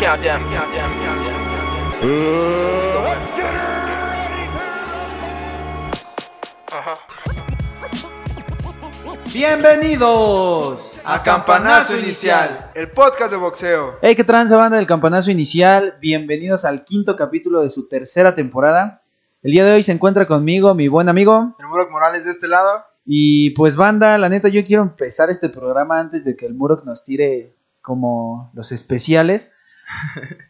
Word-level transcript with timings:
Countdown. 0.00 0.40
Bienvenidos 9.30 11.00
a 11.04 11.22
Campanazo 11.22 11.98
Inicial, 11.98 12.70
el 12.74 12.88
podcast 12.88 13.30
de 13.30 13.36
boxeo. 13.36 13.98
Hey, 14.00 14.14
qué 14.16 14.24
tranza 14.24 14.56
banda 14.56 14.78
del 14.78 14.86
Campanazo 14.86 15.30
Inicial. 15.30 15.98
Bienvenidos 16.00 16.64
al 16.64 16.84
quinto 16.84 17.14
capítulo 17.14 17.60
de 17.60 17.68
su 17.68 17.86
tercera 17.86 18.34
temporada. 18.34 19.02
El 19.42 19.52
día 19.52 19.66
de 19.66 19.74
hoy 19.74 19.82
se 19.82 19.92
encuentra 19.92 20.26
conmigo 20.26 20.74
mi 20.74 20.88
buen 20.88 21.10
amigo. 21.10 21.54
El 21.58 21.66
Murok 21.66 21.90
Morales 21.90 22.24
de 22.24 22.30
este 22.30 22.48
lado. 22.48 22.70
Y 23.04 23.50
pues 23.50 23.76
banda, 23.76 24.16
la 24.16 24.30
neta 24.30 24.48
yo 24.48 24.64
quiero 24.64 24.82
empezar 24.82 25.28
este 25.28 25.50
programa 25.50 26.00
antes 26.00 26.24
de 26.24 26.36
que 26.36 26.46
el 26.46 26.54
Murok 26.54 26.86
nos 26.86 27.04
tire 27.04 27.54
como 27.82 28.50
los 28.54 28.72
especiales. 28.72 29.52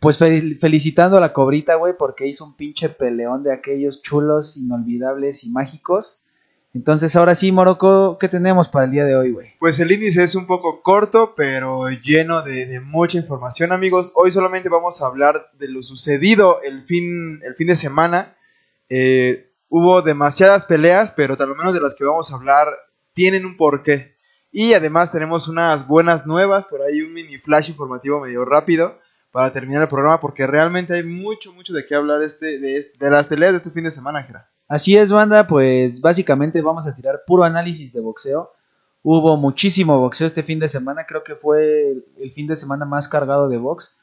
Pues 0.01 0.21
fel- 0.21 0.59
felicitando 0.59 1.17
a 1.17 1.21
la 1.21 1.33
cobrita, 1.33 1.75
güey, 1.75 1.95
porque 1.99 2.27
hizo 2.27 2.45
un 2.45 2.57
pinche 2.57 2.89
peleón 2.89 3.43
de 3.43 3.53
aquellos 3.53 4.03
chulos, 4.03 4.57
inolvidables 4.57 5.45
y 5.45 5.51
mágicos. 5.51 6.25
Entonces 6.73 7.17
ahora 7.17 7.35
sí, 7.35 7.51
Morocco, 7.51 8.17
¿qué 8.19 8.29
tenemos 8.29 8.69
para 8.69 8.85
el 8.85 8.93
día 8.93 9.05
de 9.05 9.17
hoy, 9.17 9.33
güey? 9.33 9.55
Pues 9.59 9.81
el 9.81 9.91
índice 9.91 10.23
es 10.23 10.37
un 10.37 10.47
poco 10.47 10.83
corto, 10.83 11.35
pero 11.37 11.89
lleno 11.89 12.43
de, 12.43 12.79
mucha 12.81 13.19
información, 13.19 13.73
amigos. 13.73 14.13
Hoy 14.15 14.31
solamente 14.31 14.69
vamos 14.69 15.03
a 15.03 15.07
hablar 15.07 15.51
de 15.59 15.67
lo 15.69 15.83
sucedido 15.83 16.63
el 16.63 16.85
fin, 16.85 17.41
el 17.43 17.55
fin 17.57 17.67
de 17.67 17.77
semana. 17.77 18.37
Eh, 18.89 19.51
hubo 19.69 20.01
demasiadas 20.03 20.65
peleas, 20.65 21.11
pero 21.11 21.37
tal 21.37 21.57
menos 21.57 21.75
de 21.75 21.81
las 21.81 21.95
que 21.97 22.05
vamos 22.05 22.33
a 22.33 22.37
hablar 22.37 22.69
tienen 23.15 23.45
un 23.45 23.57
porqué. 23.57 24.15
Y 24.53 24.75
además 24.75 25.11
tenemos 25.11 25.49
unas 25.49 25.89
buenas 25.89 26.25
nuevas, 26.25 26.67
por 26.67 26.83
ahí 26.83 27.01
un 27.03 27.13
mini 27.13 27.39
flash 27.39 27.69
informativo 27.71 28.21
medio 28.21 28.45
rápido 28.45 29.00
para 29.33 29.53
terminar 29.53 29.83
el 29.83 29.89
programa, 29.89 30.21
porque 30.21 30.47
realmente 30.47 30.95
hay 30.95 31.03
mucho, 31.05 31.53
mucho 31.53 31.73
de 31.73 31.87
qué 31.87 31.95
hablar 31.95 32.23
este, 32.23 32.59
de, 32.59 32.79
este- 32.79 33.05
de 33.05 33.11
las 33.11 33.27
peleas 33.27 33.53
de 33.53 33.59
este 33.59 33.71
fin 33.71 33.85
de 33.85 33.91
semana, 33.91 34.23
Jera. 34.23 34.49
Así 34.69 34.97
es, 34.97 35.11
banda, 35.11 35.47
pues 35.47 36.01
básicamente 36.01 36.61
vamos 36.63 36.87
a 36.87 36.95
tirar 36.95 37.23
puro 37.27 37.45
análisis 37.45 37.93
de 37.93 38.01
boxeo. 38.01 38.53
Hubo 39.03 39.37
muchísimo 39.37 39.99
boxeo 39.99 40.27
este 40.27 40.43
fin 40.43 40.59
de 40.59 40.69
semana, 40.69 41.07
creo 41.07 41.25
que 41.25 41.35
fue 41.35 41.91
el, 42.19 42.33
fin 42.33 42.47
de 42.47 42.55
semana 42.57 42.85
más 42.85 43.09
cargado 43.09 43.49
de 43.49 43.57
box. 43.59 43.97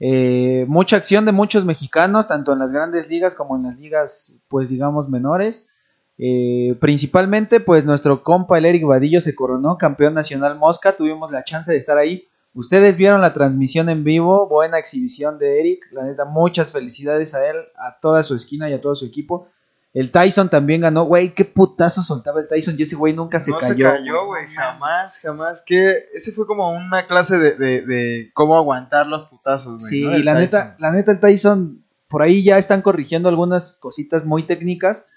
Eh, 0.00 0.64
mucha 0.68 0.96
acción 0.96 1.24
de 1.24 1.32
muchos 1.32 1.64
mexicanos, 1.64 2.28
tanto 2.28 2.52
en 2.52 2.58
las 2.58 2.72
grandes 2.72 3.08
ligas 3.08 3.34
como 3.34 3.56
en 3.56 3.64
las 3.64 3.78
ligas, 3.78 4.38
pues 4.48 4.68
digamos, 4.68 5.08
menores. 5.08 5.68
Eh, 6.16 6.76
principalmente, 6.80 7.58
pues 7.60 7.84
nuestro 7.84 8.22
compa 8.22 8.58
el 8.58 8.66
Eric 8.66 8.84
Vadillo 8.84 9.20
se 9.20 9.34
coronó 9.34 9.76
campeón 9.76 10.14
nacional 10.14 10.56
Mosca, 10.56 10.96
tuvimos 10.96 11.32
la 11.32 11.42
chance 11.44 11.72
de 11.72 11.78
estar 11.78 11.98
ahí. 11.98 12.28
Ustedes 12.54 12.96
vieron 12.96 13.20
la 13.20 13.32
transmisión 13.32 13.88
en 13.88 14.04
vivo, 14.04 14.48
buena 14.48 14.78
exhibición 14.78 15.38
de 15.38 15.58
Eric, 15.58 15.86
la 15.90 16.04
neta, 16.04 16.24
muchas 16.24 16.70
felicidades 16.70 17.34
a 17.34 17.44
él, 17.48 17.56
a 17.76 17.98
toda 18.00 18.22
su 18.22 18.36
esquina 18.36 18.70
y 18.70 18.72
a 18.74 18.80
todo 18.80 18.94
su 18.94 19.06
equipo. 19.06 19.48
El 19.92 20.10
Tyson 20.10 20.48
también 20.48 20.80
ganó, 20.80 21.04
güey, 21.04 21.30
qué 21.34 21.44
putazo 21.44 22.02
soltaba 22.02 22.40
el 22.40 22.48
Tyson 22.48 22.74
y 22.78 22.82
ese 22.82 22.96
güey 22.96 23.12
nunca 23.12 23.38
se 23.38 23.50
no 23.50 23.58
cayó. 23.58 23.90
se 23.90 23.96
cayó, 23.96 24.26
güey, 24.26 24.46
jamás, 24.54 25.18
jamás. 25.20 25.62
Que 25.66 25.96
ese 26.14 26.32
fue 26.32 26.46
como 26.46 26.72
una 26.72 27.06
clase 27.06 27.38
de, 27.38 27.54
de, 27.56 27.82
de 27.82 28.30
cómo 28.34 28.56
aguantar 28.56 29.06
los 29.06 29.26
putazos, 29.26 29.78
güey. 29.78 29.90
Sí, 29.90 30.04
¿no? 30.04 30.16
y 30.16 30.22
la 30.22 30.34
Tyson. 30.34 30.60
neta, 30.60 30.76
la 30.78 30.92
neta 30.92 31.12
el 31.12 31.20
Tyson, 31.20 31.84
por 32.08 32.22
ahí 32.22 32.42
ya 32.42 32.58
están 32.58 32.82
corrigiendo 32.82 33.28
algunas 33.28 33.72
cositas 33.72 34.24
muy 34.24 34.44
técnicas, 34.44 35.08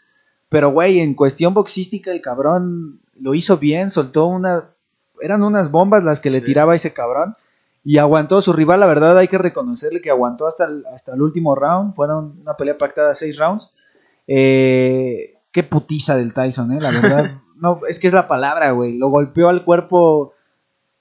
pero 0.50 0.70
güey, 0.70 1.00
en 1.00 1.14
cuestión 1.14 1.54
boxística 1.54 2.12
el 2.12 2.22
cabrón 2.22 3.02
lo 3.20 3.34
hizo 3.34 3.58
bien, 3.58 3.90
soltó 3.90 4.28
una, 4.28 4.70
eran 5.22 5.44
unas 5.44 5.72
bombas 5.72 6.04
las 6.04 6.20
que 6.20 6.30
le 6.30 6.40
Sí. 6.40 6.46
tiraba 6.46 6.76
ese 6.76 6.94
cabrón 6.94 7.36
y 7.84 7.98
aguantó 8.00 8.38
a 8.38 8.42
su 8.42 8.52
rival, 8.54 8.80
la 8.82 8.86
verdad 8.88 9.18
hay 9.18 9.28
que 9.28 9.38
reconocerle 9.38 10.02
que 10.02 10.10
aguantó 10.10 10.46
hasta 10.48 10.66
el, 10.66 10.86
hasta 10.94 11.14
el 11.14 11.22
último 11.22 11.56
round, 11.56 11.96
fueron 11.96 12.38
una 12.42 12.56
pelea 12.58 12.78
pactada 12.78 13.14
seis 13.16 13.38
rounds. 13.38 13.74
Eh, 14.28 15.36
qué 15.52 15.64
putiza 15.64 16.16
del 16.18 16.34
Tyson, 16.34 16.72
eh, 16.74 16.82
la 16.82 16.92
verdad. 16.92 17.32
no, 17.56 17.80
es 17.88 18.00
que 18.00 18.08
es 18.08 18.14
la 18.14 18.28
palabra, 18.28 18.72
güey. 18.72 18.98
Lo 18.98 19.10
golpeó 19.10 19.48
al 19.50 19.64
cuerpo 19.64 20.34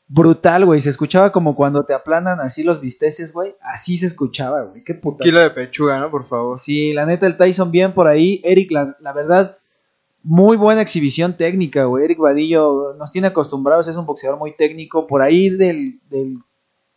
brutal, 0.09 0.65
güey. 0.65 0.81
Se 0.81 0.91
escuchaba 0.91 1.33
como 1.33 1.57
cuando 1.57 1.85
te 1.85 1.93
aplanan 1.93 2.41
así 2.41 2.63
los 2.63 2.81
bisteces, 2.81 3.33
güey. 3.33 3.57
Así 3.61 3.97
se 3.97 4.07
escuchaba, 4.07 4.63
güey. 4.63 4.85
Qué 4.85 4.95
putazo. 4.95 5.25
kilo 5.25 5.41
de 5.41 5.51
pechuga, 5.51 5.99
¿no? 5.99 6.11
Por 6.11 6.29
favor. 6.29 6.57
Sí, 6.59 6.93
la 6.93 7.05
neta, 7.05 7.27
el 7.27 7.37
Tyson 7.37 7.71
bien 7.73 7.93
por 7.93 8.07
ahí. 8.07 8.41
Eric, 8.45 8.71
la, 8.71 8.97
la 9.01 9.13
verdad, 9.13 9.59
muy 10.27 10.57
buena 10.57 10.83
exhibición 10.83 11.37
técnica, 11.37 11.85
güey. 11.85 12.05
Eric 12.05 12.19
Vadillo 12.19 12.95
nos 12.99 13.13
tiene 13.13 13.29
acostumbrados, 13.29 13.87
es 13.89 13.97
un 13.97 14.07
boxeador 14.07 14.39
muy 14.39 14.57
técnico. 14.57 15.07
Por 15.07 15.23
ahí 15.23 15.51
del, 15.51 16.01
del 16.11 16.39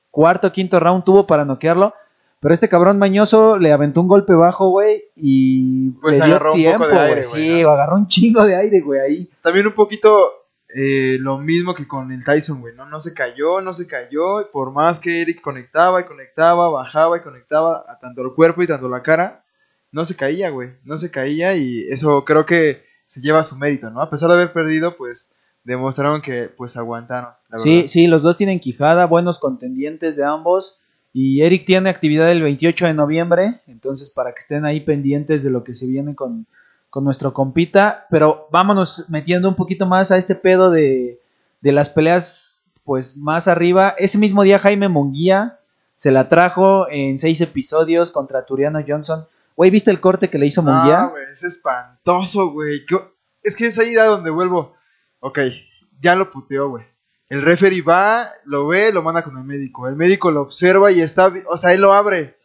cuarto, 0.10 0.52
quinto 0.52 0.80
round 0.80 1.04
tuvo 1.04 1.28
para 1.28 1.46
noquearlo. 1.46 1.94
Pero 2.40 2.54
este 2.54 2.70
cabrón 2.70 2.98
mañoso 2.98 3.58
le 3.58 3.72
aventó 3.72 4.02
un 4.02 4.08
golpe 4.08 4.34
bajo, 4.34 4.70
güey, 4.70 5.04
y 5.16 5.90
Pues 6.02 6.18
le 6.18 6.26
dio 6.26 6.36
agarró 6.36 6.54
un 6.54 6.58
tiempo, 6.58 6.86
poco 6.86 6.96
de 6.96 7.02
aire, 7.02 7.22
güey. 7.22 7.24
güey, 7.48 7.58
Sí, 7.58 7.64
¿no? 7.64 7.70
agarró 7.70 7.96
un 7.98 8.08
chingo 8.08 8.46
de 8.46 8.56
aire, 8.56 8.80
güey, 8.80 9.00
ahí. 9.02 9.30
También 9.44 9.68
un 9.68 9.74
poquito 9.74 10.10
eh, 10.74 11.18
lo 11.20 11.38
mismo 11.38 11.76
que 11.76 11.86
con 11.86 12.12
el 12.14 12.24
Tyson, 12.24 12.62
güey. 12.62 12.74
¿no? 12.76 12.86
no 12.86 13.00
se 13.02 13.14
cayó, 13.14 13.60
no 13.62 13.74
se 13.74 13.88
cayó. 13.88 14.40
y 14.42 14.46
Por 14.54 14.72
más 14.72 15.00
que 15.02 15.22
Eric 15.22 15.42
conectaba 15.42 16.00
y 16.02 16.06
conectaba, 16.06 16.70
bajaba 16.70 17.18
y 17.18 17.22
conectaba 17.22 17.84
a 17.88 18.00
tanto 18.00 18.22
el 18.22 18.34
cuerpo 18.34 18.64
y 18.64 18.68
tanto 18.68 18.88
la 18.88 19.04
cara, 19.04 19.44
no 19.92 20.06
se 20.06 20.16
caía, 20.16 20.50
güey. 20.50 20.70
No 20.86 20.98
se 20.98 21.12
caía 21.12 21.56
y 21.56 21.88
eso 21.90 22.24
creo 22.24 22.46
que 22.46 22.89
se 23.10 23.22
lleva 23.22 23.42
su 23.42 23.56
mérito, 23.58 23.90
¿no? 23.90 24.02
A 24.02 24.10
pesar 24.12 24.30
de 24.30 24.36
haber 24.36 24.54
perdido, 24.54 24.96
pues 24.96 25.34
demostraron 25.64 26.22
que 26.22 26.44
pues 26.56 26.78
aguantaron. 26.78 27.32
La 27.50 27.58
Sí, 27.58 27.76
verdad. 27.78 27.88
sí, 27.88 28.06
los 28.08 28.22
dos 28.22 28.38
tienen 28.38 28.60
quijada, 28.60 29.08
buenos 29.08 29.40
contendientes 29.40 30.16
de 30.16 30.24
ambos. 30.24 30.80
Y 31.12 31.42
Eric 31.42 31.66
tiene 31.66 31.90
actividad 31.90 32.32
el 32.32 32.44
28 32.44 32.86
de 32.86 32.94
noviembre, 32.94 33.62
entonces 33.66 34.12
para 34.12 34.32
que 34.34 34.40
estén 34.42 34.64
ahí 34.64 34.82
pendientes 34.82 35.42
de 35.44 35.50
lo 35.50 35.64
que 35.64 35.74
se 35.74 35.88
viene 35.88 36.14
con, 36.14 36.46
con 36.92 37.04
nuestro 37.04 37.34
compita. 37.34 38.06
Pero 38.12 38.48
vámonos 38.52 39.06
metiendo 39.10 39.50
un 39.50 39.56
poquito 39.56 39.88
más 39.88 40.12
a 40.12 40.18
este 40.18 40.36
pedo 40.36 40.70
de, 40.70 41.20
de 41.62 41.72
las 41.72 41.90
peleas 41.90 42.68
pues 42.84 43.18
más 43.18 43.48
arriba. 43.48 43.96
Ese 43.98 44.20
mismo 44.20 44.44
día 44.44 44.60
Jaime 44.60 44.88
Munguía 44.88 45.58
se 45.96 46.12
la 46.12 46.30
trajo 46.30 46.88
en 46.92 47.18
seis 47.18 47.42
episodios 47.42 48.12
contra 48.12 48.46
Turiano 48.46 48.80
Johnson. 48.88 49.26
Güey, 49.60 49.72
¿viste 49.72 49.92
el 49.92 50.00
corte 50.00 50.30
que 50.30 50.38
le 50.38 50.46
hizo 50.46 50.64
Munguía? 50.64 51.02
No, 51.02 51.10
güey, 51.10 51.24
es 51.34 51.44
espantoso, 51.44 52.52
güey. 52.52 52.86
¿Qué- 52.86 53.04
Es 53.44 53.58
que 53.58 53.68
es 53.68 53.78
ahí 53.78 53.94
a 53.98 54.06
donde 54.06 54.30
vuelvo. 54.30 54.74
Ok, 55.20 55.38
ya 56.00 56.16
lo 56.16 56.32
puteó, 56.32 56.70
güey. 56.70 56.86
El 57.28 57.42
referee 57.42 57.82
va, 57.82 58.32
lo 58.46 58.68
ve, 58.68 58.94
lo 58.94 59.04
manda 59.04 59.22
con 59.22 59.38
el 59.38 59.44
médico. 59.44 59.90
El 59.90 59.98
médico 59.98 60.32
lo 60.32 60.44
observa 60.44 60.94
y 60.94 61.02
está, 61.02 61.30
o 61.50 61.58
sea, 61.58 61.74
él 61.74 61.82
lo 61.82 61.92
abre. 61.92 62.38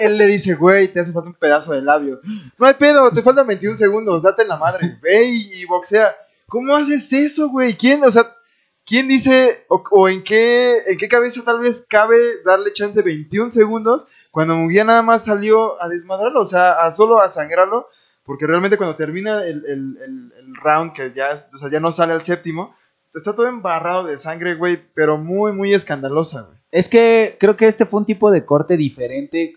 Él, 0.00 0.18
le 0.18 0.26
dice, 0.26 0.54
güey, 0.54 0.88
te 0.88 1.00
hace 1.00 1.12
falta 1.14 1.30
un 1.30 1.34
pedazo 1.34 1.72
de 1.72 1.80
labio. 1.80 2.20
No 2.58 2.66
hay 2.66 2.74
pedo, 2.74 3.10
te 3.10 3.22
faltan 3.22 3.46
21 3.46 3.78
segundos, 3.78 4.20
date 4.22 4.42
en 4.42 4.48
la 4.48 4.58
madre. 4.58 4.98
Ve 5.00 5.24
y, 5.28 5.62
y 5.62 5.64
boxea. 5.64 6.14
¿Cómo 6.46 6.76
haces 6.76 7.10
eso, 7.10 7.48
güey? 7.48 7.74
¿Quién, 7.74 8.04
o 8.04 8.10
sea, 8.10 8.36
quién 8.84 9.08
dice, 9.08 9.64
o, 9.68 9.82
o 9.92 10.08
en, 10.10 10.22
qué, 10.22 10.76
en 10.88 10.98
qué 10.98 11.08
cabeza 11.08 11.40
tal 11.42 11.60
vez 11.60 11.86
cabe 11.88 12.18
darle 12.44 12.74
chance 12.74 13.00
21 13.00 13.50
segundos 13.50 14.06
cuando 14.30 14.56
Munguía 14.56 14.84
nada 14.84 15.02
más 15.02 15.24
salió 15.24 15.80
a 15.82 15.88
desmadrarlo, 15.88 16.42
o 16.42 16.46
sea, 16.46 16.72
a 16.72 16.94
solo 16.94 17.20
a 17.20 17.30
sangrarlo? 17.30 17.88
Porque 18.24 18.46
realmente 18.46 18.76
cuando 18.76 18.96
termina 18.96 19.44
el, 19.44 19.64
el- 19.66 19.98
el- 20.04 20.32
round, 20.62 20.92
que 20.92 21.12
ya, 21.12 21.30
o 21.52 21.58
sea, 21.58 21.70
ya 21.70 21.80
no 21.80 21.90
sale 21.90 22.12
al 22.12 22.22
séptimo, 22.24 22.74
está 23.14 23.34
todo 23.34 23.46
embarrado 23.48 24.04
de 24.04 24.18
sangre, 24.18 24.54
güey, 24.56 24.78
pero 24.94 25.16
muy, 25.16 25.52
muy 25.52 25.72
escandalosa, 25.74 26.42
güey. 26.42 26.58
Es 26.70 26.88
que 26.88 27.36
creo 27.40 27.56
que 27.56 27.66
este 27.66 27.86
fue 27.86 28.00
un 28.00 28.06
tipo 28.06 28.30
de 28.30 28.44
corte 28.44 28.76
diferente. 28.76 29.56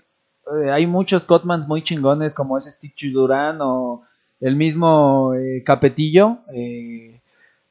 Eh, 0.63 0.71
hay 0.71 0.87
muchos 0.87 1.25
Cotmans 1.25 1.67
muy 1.67 1.83
chingones 1.83 2.33
como 2.33 2.57
ese 2.57 2.71
Stitch 2.71 3.11
Durán 3.11 3.59
o 3.61 4.03
el 4.39 4.55
mismo 4.55 5.33
eh, 5.35 5.61
Capetillo. 5.65 6.37
eh, 6.53 7.21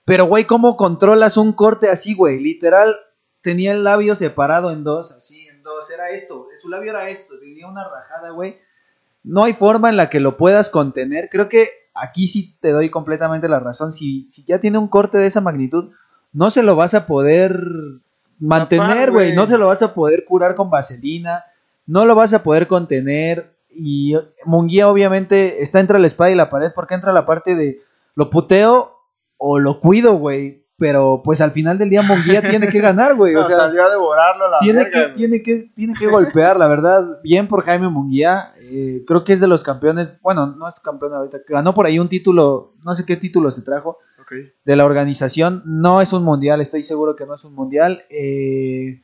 pero, 0.04 0.24
güey, 0.26 0.44
¿cómo 0.44 0.76
controlas 0.76 1.36
un 1.36 1.52
corte 1.52 1.88
así, 1.88 2.14
güey? 2.14 2.40
Literal, 2.40 2.94
tenía 3.40 3.72
el 3.72 3.84
labio 3.84 4.14
separado 4.16 4.70
en 4.72 4.82
dos, 4.84 5.12
así, 5.12 5.41
dos. 5.62 5.90
Era 5.90 6.10
esto, 6.10 6.48
su 6.60 6.68
labio 6.68 6.90
era 6.90 7.08
esto, 7.08 7.38
tenía 7.38 7.66
una 7.66 7.84
rajada, 7.84 8.30
güey. 8.30 8.58
No 9.24 9.44
hay 9.44 9.52
forma 9.52 9.88
en 9.88 9.96
la 9.96 10.10
que 10.10 10.20
lo 10.20 10.36
puedas 10.36 10.70
contener. 10.70 11.28
Creo 11.30 11.48
que 11.48 11.68
aquí 11.94 12.26
sí 12.26 12.56
te 12.60 12.70
doy 12.70 12.90
completamente 12.90 13.48
la 13.48 13.60
razón. 13.60 13.92
Si, 13.92 14.26
si 14.30 14.44
ya 14.44 14.58
tiene 14.58 14.78
un 14.78 14.88
corte 14.88 15.18
de 15.18 15.26
esa 15.26 15.40
magnitud, 15.40 15.90
no 16.32 16.50
se 16.50 16.62
lo 16.62 16.76
vas 16.76 16.94
a 16.94 17.06
poder 17.06 17.62
mantener, 18.38 19.10
güey. 19.10 19.34
No 19.34 19.46
se 19.46 19.58
lo 19.58 19.68
vas 19.68 19.82
a 19.82 19.94
poder 19.94 20.24
curar 20.24 20.56
con 20.56 20.70
vaselina. 20.70 21.44
No 21.86 22.04
lo 22.04 22.14
vas 22.14 22.34
a 22.34 22.42
poder 22.42 22.66
contener. 22.66 23.54
Y 23.70 24.14
Munguía 24.44 24.88
obviamente 24.88 25.62
está 25.62 25.80
entre 25.80 25.98
la 25.98 26.06
espada 26.06 26.30
y 26.30 26.34
la 26.34 26.50
pared 26.50 26.72
porque 26.74 26.94
entra 26.94 27.12
la 27.12 27.24
parte 27.24 27.54
de 27.54 27.80
lo 28.14 28.28
puteo 28.28 28.98
o 29.38 29.58
lo 29.58 29.80
cuido, 29.80 30.14
güey. 30.14 30.61
Pero 30.82 31.20
pues 31.22 31.40
al 31.40 31.52
final 31.52 31.78
del 31.78 31.90
día 31.90 32.02
Munguía 32.02 32.42
tiene 32.50 32.66
que 32.66 32.80
ganar, 32.80 33.14
güey. 33.14 33.34
No, 33.34 33.42
o 33.42 33.44
sea, 33.44 33.56
salió 33.56 33.84
a 33.84 33.88
devorarlo 33.90 34.50
la 34.50 34.58
tiene 34.58 34.82
verga, 34.82 34.90
que, 34.90 35.02
güey. 35.04 35.14
tiene 35.14 35.42
que, 35.42 35.70
tiene 35.76 35.94
que 35.96 36.08
golpear, 36.08 36.56
la 36.56 36.66
verdad. 36.66 37.20
Bien 37.22 37.46
por 37.46 37.62
Jaime 37.62 37.88
Munguía. 37.88 38.52
eh, 38.60 39.04
creo 39.06 39.22
que 39.22 39.32
es 39.32 39.38
de 39.40 39.46
los 39.46 39.62
campeones. 39.62 40.18
Bueno, 40.22 40.46
no 40.48 40.66
es 40.66 40.80
campeón 40.80 41.14
ahorita. 41.14 41.38
Ganó 41.48 41.72
por 41.72 41.86
ahí 41.86 42.00
un 42.00 42.08
título. 42.08 42.74
No 42.84 42.96
sé 42.96 43.06
qué 43.06 43.16
título 43.16 43.52
se 43.52 43.62
trajo. 43.62 43.98
De 44.64 44.76
la 44.76 44.84
organización. 44.86 45.62
No 45.66 46.00
es 46.00 46.12
un 46.12 46.24
mundial. 46.24 46.60
Estoy 46.60 46.82
seguro 46.82 47.14
que 47.14 47.26
no 47.26 47.34
es 47.36 47.44
un 47.44 47.54
mundial. 47.54 48.02
eh, 48.10 49.02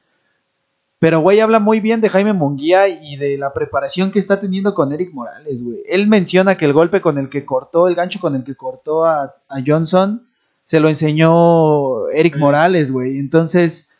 Pero, 0.98 1.20
güey, 1.20 1.38
habla 1.40 1.60
muy 1.60 1.78
bien 1.80 2.00
de 2.00 2.08
Jaime 2.08 2.32
Munguía 2.32 2.88
y 2.88 3.16
de 3.18 3.38
la 3.38 3.52
preparación 3.52 4.10
que 4.10 4.18
está 4.18 4.40
teniendo 4.40 4.74
con 4.74 4.90
Eric 4.92 5.12
Morales, 5.14 5.62
güey. 5.62 5.82
Él 5.86 6.08
menciona 6.08 6.56
que 6.56 6.64
el 6.64 6.72
golpe 6.72 7.00
con 7.00 7.18
el 7.18 7.28
que 7.28 7.44
cortó, 7.44 7.86
el 7.86 7.94
gancho 7.94 8.18
con 8.20 8.34
el 8.34 8.42
que 8.42 8.56
cortó 8.56 9.04
a, 9.04 9.34
a 9.48 9.56
Johnson, 9.64 10.27
se 10.68 10.80
lo 10.80 10.88
enseñó 10.88 12.08
Eric. 12.10 12.36
Morales, 12.36 12.90
güey. 12.92 13.18
Entonces, 13.18 13.90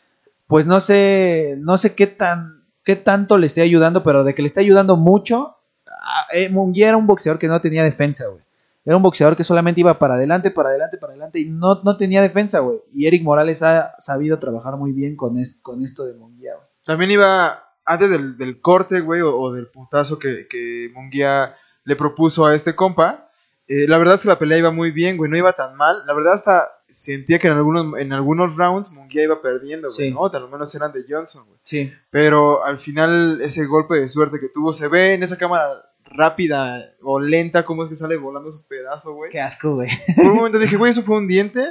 pues 0.45 0.67
no 0.67 0.79
sé, 0.79 1.55
no 1.57 1.77
sé 1.77 1.95
qué 1.95 2.05
tan, 2.05 2.63
qué 2.83 2.95
tanto 2.95 3.37
le 3.39 3.47
esté 3.47 3.61
ayudando, 3.61 4.03
pero 4.03 4.23
de 4.23 4.35
que 4.35 4.43
le 4.43 4.47
está 4.47 4.61
ayudando 4.61 4.95
mucho, 4.95 5.57
ah, 5.87 6.27
eh, 6.31 6.49
Munguía 6.49 6.89
era 6.89 6.97
un 6.97 7.07
boxeador 7.07 7.39
que 7.39 7.47
no 7.47 7.59
tenía 7.59 7.83
defensa, 7.83 8.27
güey. 8.27 8.43
Era 8.85 8.97
un 8.97 9.01
boxeador 9.03 9.35
que 9.35 9.43
solamente 9.43 9.81
iba 9.81 9.97
para 9.97 10.13
adelante, 10.13 10.51
para 10.51 10.69
adelante, 10.69 10.97
para 10.97 11.13
adelante 11.13 11.39
y 11.39 11.45
no, 11.49 11.81
no 11.83 11.97
tenía 11.97 12.21
defensa, 12.21 12.59
güey. 12.59 12.79
Y 12.93 13.07
Eric 13.07 13.23
Morales 13.23 13.61
ha 13.63 13.95
sabido 13.99 14.37
trabajar 14.39 14.77
muy 14.77 14.91
bien 14.91 15.15
con, 15.15 15.37
es- 15.39 15.59
con 15.61 15.83
esto 15.83 16.05
de 16.05 16.13
Munguía, 16.13 16.53
güey. 16.55 16.67
También 16.85 17.11
iba 17.11 17.63
antes 17.85 18.09
del, 18.11 18.37
del 18.37 18.61
corte, 18.61 18.99
güey, 19.01 19.21
o, 19.21 19.35
o 19.35 19.51
del 19.53 19.67
putazo 19.67 20.19
que, 20.19 20.47
que 20.47 20.91
Munguía 20.93 21.55
le 21.83 21.95
propuso 21.95 22.45
a 22.45 22.53
este 22.55 22.75
compa. 22.75 23.28
Eh, 23.69 23.85
la 23.87 23.97
verdad 23.97 24.15
es 24.15 24.23
que 24.23 24.27
la 24.27 24.37
pelea 24.39 24.57
iba 24.57 24.71
muy 24.71 24.91
bien, 24.91 25.15
güey, 25.15 25.31
no 25.31 25.37
iba 25.37 25.53
tan 25.53 25.75
mal. 25.77 26.03
La 26.05 26.13
verdad 26.13 26.33
hasta 26.33 26.67
sentía 26.89 27.39
que 27.39 27.47
en 27.47 27.53
algunos, 27.53 27.97
en 27.99 28.11
algunos 28.11 28.55
rounds 28.57 28.91
Munguía 28.91 29.23
iba 29.23 29.41
perdiendo, 29.41 29.89
güey, 29.89 30.09
Sí. 30.09 30.11
¿no? 30.11 30.25
Al 30.25 30.49
menos 30.49 30.73
eran 30.75 30.91
de 30.91 31.05
Johnson, 31.07 31.45
güey. 31.45 31.59
Sí. 31.63 31.93
Pero 32.09 32.65
al 32.65 32.79
final 32.79 33.39
ese 33.41 33.65
golpe 33.65 33.95
de 33.95 34.09
suerte 34.09 34.39
que 34.39 34.49
tuvo 34.49 34.73
se 34.73 34.87
ve 34.87 35.13
en 35.13 35.23
esa 35.23 35.37
cámara 35.37 35.85
rápida 36.11 36.91
o 37.03 37.19
lenta 37.19 37.63
cómo 37.63 37.83
es 37.83 37.89
que 37.89 37.95
sale 37.95 38.17
volando 38.17 38.51
su 38.51 38.65
pedazo, 38.67 39.13
güey. 39.13 39.29
Qué 39.31 39.39
asco, 39.39 39.75
güey. 39.75 39.89
Por 40.15 40.25
un 40.25 40.35
momento 40.37 40.57
dije, 40.57 40.75
güey, 40.75 40.91
eso 40.91 41.03
fue 41.03 41.17
un 41.17 41.27
diente. 41.27 41.63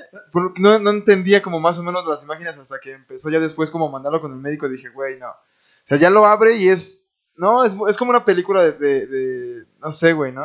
No, 0.59 0.79
no 0.79 0.91
entendía 0.91 1.43
como 1.43 1.59
más 1.59 1.79
o 1.79 1.83
menos 1.83 2.07
las 2.07 2.23
imágenes 2.23 2.57
hasta 2.57 2.79
que 2.79 2.93
empezó 2.93 3.31
ya 3.31 3.41
después 3.41 3.71
como 3.73 3.91
mandarlo 3.91 4.21
con 4.21 4.33
el 4.33 4.39
médico. 4.39 4.69
Dije, 4.69 4.89
güey, 4.91 5.19
no. 5.19 5.31
O 5.31 5.89
sea, 5.89 5.99
ya 5.99 6.11
lo 6.11 6.25
abre 6.27 6.57
y 6.57 6.69
es... 6.69 7.11
No, 7.37 7.65
es, 7.65 7.73
es 7.89 7.97
como 7.97 8.11
una 8.11 8.25
película 8.25 8.63
de, 8.65 8.73
de- 8.73 9.07
de- 9.07 9.65
No 9.81 9.91
sé, 9.93 10.13
güey, 10.13 10.33
¿no? 10.33 10.45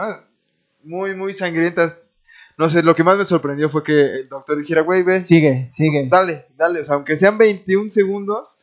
Muy, 0.84 1.16
muy 1.16 1.34
sangrientas. 1.34 2.02
No 2.58 2.70
sé, 2.70 2.84
lo 2.84 2.96
que 2.96 3.04
más 3.04 3.18
me 3.18 3.26
sorprendió 3.26 3.70
fue 3.70 3.84
que 3.84 4.20
el 4.22 4.30
doctor 4.30 4.58
dijera, 4.58 4.82
güey, 4.82 5.02
ve, 5.04 5.24
Sigue, 5.24 5.66
sigue. 5.70 6.08
dale, 6.10 6.46
dale. 6.56 6.82
O 6.82 6.86
sea, 6.86 6.96
aunque 6.96 7.16
sean 7.16 7.38
21 7.38 7.90
segundos, 7.90 8.58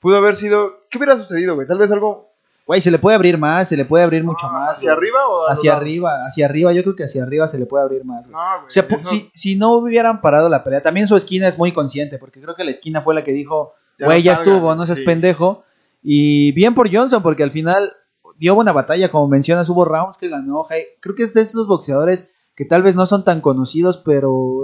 pudo 0.00 0.16
haber 0.16 0.34
sido... 0.34 0.80
¿Qué 0.88 0.96
hubiera 0.98 1.18
sucedido, 1.18 1.54
güey? 1.54 1.66
Tal 1.66 1.78
vez 1.78 1.90
algo... 1.92 2.30
Güey, 2.66 2.80
se 2.80 2.90
le 2.90 2.98
puede 2.98 3.14
abrir 3.16 3.36
más, 3.36 3.68
se 3.68 3.76
le 3.76 3.84
puede 3.84 4.02
abrir 4.04 4.24
mucho 4.24 4.46
ah, 4.46 4.52
más. 4.52 4.72
¿Hacia 4.78 4.94
güey. 4.94 4.98
arriba 5.08 5.28
o 5.28 5.50
Hacia 5.50 5.72
lados? 5.72 5.82
arriba, 5.82 6.10
hacia 6.26 6.46
arriba. 6.46 6.72
Yo 6.72 6.82
creo 6.82 6.96
que 6.96 7.04
hacia 7.04 7.22
arriba 7.22 7.46
se 7.46 7.58
le 7.58 7.66
puede 7.66 7.84
abrir 7.84 8.02
más. 8.06 8.24
güey. 8.26 8.32
No, 8.32 8.54
güey. 8.60 8.66
O 8.68 8.70
sea, 8.70 8.86
eso- 8.88 8.98
si, 9.10 9.30
si 9.34 9.56
no 9.56 9.74
hubieran 9.74 10.22
parado 10.22 10.48
la 10.48 10.64
pelea, 10.64 10.82
también 10.82 11.06
su 11.06 11.14
esquina 11.14 11.46
es 11.46 11.58
muy 11.58 11.72
consciente, 11.72 12.16
porque 12.16 12.40
creo 12.40 12.54
que 12.54 12.64
la 12.64 12.70
esquina 12.70 13.02
fue 13.02 13.14
la 13.14 13.22
que 13.22 13.32
dijo, 13.32 13.74
Ya 13.98 14.06
güey, 14.06 14.20
no 14.20 14.24
ya 14.24 14.36
salgan", 14.36 14.54
estuvo, 14.54 14.74
no 14.74 14.86
seas 14.86 14.96
sí. 14.98 15.04
pendejo. 15.04 15.62
Y 16.02 16.52
bien 16.52 16.74
por 16.74 16.90
Johnson, 16.90 17.22
porque 17.22 17.42
al 17.42 17.52
final 17.52 17.92
dio 18.38 18.54
buena 18.54 18.72
batalla, 18.72 19.10
como 19.10 19.28
mencionas, 19.28 19.68
hubo 19.68 19.84
rounds 19.84 20.18
que 20.18 20.28
ganó. 20.28 20.64
Creo 21.00 21.14
que 21.14 21.22
es 21.22 21.34
de 21.34 21.40
estos 21.40 21.66
boxeadores 21.66 22.32
que 22.54 22.64
tal 22.64 22.82
vez 22.82 22.94
no 22.94 23.06
son 23.06 23.24
tan 23.24 23.40
conocidos, 23.40 23.96
pero 23.96 24.62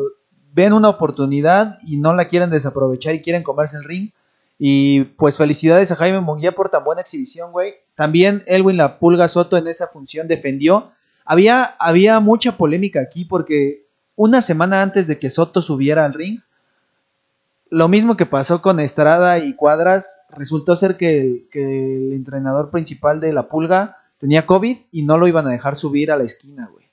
ven 0.53 0.73
una 0.73 0.89
oportunidad 0.89 1.79
y 1.87 1.97
no 1.97 2.15
la 2.15 2.29
quieren 2.29 2.51
desaprovechar 2.51 3.15
y 3.15 3.23
quieren 3.23 3.43
comerse 3.43 3.77
el 3.77 3.85
ring. 3.85 4.11
Y 4.59 5.05
pues 5.05 5.39
felicidades 5.39 5.91
a 5.91 5.97
Jaime 5.97 6.21
Munguía 6.21 6.53
por 6.53 6.69
tan 6.69 6.85
buena 6.85 7.01
exhibición, 7.01 7.51
güey. 7.51 7.75
También 7.95 8.43
Elwin 8.47 8.77
La 8.77 8.99
Pulga 8.99 9.27
Soto 9.29 9.57
en 9.57 9.67
esa 9.67 9.87
función 9.87 10.29
defendió. 10.29 10.93
Había, 11.25 11.65
había 11.79 12.21
mucha 12.21 12.57
polémica 12.57 13.01
aquí 13.01 13.25
porque 13.25 13.87
una 14.17 14.43
semana 14.43 14.83
antes 14.83 15.07
de 15.07 15.19
que 15.19 15.31
Soto 15.31 15.63
subiera 15.63 16.05
al 16.05 16.13
ring, 16.13 16.41
lo 17.71 17.89
mismo 17.89 18.17
que 18.17 18.27
pasó 18.27 18.61
con 18.61 18.81
Estrada 18.81 19.39
y 19.39 19.55
Cuadras, 19.55 20.23
resultó 20.31 20.75
ser 20.75 20.97
que 20.97 21.47
el, 21.53 22.13
entrenador 22.13 22.71
principal 22.71 23.21
de 23.21 23.33
La 23.33 23.49
Pulga 23.49 23.97
tenía 24.19 24.45
COVID 24.45 24.77
y 24.91 25.05
no 25.05 25.17
lo 25.17 25.29
iban 25.29 25.47
a 25.47 25.53
dejar 25.53 25.77
subir 25.77 26.11
a 26.11 26.17
la 26.17 26.25
esquina, 26.25 26.69
güey. 26.71 26.87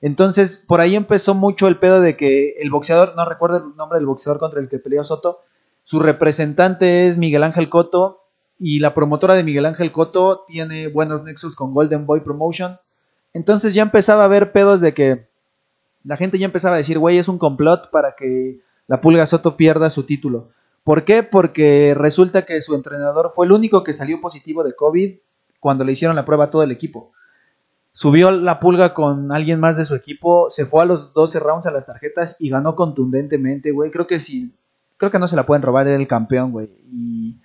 Entonces, 0.00 0.58
por 0.58 0.80
ahí 0.80 0.96
empezó 0.96 1.34
mucho 1.34 1.68
el 1.68 1.78
pedo 1.78 2.00
de 2.00 2.16
que 2.16 2.54
el 2.60 2.70
boxeador, 2.70 3.14
no 3.16 3.24
recuerdo 3.24 3.58
el 3.58 3.76
nombre 3.76 3.98
del 3.98 4.06
boxeador 4.06 4.40
contra 4.40 4.60
el 4.60 4.68
que 4.68 4.78
peleó 4.78 5.04
Soto, 5.04 5.40
su 5.84 6.00
representante 6.00 7.08
es 7.08 7.18
Miguel 7.18 7.42
Ángel 7.42 7.68
Coto 7.68 8.22
y 8.58 8.78
la 8.78 8.94
promotora 8.94 9.34
de 9.34 9.42
Miguel 9.42 9.66
Ángel 9.66 9.90
Coto 9.90 10.44
tiene 10.46 10.88
buenos 10.88 11.24
nexos 11.24 11.56
con 11.56 11.74
Golden 11.74 12.06
Boy 12.06 12.20
Promotions. 12.20 12.84
Entonces 13.32 13.74
ya 13.74 13.82
empezaba 13.82 14.22
a 14.22 14.26
haber 14.26 14.52
pedos 14.52 14.80
de 14.80 14.94
que 14.94 15.28
la 16.04 16.16
gente 16.16 16.38
ya 16.38 16.46
empezaba 16.46 16.76
a 16.76 16.78
decir, 16.78 16.98
güey, 16.98 17.18
es 17.18 17.28
un 17.28 17.38
complot 17.38 17.90
para 17.90 18.14
que 18.16 18.60
la 18.86 19.00
Pulga 19.00 19.26
Soto 19.26 19.56
pierda 19.56 19.90
su 19.90 20.04
título. 20.04 20.50
¿Por 20.84 21.04
qué? 21.04 21.22
Porque 21.22 21.94
resulta 21.96 22.44
que 22.44 22.60
su 22.60 22.74
entrenador 22.74 23.32
fue 23.34 23.46
el 23.46 23.52
único 23.52 23.84
que 23.84 23.92
salió 23.92 24.20
positivo 24.20 24.64
de 24.64 24.74
COVID 24.74 25.14
cuando 25.60 25.84
le 25.84 25.92
hicieron 25.92 26.16
la 26.16 26.24
prueba 26.24 26.46
a 26.46 26.50
todo 26.50 26.62
el 26.62 26.72
equipo. 26.72 27.12
Subió 27.92 28.30
la 28.30 28.58
pulga 28.58 28.94
con 28.94 29.32
alguien 29.32 29.60
más 29.60 29.76
de 29.76 29.84
su 29.84 29.94
equipo, 29.94 30.50
se 30.50 30.66
fue 30.66 30.82
a 30.82 30.86
los 30.86 31.12
12 31.12 31.38
rounds 31.40 31.66
a 31.66 31.70
las 31.70 31.86
tarjetas 31.86 32.36
y 32.40 32.48
ganó 32.48 32.74
contundentemente, 32.74 33.70
güey. 33.70 33.90
Creo 33.90 34.06
que 34.06 34.18
sí, 34.18 34.54
creo 34.96 35.10
que 35.10 35.18
no 35.18 35.26
se 35.26 35.36
la 35.36 35.46
pueden 35.46 35.62
robar, 35.62 35.86
era 35.86 35.96
el 35.96 36.08
campeón, 36.08 36.52
güey. 36.52 36.70
Y 36.90 37.36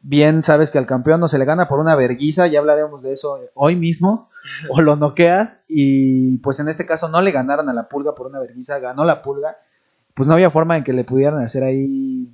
bien 0.00 0.42
sabes 0.42 0.70
que 0.70 0.78
al 0.78 0.86
campeón 0.86 1.20
no 1.20 1.28
se 1.28 1.38
le 1.38 1.44
gana 1.44 1.68
por 1.68 1.80
una 1.80 1.94
verguiza, 1.94 2.46
ya 2.46 2.60
hablaremos 2.60 3.02
de 3.02 3.12
eso 3.12 3.40
hoy 3.54 3.76
mismo, 3.76 4.30
o 4.70 4.80
lo 4.80 4.96
noqueas, 4.96 5.64
y 5.68 6.38
pues 6.38 6.60
en 6.60 6.68
este 6.68 6.86
caso 6.86 7.08
no 7.08 7.20
le 7.22 7.32
ganaron 7.32 7.68
a 7.68 7.72
la 7.72 7.88
pulga 7.88 8.14
por 8.14 8.26
una 8.26 8.40
verguiza, 8.40 8.78
ganó 8.78 9.04
la 9.04 9.22
pulga, 9.22 9.56
pues 10.18 10.26
no 10.26 10.34
había 10.34 10.50
forma 10.50 10.76
en 10.76 10.82
que 10.82 10.92
le 10.92 11.04
pudieran 11.04 11.40
hacer 11.44 11.62
ahí 11.62 12.28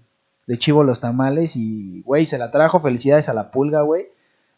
de 0.46 0.58
chivo 0.58 0.84
los 0.84 1.00
tamales, 1.00 1.54
y 1.54 2.00
güey, 2.00 2.24
se 2.24 2.38
la 2.38 2.50
trajo, 2.50 2.80
felicidades 2.80 3.28
a 3.28 3.34
la 3.34 3.50
pulga, 3.50 3.82
güey. 3.82 4.06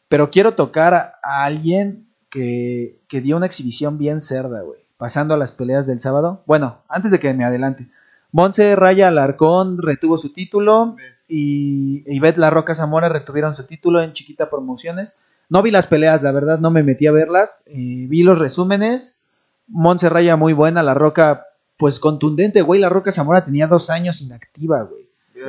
Pero 0.06 0.30
quiero 0.30 0.54
tocar 0.54 0.94
a, 0.94 1.44
alguien 1.44 2.06
que, 2.30 3.00
que 3.08 3.20
dio 3.20 3.36
una 3.36 3.46
exhibición 3.46 3.98
bien 3.98 4.20
cerda, 4.20 4.62
güey. 4.62 4.78
Pasando 4.96 5.34
a 5.34 5.36
las 5.38 5.50
peleas 5.50 5.88
del 5.88 5.98
sábado. 5.98 6.44
Bueno, 6.46 6.82
antes 6.88 7.10
de 7.10 7.18
que 7.18 7.34
me 7.34 7.44
adelante. 7.44 7.88
Monse 8.30 8.76
Raya 8.76 9.08
Alarcón 9.08 9.82
retuvo 9.82 10.18
su 10.18 10.32
título 10.32 10.94
y 11.26 12.04
Ivette 12.06 12.38
La 12.38 12.50
Roca 12.50 12.76
Zamora 12.76 13.08
retuvieron 13.08 13.56
su 13.56 13.64
título 13.64 14.02
en 14.02 14.12
Chiquita 14.12 14.48
Promociones. 14.48 15.18
No 15.48 15.62
vi 15.62 15.72
las 15.72 15.88
peleas, 15.88 16.22
la 16.22 16.30
verdad 16.30 16.60
no 16.60 16.70
me 16.70 16.84
metí 16.84 17.08
a 17.08 17.12
verlas. 17.12 17.64
eh, 17.66 18.06
vi 18.08 18.22
los 18.22 18.38
resúmenes. 18.38 19.18
Monse 19.66 20.08
Raya 20.08 20.36
muy 20.36 20.52
buena, 20.52 20.84
La 20.84 20.94
Roca 20.94 21.45
pues 21.76 22.00
contundente, 22.00 22.62
güey. 22.62 22.80
La 22.80 22.88
Roca 22.88 23.12
Zamora 23.12 23.44
tenía 23.44 23.66
dos 23.66 23.90
años 23.90 24.20
inactiva, 24.20 24.82
güey. 24.82 25.06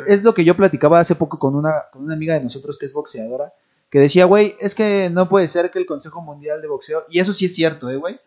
Es 0.08 0.24
lo 0.24 0.34
que 0.34 0.44
yo 0.44 0.56
platicaba 0.56 1.00
hace 1.00 1.16
poco 1.16 1.40
con 1.40 1.56
una, 1.56 1.86
con 1.92 2.04
una 2.04 2.14
amiga 2.14 2.36
de 2.36 2.42
nosotros 2.42 2.78
que 2.78 2.86
es 2.86 2.94
boxeadora 2.94 3.54
que 3.90 4.00
decía, 4.00 4.26
güey, 4.26 4.56
es 4.60 4.76
que 4.76 5.10
no 5.10 5.30
puede 5.30 5.48
ser 5.48 5.72
que 5.72 5.80
el 5.80 5.86
Consejo 5.86 6.22
Mundial 6.22 6.62
de 6.62 6.68
Boxeo, 6.68 7.06
y 7.10 7.20
eso 7.20 7.34
sí 7.34 7.46
es 7.46 7.56
cierto, 7.56 7.90
eh, 7.90 7.96
güey, 7.96 8.20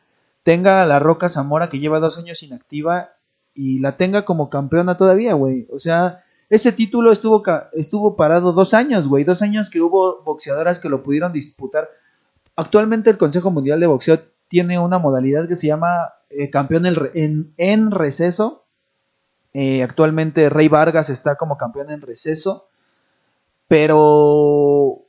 tenga 0.42 0.82
a 0.82 0.86
la 0.86 0.98
Roca 0.98 1.28
Zamora 1.28 1.68
que 1.68 1.78
lleva 1.78 2.00
dos 2.00 2.18
años 2.18 2.42
inactiva 2.42 3.12
y 3.54 3.78
la 3.80 3.96
tenga 3.96 4.24
como 4.24 4.48
campeona 4.48 4.96
todavía, 4.96 5.34
güey. 5.34 5.66
O 5.70 5.78
sea, 5.78 6.24
ese 6.48 6.72
título 6.72 7.12
estuvo, 7.12 7.42
estuvo 7.74 8.16
parado 8.16 8.52
dos 8.52 8.72
años, 8.72 9.06
güey, 9.06 9.24
dos 9.24 9.42
años 9.42 9.68
que 9.68 9.82
hubo 9.82 10.22
boxeadoras 10.22 10.78
que 10.78 10.88
lo 10.88 11.02
pudieron 11.02 11.32
disputar. 11.32 11.90
Actualmente 12.56 13.10
el 13.10 13.18
Consejo 13.18 13.50
Mundial 13.50 13.80
de 13.80 13.86
Boxeo 13.86 14.20
tiene 14.50 14.80
una 14.80 14.98
modalidad 14.98 15.46
que 15.46 15.54
se 15.54 15.68
llama 15.68 16.12
eh, 16.28 16.50
campeón 16.50 16.84
en, 16.84 17.54
en 17.56 17.90
receso. 17.92 18.64
Eh, 19.54 19.84
actualmente 19.84 20.50
Rey 20.50 20.66
Vargas 20.66 21.08
está 21.08 21.36
como 21.36 21.56
campeón 21.56 21.88
en 21.90 22.02
receso. 22.02 22.66
Pero 23.68 25.02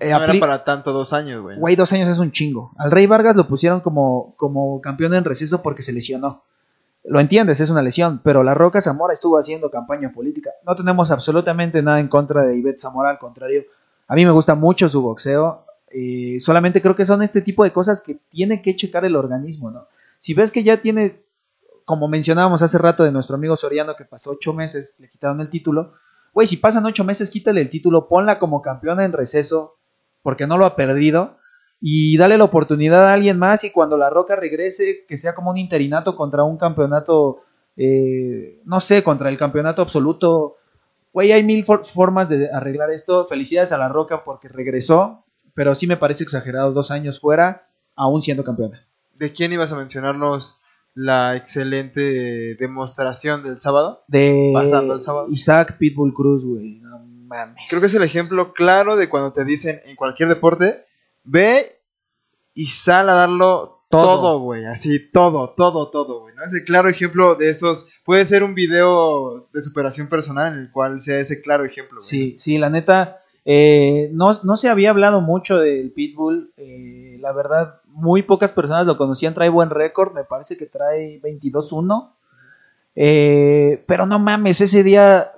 eh, 0.00 0.10
no 0.10 0.24
era 0.24 0.34
para 0.40 0.64
tanto 0.64 0.92
dos 0.92 1.12
años, 1.12 1.42
güey. 1.42 1.56
Güey, 1.60 1.76
dos 1.76 1.92
años 1.92 2.08
es 2.08 2.18
un 2.18 2.32
chingo. 2.32 2.72
Al 2.76 2.90
Rey 2.90 3.06
Vargas 3.06 3.36
lo 3.36 3.46
pusieron 3.46 3.80
como, 3.80 4.34
como 4.36 4.80
campeón 4.80 5.14
en 5.14 5.24
receso 5.24 5.62
porque 5.62 5.82
se 5.82 5.92
lesionó. 5.92 6.42
Lo 7.04 7.20
entiendes, 7.20 7.60
es 7.60 7.70
una 7.70 7.82
lesión, 7.82 8.20
pero 8.24 8.42
la 8.42 8.54
Roca 8.54 8.80
Zamora 8.80 9.14
estuvo 9.14 9.38
haciendo 9.38 9.70
campaña 9.70 10.10
política. 10.10 10.50
No 10.66 10.74
tenemos 10.74 11.12
absolutamente 11.12 11.82
nada 11.82 12.00
en 12.00 12.08
contra 12.08 12.42
de 12.42 12.56
Ivette 12.56 12.80
Zamora, 12.80 13.10
al 13.10 13.20
contrario. 13.20 13.62
A 14.08 14.16
mí 14.16 14.24
me 14.24 14.32
gusta 14.32 14.56
mucho 14.56 14.88
su 14.88 15.02
boxeo. 15.02 15.67
Eh, 15.90 16.38
solamente 16.40 16.80
creo 16.82 16.94
que 16.96 17.04
son 17.04 17.22
este 17.22 17.40
tipo 17.42 17.64
de 17.64 17.72
cosas 17.72 18.00
que 18.00 18.14
tiene 18.28 18.62
que 18.62 18.76
checar 18.76 19.04
el 19.04 19.16
organismo, 19.16 19.70
¿no? 19.70 19.88
Si 20.18 20.34
ves 20.34 20.50
que 20.50 20.62
ya 20.64 20.80
tiene, 20.80 21.22
como 21.84 22.08
mencionábamos 22.08 22.62
hace 22.62 22.78
rato 22.78 23.04
de 23.04 23.12
nuestro 23.12 23.36
amigo 23.36 23.56
Soriano, 23.56 23.96
que 23.96 24.04
pasó 24.04 24.32
ocho 24.32 24.52
meses, 24.52 24.96
le 24.98 25.08
quitaron 25.08 25.40
el 25.40 25.50
título. 25.50 25.94
Güey, 26.34 26.46
si 26.46 26.56
pasan 26.56 26.84
ocho 26.86 27.04
meses, 27.04 27.30
quítale 27.30 27.60
el 27.60 27.70
título, 27.70 28.08
ponla 28.08 28.38
como 28.38 28.60
campeona 28.62 29.04
en 29.04 29.12
receso, 29.12 29.76
porque 30.22 30.46
no 30.46 30.58
lo 30.58 30.66
ha 30.66 30.76
perdido 30.76 31.38
y 31.80 32.16
dale 32.16 32.36
la 32.36 32.44
oportunidad 32.44 33.06
a 33.06 33.12
alguien 33.14 33.38
más 33.38 33.62
y 33.64 33.70
cuando 33.70 33.96
la 33.96 34.10
Roca 34.10 34.34
regrese, 34.36 35.04
que 35.06 35.16
sea 35.16 35.34
como 35.34 35.50
un 35.50 35.56
interinato 35.58 36.16
contra 36.16 36.42
un 36.42 36.58
campeonato, 36.58 37.42
eh, 37.76 38.60
no 38.64 38.80
sé, 38.80 39.02
contra 39.04 39.28
el 39.28 39.38
campeonato 39.38 39.80
absoluto. 39.82 40.56
Güey, 41.12 41.30
hay 41.32 41.44
mil 41.44 41.64
for- 41.64 41.86
formas 41.86 42.28
de 42.28 42.50
arreglar 42.52 42.90
esto. 42.90 43.26
Felicidades 43.28 43.70
a 43.72 43.78
la 43.78 43.88
Roca 43.88 44.24
porque 44.24 44.48
regresó, 44.48 45.24
pero 45.58 45.74
sí 45.74 45.88
me 45.88 45.96
parece 45.96 46.22
exagerado 46.22 46.70
dos 46.70 46.92
años 46.92 47.18
fuera, 47.18 47.66
aún 47.96 48.22
siendo 48.22 48.44
campeona. 48.44 48.86
¿De 49.16 49.32
quién 49.32 49.52
ibas 49.52 49.72
a 49.72 49.76
mencionarnos 49.76 50.60
la 50.94 51.34
excelente 51.34 52.54
demostración 52.54 53.42
del 53.42 53.60
sábado? 53.60 54.04
De 54.06 54.52
Pasando 54.54 54.94
el 54.94 55.02
sábado. 55.02 55.26
Isaac 55.32 55.76
Pitbull 55.76 56.14
Cruz, 56.14 56.44
güey. 56.44 56.78
No 56.78 57.00
mames. 57.00 57.64
Creo 57.68 57.80
que 57.80 57.88
es 57.88 57.94
el 57.94 58.04
ejemplo 58.04 58.52
claro 58.52 58.96
de 58.96 59.08
cuando 59.08 59.32
te 59.32 59.44
dicen 59.44 59.80
en 59.84 59.96
cualquier 59.96 60.28
deporte, 60.28 60.84
ve 61.24 61.80
y 62.54 62.68
sal 62.68 63.08
a 63.08 63.14
darlo 63.14 63.82
Todo. 63.88 64.14
todo, 64.14 64.38
güey. 64.38 64.64
Así, 64.64 65.10
todo, 65.10 65.54
todo, 65.56 65.90
todo, 65.90 66.20
güey. 66.20 66.36
¿no? 66.36 66.44
Es 66.44 66.52
el 66.52 66.62
claro 66.62 66.88
ejemplo 66.88 67.34
de 67.34 67.50
esos. 67.50 67.88
Puede 68.04 68.24
ser 68.24 68.44
un 68.44 68.54
video 68.54 69.40
de 69.52 69.60
superación 69.60 70.06
personal 70.06 70.52
en 70.52 70.60
el 70.60 70.70
cual 70.70 71.02
sea 71.02 71.18
ese 71.18 71.40
claro 71.40 71.64
ejemplo, 71.64 71.98
güey. 71.98 72.08
Sí, 72.08 72.36
sí, 72.38 72.58
la 72.58 72.70
neta, 72.70 73.22
eh, 73.50 74.10
no, 74.12 74.30
no 74.42 74.56
se 74.58 74.68
había 74.68 74.90
hablado 74.90 75.22
mucho 75.22 75.56
del 75.58 75.90
Pitbull. 75.90 76.52
eh, 76.58 77.16
la 77.18 77.32
verdad, 77.32 77.80
muy 77.86 78.22
pocas 78.22 78.52
personas 78.52 78.84
lo 78.86 78.98
conocían. 78.98 79.32
Trae 79.32 79.48
buen 79.48 79.70
récord, 79.70 80.12
me 80.12 80.22
parece 80.24 80.58
que 80.58 80.66
trae 80.66 81.18
22-1. 81.22 82.10
Eh, 82.94 83.84
pero 83.86 84.04
no 84.06 84.18
mames, 84.18 84.60
ese 84.60 84.82
día 84.82 85.32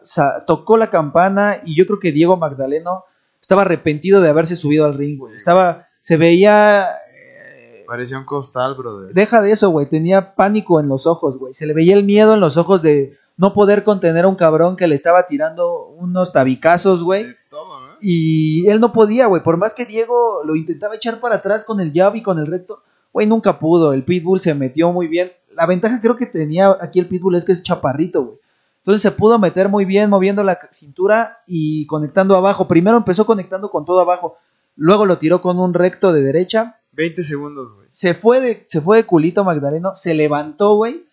tocó 0.46 0.76
la 0.76 0.88
campana 0.90 1.58
y 1.64 1.76
yo 1.76 1.86
creo 1.86 2.00
que 2.00 2.10
Diego 2.10 2.36
Magdaleno 2.36 3.04
estaba 3.40 3.62
arrepentido 3.62 4.20
de 4.20 4.28
haberse 4.30 4.56
subido 4.56 4.86
al 4.86 4.94
ring, 4.94 5.18
güey. 5.18 5.36
Estaba, 5.36 5.86
se 6.00 6.16
veía... 6.16 6.86
eh, 7.14 7.84
Parecía 7.86 8.18
un 8.18 8.24
costal, 8.24 8.74
brother. 8.74 9.14
Deja 9.14 9.40
de 9.40 9.52
eso, 9.52 9.70
güey. 9.70 9.86
Tenía 9.86 10.34
pánico 10.34 10.80
en 10.80 10.88
los 10.88 11.06
ojos, 11.06 11.38
güey. 11.38 11.54
Se 11.54 11.66
le 11.66 11.74
veía 11.74 11.94
el 11.94 12.04
miedo 12.04 12.34
en 12.34 12.40
los 12.40 12.56
ojos 12.56 12.82
de 12.82 13.16
no 13.36 13.52
poder 13.54 13.84
contener 13.84 14.24
a 14.24 14.28
un 14.28 14.34
cabrón 14.36 14.76
que 14.76 14.88
le 14.88 14.94
estaba 14.94 15.26
tirando 15.26 15.86
unos 15.86 16.32
tabicazos, 16.32 17.02
güey. 17.04 17.36
Y 18.00 18.68
él 18.68 18.80
no 18.80 18.92
podía, 18.92 19.26
güey. 19.26 19.42
Por 19.42 19.56
más 19.56 19.74
que 19.74 19.86
Diego 19.86 20.42
lo 20.44 20.56
intentaba 20.56 20.94
echar 20.96 21.20
para 21.20 21.36
atrás 21.36 21.64
con 21.64 21.80
el 21.80 21.92
jab 21.92 22.14
y 22.16 22.22
con 22.22 22.38
el 22.38 22.46
recto, 22.46 22.82
güey, 23.12 23.26
nunca 23.26 23.58
pudo. 23.58 23.92
El 23.92 24.04
Pitbull 24.04 24.40
se 24.40 24.54
metió 24.54 24.92
muy 24.92 25.06
bien. 25.08 25.32
La 25.52 25.66
ventaja 25.66 26.00
creo 26.00 26.16
que 26.16 26.26
tenía 26.26 26.76
aquí 26.80 26.98
el 27.00 27.06
Pitbull 27.06 27.34
es 27.36 27.44
que 27.44 27.52
es 27.52 27.62
chaparrito, 27.62 28.24
güey. 28.24 28.38
Entonces 28.78 29.02
se 29.02 29.10
pudo 29.10 29.38
meter 29.38 29.68
muy 29.68 29.84
bien 29.84 30.08
moviendo 30.08 30.42
la 30.42 30.58
cintura 30.72 31.38
y 31.46 31.84
conectando 31.86 32.34
abajo. 32.36 32.66
Primero 32.66 32.96
empezó 32.96 33.26
conectando 33.26 33.70
con 33.70 33.84
todo 33.84 34.00
abajo. 34.00 34.38
Luego 34.76 35.04
lo 35.04 35.18
tiró 35.18 35.42
con 35.42 35.58
un 35.58 35.74
recto 35.74 36.12
de 36.14 36.22
derecha. 36.22 36.78
20 36.92 37.22
segundos, 37.24 37.74
güey. 37.74 37.86
Se 37.90 38.14
fue 38.14 38.40
de, 38.40 38.62
se 38.64 38.80
fue 38.80 38.96
de 38.98 39.04
culito 39.04 39.44
Magdaleno. 39.44 39.94
Se 39.96 40.14
levantó, 40.14 40.76
güey. 40.76 41.04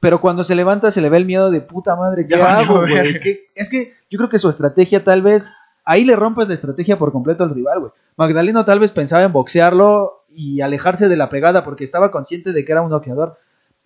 Pero 0.00 0.20
cuando 0.20 0.42
se 0.42 0.54
levanta 0.56 0.90
se 0.90 1.00
le 1.00 1.10
ve 1.10 1.18
el 1.18 1.26
miedo 1.26 1.50
de 1.50 1.60
puta 1.60 1.94
madre. 1.94 2.26
¿Qué 2.26 2.36
Ya 2.36 2.58
hago, 2.58 2.80
güey? 2.80 2.92
verga. 2.94 3.20
¿Qué- 3.20 3.48
Es 3.54 3.68
que 3.70 3.92
yo 4.10 4.16
creo 4.16 4.28
que 4.30 4.38
su 4.38 4.48
estrategia 4.48 5.04
tal 5.04 5.22
vez... 5.22 5.52
Ahí 5.90 6.04
le 6.04 6.14
rompes 6.14 6.46
la 6.46 6.54
estrategia 6.54 7.00
por 7.00 7.10
completo 7.10 7.42
al 7.42 7.50
rival, 7.50 7.80
güey. 7.80 7.92
Magdaleno 8.16 8.64
tal 8.64 8.78
vez 8.78 8.92
pensaba 8.92 9.24
en 9.24 9.32
boxearlo 9.32 10.22
y 10.28 10.60
alejarse 10.60 11.08
de 11.08 11.16
la 11.16 11.28
pegada 11.30 11.64
porque 11.64 11.82
estaba 11.82 12.12
consciente 12.12 12.52
de 12.52 12.64
que 12.64 12.70
era 12.70 12.82
un 12.82 12.90
noqueador. 12.90 13.38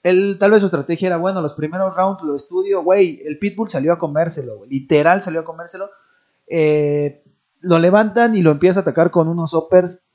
Él, 0.02 0.36
tal 0.38 0.50
vez 0.50 0.60
su 0.60 0.66
estrategia 0.66 1.06
era, 1.06 1.16
bueno, 1.16 1.40
los 1.40 1.54
primeros 1.54 1.96
rounds 1.96 2.22
lo 2.22 2.36
estudio, 2.36 2.82
güey, 2.82 3.22
el 3.24 3.38
Pitbull 3.38 3.70
salió 3.70 3.90
a 3.90 3.98
comérselo, 3.98 4.58
güey, 4.58 4.68
literal 4.68 5.22
salió 5.22 5.40
a 5.40 5.44
comérselo. 5.44 5.88
Eh, 6.46 7.24
lo 7.60 7.78
levantan 7.78 8.34
y 8.36 8.42
lo 8.42 8.50
empieza 8.50 8.80
a 8.80 8.82
atacar 8.82 9.10
con 9.10 9.26
unos 9.28 9.54
uppers. 9.54 10.06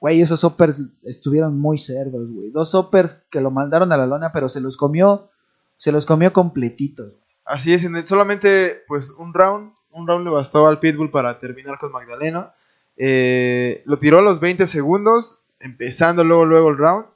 Güey, 0.00 0.20
esos 0.20 0.42
uppers 0.42 0.82
estuvieron 1.04 1.56
muy 1.56 1.78
cerdos, 1.78 2.28
güey. 2.32 2.50
Dos 2.50 2.74
uppers 2.74 3.26
que 3.30 3.40
lo 3.40 3.52
mandaron 3.52 3.92
a 3.92 3.96
la 3.96 4.08
lona, 4.08 4.32
pero 4.32 4.48
se 4.48 4.60
los 4.60 4.76
comió, 4.76 5.30
se 5.76 5.92
los 5.92 6.04
comió 6.04 6.32
completitos. 6.32 7.20
Así 7.44 7.72
es, 7.72 7.88
solamente 8.06 8.82
pues 8.88 9.12
un 9.12 9.32
round, 9.32 9.77
un 9.98 10.06
round 10.06 10.24
le 10.24 10.30
bastó 10.30 10.66
al 10.66 10.80
Pitbull 10.80 11.10
para 11.10 11.38
terminar 11.38 11.78
con 11.78 11.92
Magdaleno. 11.92 12.52
Eh, 12.96 13.82
lo 13.86 13.98
tiró 13.98 14.18
a 14.18 14.22
los 14.22 14.40
20 14.40 14.66
segundos, 14.66 15.44
empezando 15.60 16.24
luego 16.24 16.44
luego 16.44 16.70
el 16.70 16.78
round 16.78 17.06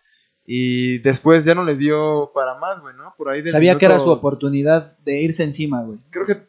y 0.47 0.99
después 0.99 1.45
ya 1.45 1.55
no 1.55 1.65
le 1.65 1.77
dio 1.77 2.31
para 2.35 2.55
más, 2.55 2.81
güey, 2.81 2.95
¿no? 2.97 3.15
Por 3.17 3.31
ahí 3.31 3.43
del 3.43 3.53
Sabía 3.53 3.79
que 3.79 3.87
era 3.87 4.01
su 4.01 4.11
oportunidad 4.11 4.97
de 4.99 5.21
irse 5.21 5.45
encima, 5.45 5.83
güey. 5.83 5.99
Creo 6.11 6.27
que 6.27 6.43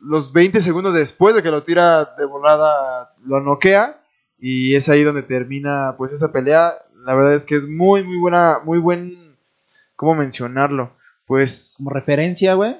los 0.00 0.32
20 0.32 0.60
segundos 0.60 0.94
después 0.94 1.34
de 1.34 1.42
que 1.42 1.50
lo 1.50 1.62
tira 1.62 2.14
de 2.18 2.24
volada 2.24 3.14
lo 3.24 3.40
noquea 3.40 4.00
y 4.38 4.74
es 4.74 4.88
ahí 4.88 5.02
donde 5.02 5.22
termina 5.22 5.94
pues 5.98 6.12
esa 6.12 6.32
pelea. 6.32 6.74
La 7.04 7.14
verdad 7.14 7.34
es 7.34 7.46
que 7.46 7.56
es 7.56 7.68
muy 7.68 8.02
muy 8.02 8.18
buena, 8.18 8.60
muy 8.64 8.78
buen 8.78 9.36
cómo 9.96 10.14
mencionarlo. 10.14 10.92
Pues 11.26 11.76
Como 11.78 11.90
referencia, 11.90 12.54
güey. 12.54 12.76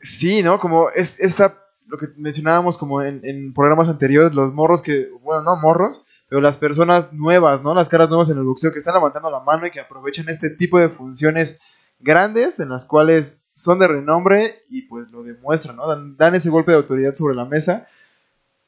Sí, 0.00 0.42
¿no? 0.42 0.58
Como 0.58 0.90
es 0.90 1.18
esta, 1.20 1.61
lo 1.92 1.98
que 1.98 2.08
mencionábamos 2.16 2.78
como 2.78 3.02
en, 3.02 3.20
en 3.22 3.52
programas 3.52 3.86
anteriores, 3.86 4.32
los 4.32 4.54
morros 4.54 4.80
que, 4.80 5.10
bueno, 5.22 5.42
no 5.42 5.56
morros, 5.56 6.06
pero 6.26 6.40
las 6.40 6.56
personas 6.56 7.12
nuevas, 7.12 7.62
¿no? 7.62 7.74
Las 7.74 7.90
caras 7.90 8.08
nuevas 8.08 8.30
en 8.30 8.38
el 8.38 8.44
boxeo 8.44 8.72
que 8.72 8.78
están 8.78 8.94
levantando 8.94 9.30
la 9.30 9.40
mano 9.40 9.66
y 9.66 9.70
que 9.70 9.80
aprovechan 9.80 10.30
este 10.30 10.48
tipo 10.48 10.78
de 10.78 10.88
funciones 10.88 11.60
grandes 12.00 12.60
en 12.60 12.70
las 12.70 12.86
cuales 12.86 13.44
son 13.52 13.78
de 13.78 13.88
renombre 13.88 14.62
y 14.70 14.82
pues 14.88 15.10
lo 15.10 15.22
demuestran, 15.22 15.76
¿no? 15.76 15.86
Dan, 15.86 16.16
dan 16.16 16.34
ese 16.34 16.48
golpe 16.48 16.70
de 16.72 16.78
autoridad 16.78 17.14
sobre 17.14 17.34
la 17.34 17.44
mesa. 17.44 17.86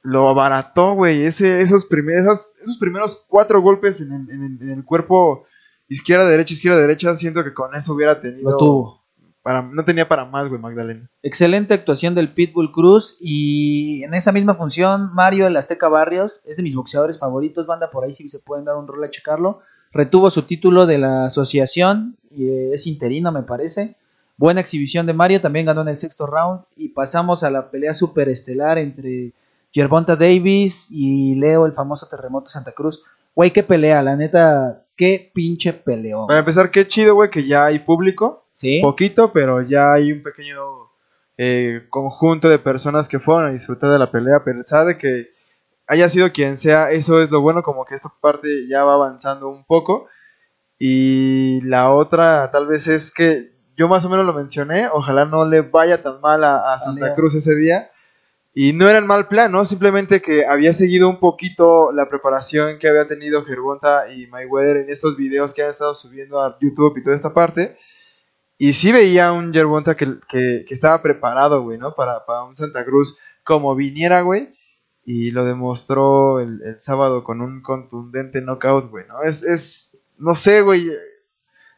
Lo 0.02 0.28
abarató, 0.28 0.92
güey. 0.92 1.22
Esos, 1.24 1.86
primer- 1.86 2.18
esas- 2.18 2.52
esos 2.62 2.76
primeros 2.76 3.24
cuatro 3.26 3.62
golpes 3.62 4.02
en 4.02 4.12
el, 4.12 4.30
en 4.30 4.58
en 4.60 4.70
el 4.70 4.84
cuerpo 4.84 5.46
izquierda, 5.88 6.28
derecha, 6.28 6.52
izquierda, 6.52 6.78
derecha, 6.78 7.14
siento 7.14 7.42
que 7.42 7.54
con 7.54 7.74
eso 7.74 7.94
hubiera 7.94 8.20
tenido... 8.20 8.50
Lo 8.50 8.56
tuvo. 8.58 9.03
Para, 9.44 9.60
no 9.60 9.84
tenía 9.84 10.08
para 10.08 10.24
más, 10.24 10.48
güey, 10.48 10.58
Magdalena. 10.58 11.10
Excelente 11.22 11.74
actuación 11.74 12.14
del 12.14 12.32
Pitbull 12.32 12.72
Cruz 12.72 13.18
y 13.20 14.02
en 14.02 14.14
esa 14.14 14.32
misma 14.32 14.54
función 14.54 15.12
Mario 15.12 15.46
el 15.46 15.56
Azteca 15.58 15.86
Barrios 15.88 16.40
es 16.46 16.56
de 16.56 16.62
mis 16.62 16.74
boxeadores 16.74 17.18
favoritos, 17.18 17.66
banda 17.66 17.90
por 17.90 18.04
ahí 18.04 18.14
si 18.14 18.26
se 18.30 18.38
pueden 18.38 18.64
dar 18.64 18.76
un 18.76 18.86
rol 18.86 19.04
a 19.04 19.10
checarlo. 19.10 19.60
Retuvo 19.92 20.30
su 20.30 20.44
título 20.44 20.86
de 20.86 20.96
la 20.96 21.26
asociación 21.26 22.16
y 22.30 22.48
eh, 22.48 22.70
es 22.72 22.86
interino 22.86 23.32
me 23.32 23.42
parece. 23.42 23.96
Buena 24.38 24.62
exhibición 24.62 25.04
de 25.04 25.12
Mario, 25.12 25.42
también 25.42 25.66
ganó 25.66 25.82
en 25.82 25.88
el 25.88 25.98
sexto 25.98 26.26
round 26.26 26.62
y 26.74 26.88
pasamos 26.88 27.44
a 27.44 27.50
la 27.50 27.70
pelea 27.70 27.92
superestelar 27.92 28.78
entre 28.78 29.34
Gervonta 29.72 30.16
Davis 30.16 30.88
y 30.90 31.34
Leo 31.34 31.66
el 31.66 31.74
famoso 31.74 32.08
terremoto 32.08 32.46
Santa 32.46 32.72
Cruz. 32.72 33.04
Güey, 33.34 33.50
qué 33.50 33.62
pelea, 33.62 34.00
la 34.00 34.16
neta, 34.16 34.84
qué 34.96 35.30
pinche 35.34 35.74
peleó. 35.74 36.28
Para 36.28 36.38
empezar, 36.38 36.70
qué 36.70 36.88
chido, 36.88 37.14
güey, 37.14 37.28
que 37.28 37.46
ya 37.46 37.66
hay 37.66 37.80
público. 37.80 38.43
¿Sí? 38.54 38.80
Poquito, 38.82 39.32
pero 39.32 39.62
ya 39.62 39.92
hay 39.92 40.12
un 40.12 40.22
pequeño 40.22 40.90
eh, 41.36 41.86
conjunto 41.90 42.48
de 42.48 42.58
personas 42.58 43.08
que 43.08 43.18
fueron 43.18 43.46
a 43.46 43.52
disfrutar 43.52 43.90
de 43.90 43.98
la 43.98 44.10
pelea. 44.10 44.36
A 44.36 44.44
pesar 44.44 44.86
de 44.86 44.96
que 44.96 45.30
haya 45.86 46.08
sido 46.08 46.32
quien 46.32 46.56
sea, 46.58 46.90
eso 46.90 47.20
es 47.20 47.30
lo 47.30 47.40
bueno, 47.40 47.62
como 47.62 47.84
que 47.84 47.94
esta 47.94 48.12
parte 48.20 48.66
ya 48.68 48.84
va 48.84 48.94
avanzando 48.94 49.48
un 49.48 49.64
poco. 49.64 50.06
Y 50.78 51.60
la 51.62 51.90
otra, 51.90 52.50
tal 52.50 52.66
vez, 52.66 52.88
es 52.88 53.12
que 53.12 53.52
yo 53.76 53.88
más 53.88 54.04
o 54.04 54.08
menos 54.08 54.26
lo 54.26 54.32
mencioné. 54.32 54.88
Ojalá 54.92 55.24
no 55.24 55.44
le 55.44 55.62
vaya 55.62 56.02
tan 56.02 56.20
mal 56.20 56.44
a, 56.44 56.74
a 56.74 56.80
Santa. 56.80 57.14
Cruz 57.14 57.34
ese 57.34 57.54
día. 57.56 57.90
Y 58.56 58.72
no 58.72 58.88
era 58.88 58.98
el 58.98 59.04
mal 59.04 59.26
plan, 59.26 59.50
¿no? 59.50 59.64
Simplemente 59.64 60.22
que 60.22 60.46
había 60.46 60.72
seguido 60.72 61.08
un 61.08 61.18
poquito 61.18 61.90
la 61.90 62.08
preparación 62.08 62.78
que 62.78 62.88
había 62.88 63.08
tenido 63.08 63.44
Gervonta 63.44 64.08
y 64.12 64.28
Mayweather 64.28 64.76
en 64.76 64.90
estos 64.90 65.16
videos 65.16 65.52
que 65.54 65.64
han 65.64 65.70
estado 65.70 65.92
subiendo 65.92 66.40
a 66.40 66.56
YouTube 66.60 66.96
y 66.98 67.02
toda 67.02 67.16
esta 67.16 67.34
parte. 67.34 67.76
Y 68.56 68.72
sí 68.72 68.92
veía 68.92 69.32
un 69.32 69.52
Gervonta 69.52 69.96
que, 69.96 70.18
que, 70.28 70.64
que 70.66 70.74
estaba 70.74 71.02
preparado, 71.02 71.62
güey, 71.62 71.78
¿no? 71.78 71.94
Para, 71.94 72.24
para 72.24 72.44
un 72.44 72.56
Santa 72.56 72.84
Cruz 72.84 73.18
como 73.42 73.74
viniera, 73.74 74.22
güey. 74.22 74.54
Y 75.04 75.32
lo 75.32 75.44
demostró 75.44 76.40
el, 76.40 76.62
el 76.62 76.82
sábado 76.82 77.24
con 77.24 77.40
un 77.40 77.62
contundente 77.62 78.40
knockout, 78.40 78.90
güey, 78.90 79.06
¿no? 79.06 79.22
Es, 79.22 79.42
es 79.42 79.98
no 80.18 80.34
sé, 80.34 80.62
güey. 80.62 80.90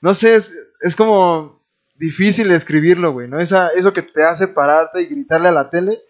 No 0.01 0.15
sé, 0.15 0.37
es, 0.37 0.55
es 0.81 0.95
como 0.95 1.63
difícil 1.97 2.51
escribirlo, 2.53 3.13
güey, 3.13 3.29
¿no? 3.29 3.41
Esa, 3.41 3.69
eso 3.69 3.93
que 3.93 4.03
te 4.03 4.23
hace 4.25 4.49
pararte 4.49 5.03
y 5.03 5.07
gritarle 5.07 5.49
a 5.49 5.53
la 5.53 5.71
tele. 5.71 6.01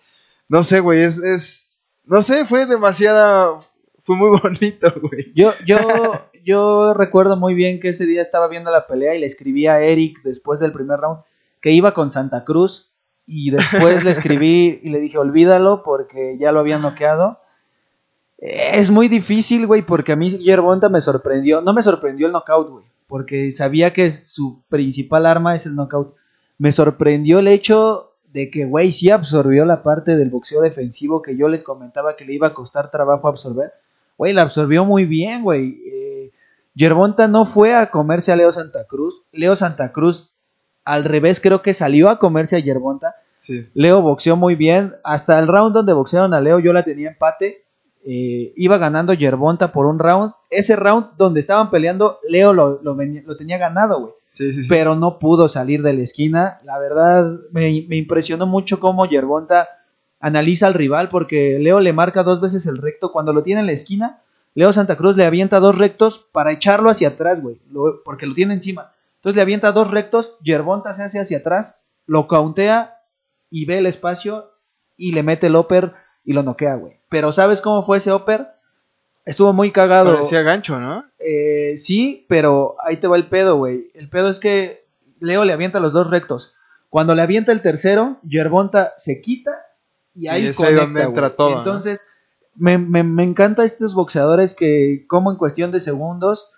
No 0.49 0.63
sé, 0.63 0.81
güey, 0.81 1.03
es, 1.03 1.19
es... 1.19 1.79
No 2.05 2.23
sé, 2.23 2.45
fue 2.47 2.67
demasiada... 2.67 3.61
Fue 4.03 4.17
muy 4.17 4.39
bonito, 4.43 4.93
güey. 5.01 5.33
Yo, 5.35 5.53
yo, 5.65 5.79
yo 6.47 6.95
recuerdo 6.95 7.37
muy 7.37 7.55
bien 7.55 7.81
que 7.81 7.89
ese 7.89 8.07
día 8.07 8.23
estaba 8.23 8.47
viendo 8.47 8.71
la 8.71 8.87
pelea 8.87 9.17
y 9.17 9.19
le 9.19 9.27
escribí 9.27 9.67
a 9.67 9.81
Eric 9.81 10.23
después 10.23 10.61
del 10.61 10.73
primer 10.73 11.01
round 11.01 11.23
que 11.61 11.73
iba 11.73 11.93
con 11.93 12.13
Santa 12.13 12.45
Cruz 12.45 12.93
y 13.27 13.51
después 13.51 14.05
le 14.05 14.13
escribí 14.13 14.79
y 14.85 14.91
le 14.91 15.01
dije 15.01 15.19
olvídalo 15.19 15.83
porque 15.83 16.37
ya 16.39 16.53
lo 16.53 16.61
habían 16.61 16.83
noqueado. 16.83 17.41
Es 18.39 18.93
muy 18.93 19.09
difícil, 19.09 19.67
güey, 19.67 19.83
porque 19.83 20.13
a 20.13 20.17
mí 20.17 20.31
Yerbonta 20.31 20.89
me 20.89 21.01
sorprendió. 21.01 21.63
No 21.63 21.73
me 21.73 21.83
sorprendió 21.83 22.29
el 22.29 22.33
knockout, 22.33 22.71
güey, 22.71 22.85
porque 23.09 23.51
sabía 23.51 23.93
que 23.93 24.13
su 24.13 24.63
principal 24.69 25.27
arma 25.27 25.57
es 25.57 25.67
el 25.67 25.75
knockout. 25.75 26.15
Me 26.59 26.71
sorprendió 26.71 27.41
el 27.41 27.49
hecho 27.49 28.13
de 28.33 28.51
que, 28.51 28.67
güey, 28.67 28.93
sí 28.93 29.11
absorbió 29.11 29.65
la 29.65 29.83
parte 29.83 30.17
del 30.17 30.31
boxeo 30.31 30.61
defensivo 30.61 31.23
que 31.23 31.37
yo 31.37 31.49
les 31.49 31.65
comentaba 31.65 32.15
que 32.15 32.25
le 32.25 32.35
iba 32.35 32.49
a 32.49 32.55
costar 32.55 32.91
trabajo 32.93 33.27
absorber. 33.27 33.73
Güey, 34.17 34.33
la 34.33 34.43
absorbió 34.43 34.85
muy 34.85 35.07
bien, 35.07 35.43
güey. 35.43 35.81
Eh, 35.87 36.16
Yerbonta 36.77 37.27
no 37.27 37.45
fue 37.45 37.75
a 37.75 37.91
comerse 37.91 38.31
a 38.31 38.37
Leo 38.37 38.53
Santa 38.53 38.85
Cruz. 38.87 39.27
Leo 39.33 39.57
Santa 39.57 39.91
Cruz, 39.93 40.35
al 40.85 41.05
revés, 41.05 41.41
creo 41.41 41.63
que 41.63 41.75
salió 41.75 42.09
a 42.11 42.19
comerse 42.21 42.55
a 42.55 42.59
Yerbonta. 42.61 43.17
Sí. 43.39 43.67
Leo 43.75 44.03
boxeó 44.03 44.37
muy 44.37 44.55
bien. 44.55 44.95
Hasta 45.03 45.39
el 45.39 45.49
round 45.49 45.75
donde 45.75 45.93
boxearon 45.95 46.35
a 46.35 46.41
Leo, 46.41 46.59
yo 46.61 46.73
la 46.73 46.83
tenía 46.85 47.09
empate. 47.09 47.65
Eh, 48.05 48.53
iba 48.57 48.79
ganando 48.79 49.15
Yerbonta 49.15 49.73
por 49.73 49.87
un 49.87 49.99
round. 49.99 50.33
Ese 50.51 50.77
round 50.77 51.17
donde 51.17 51.41
estaban 51.41 51.71
peleando, 51.71 52.19
Leo 52.29 52.53
lo, 52.53 52.81
lo 52.83 52.95
venía- 52.95 53.23
lo 53.27 53.37
tenía 53.37 53.59
ganado, 53.59 53.99
güey 54.01 54.13
Sí, 54.31 54.53
sí, 54.53 54.63
sí. 54.65 54.69
pero 54.69 54.95
no 54.95 55.19
pudo 55.19 55.49
salir 55.49 55.83
de 55.83 55.95
la 55.95 56.03
esquina. 56.03 56.61
La 56.63 56.79
verdad, 56.79 57.33
me, 57.53 57.85
me 57.89 57.97
impresionó 57.97 58.47
mucho 58.47 58.79
cómo 58.79 59.07
Yerbonta 59.07 59.67
analiza 60.21 60.67
al 60.67 60.75
rival 60.75 61.09
porque 61.09 61.59
Leo 61.59 61.81
le 61.81 61.93
marca 61.95 62.23
dos 62.23 62.41
veces 62.43 62.67
el 62.67 62.77
recto. 62.79 63.11
Cuando 63.13 63.33
lo 63.33 63.43
tiene 63.43 63.63
en 63.63 63.67
la 63.67 63.73
esquina, 63.73 64.21
Leo 64.57 64.73
Santa 64.73 64.97
Cruz 64.97 65.17
le 65.17 65.25
avienta 65.25 65.61
dos 65.61 65.79
rectos 65.79 66.19
para 66.33 66.51
echarlo 66.51 66.91
hacia 66.91 67.09
atrás, 67.09 67.41
güey, 67.43 67.61
lo- 67.71 68.03
porque 68.05 68.27
lo 68.27 68.35
tiene 68.35 68.55
encima. 68.55 68.93
Entonces 69.17 69.37
le 69.37 69.43
avienta 69.43 69.71
dos 69.71 69.91
rectos, 69.91 70.39
Yerbonta 70.43 70.95
se 70.95 71.03
hace 71.05 71.21
hacia 71.21 71.39
atrás, 71.39 71.85
lo 72.07 72.27
cauntea 72.27 72.99
y 73.51 73.67
ve 73.67 73.79
el 73.79 73.87
espacio 73.87 74.51
y 74.97 75.13
le 75.13 75.23
mete 75.23 75.47
el 75.49 75.57
upper 75.57 75.93
y 76.25 76.33
lo 76.33 76.43
noquea, 76.43 76.75
güey. 76.77 76.95
Pero 77.09 77.31
¿sabes 77.33 77.61
cómo 77.61 77.83
fue 77.85 77.99
ese 77.99 78.13
upper? 78.13 78.49
Estuvo 79.25 79.53
muy 79.53 79.73
cagado. 79.73 80.15
Parecía 80.15 80.43
gancho, 80.43 80.81
¿no? 80.81 81.05
Eh, 81.19 81.75
sí, 81.77 82.25
pero 82.29 82.77
ahí 82.85 82.97
te 82.97 83.09
va 83.09 83.17
el 83.17 83.27
pedo, 83.29 83.57
güey. 83.57 83.91
El 83.95 84.09
pedo 84.09 84.29
es 84.31 84.41
que 84.41 84.87
Leo 85.21 85.45
le 85.45 85.53
avienta 85.53 85.81
los 85.81 85.93
dos 85.93 86.11
rectos. 86.11 86.55
Cuando 86.89 87.15
le 87.15 87.23
avienta 87.23 87.53
el 87.53 87.61
tercero, 87.61 88.19
Yerbonta 88.23 88.95
se 88.97 89.21
quita 89.21 89.51
y 90.15 90.29
ahí 90.29 90.47
es 90.47 90.59
ahí 90.61 90.67
conecta, 90.77 90.83
donde 90.85 91.03
entra 91.03 91.27
güey. 91.29 91.37
todo. 91.37 91.59
Entonces, 91.59 92.09
me, 92.57 92.79
me, 92.79 93.03
me 93.03 93.23
encanta 93.23 93.65
estos 93.65 93.95
boxeadores 93.95 94.55
que, 94.55 95.07
como 95.09 95.31
en 95.31 95.37
cuestión 95.37 95.71
de 95.73 95.81
segundos, 95.81 96.53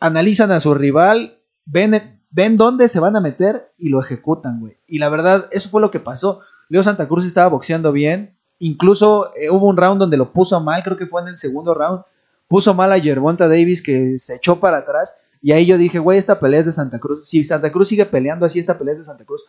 analizan 0.00 0.50
a 0.50 0.60
su 0.60 0.74
rival, 0.74 1.38
ven, 1.64 2.20
ven 2.30 2.56
dónde 2.56 2.88
se 2.88 3.00
van 3.00 3.16
a 3.16 3.20
meter 3.20 3.72
y 3.78 3.88
lo 3.88 4.00
ejecutan, 4.00 4.60
güey. 4.60 4.76
Y 4.86 4.98
la 4.98 5.08
verdad, 5.08 5.48
eso 5.52 5.68
fue 5.68 5.80
lo 5.80 5.90
que 5.90 6.00
pasó. 6.00 6.40
Leo 6.68 6.82
Santa 6.82 7.06
Cruz 7.06 7.24
estaba 7.24 7.48
boxeando 7.48 7.92
bien. 7.92 8.36
Incluso 8.58 9.30
eh, 9.36 9.50
hubo 9.50 9.68
un 9.68 9.76
round 9.76 10.00
donde 10.00 10.16
lo 10.16 10.32
puso 10.32 10.60
mal, 10.60 10.82
creo 10.82 10.96
que 10.96 11.06
fue 11.06 11.22
en 11.22 11.28
el 11.28 11.36
segundo 11.36 11.74
round. 11.74 12.02
Puso 12.48 12.74
mal 12.74 12.92
a 12.92 12.98
Yerbonta 12.98 13.48
Davis 13.48 13.82
que 13.82 14.18
se 14.18 14.36
echó 14.36 14.58
para 14.58 14.78
atrás. 14.78 15.22
Y 15.40 15.52
ahí 15.52 15.66
yo 15.66 15.78
dije, 15.78 15.98
güey, 15.98 16.18
esta 16.18 16.38
pelea 16.38 16.60
es 16.60 16.66
de 16.66 16.72
Santa 16.72 16.98
Cruz. 16.98 17.26
Si 17.26 17.44
Santa 17.44 17.72
Cruz 17.72 17.88
sigue 17.88 18.06
peleando 18.06 18.46
así, 18.46 18.58
esta 18.58 18.78
pelea 18.78 18.92
es 18.92 19.00
de 19.00 19.04
Santa 19.04 19.24
Cruz. 19.24 19.44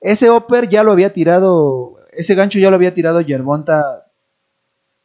Ese 0.00 0.30
upper 0.30 0.68
ya 0.68 0.82
lo 0.82 0.92
había 0.92 1.12
tirado, 1.12 1.96
ese 2.12 2.34
gancho 2.34 2.58
ya 2.58 2.70
lo 2.70 2.76
había 2.76 2.94
tirado 2.94 3.20
Yerbonta 3.20 4.05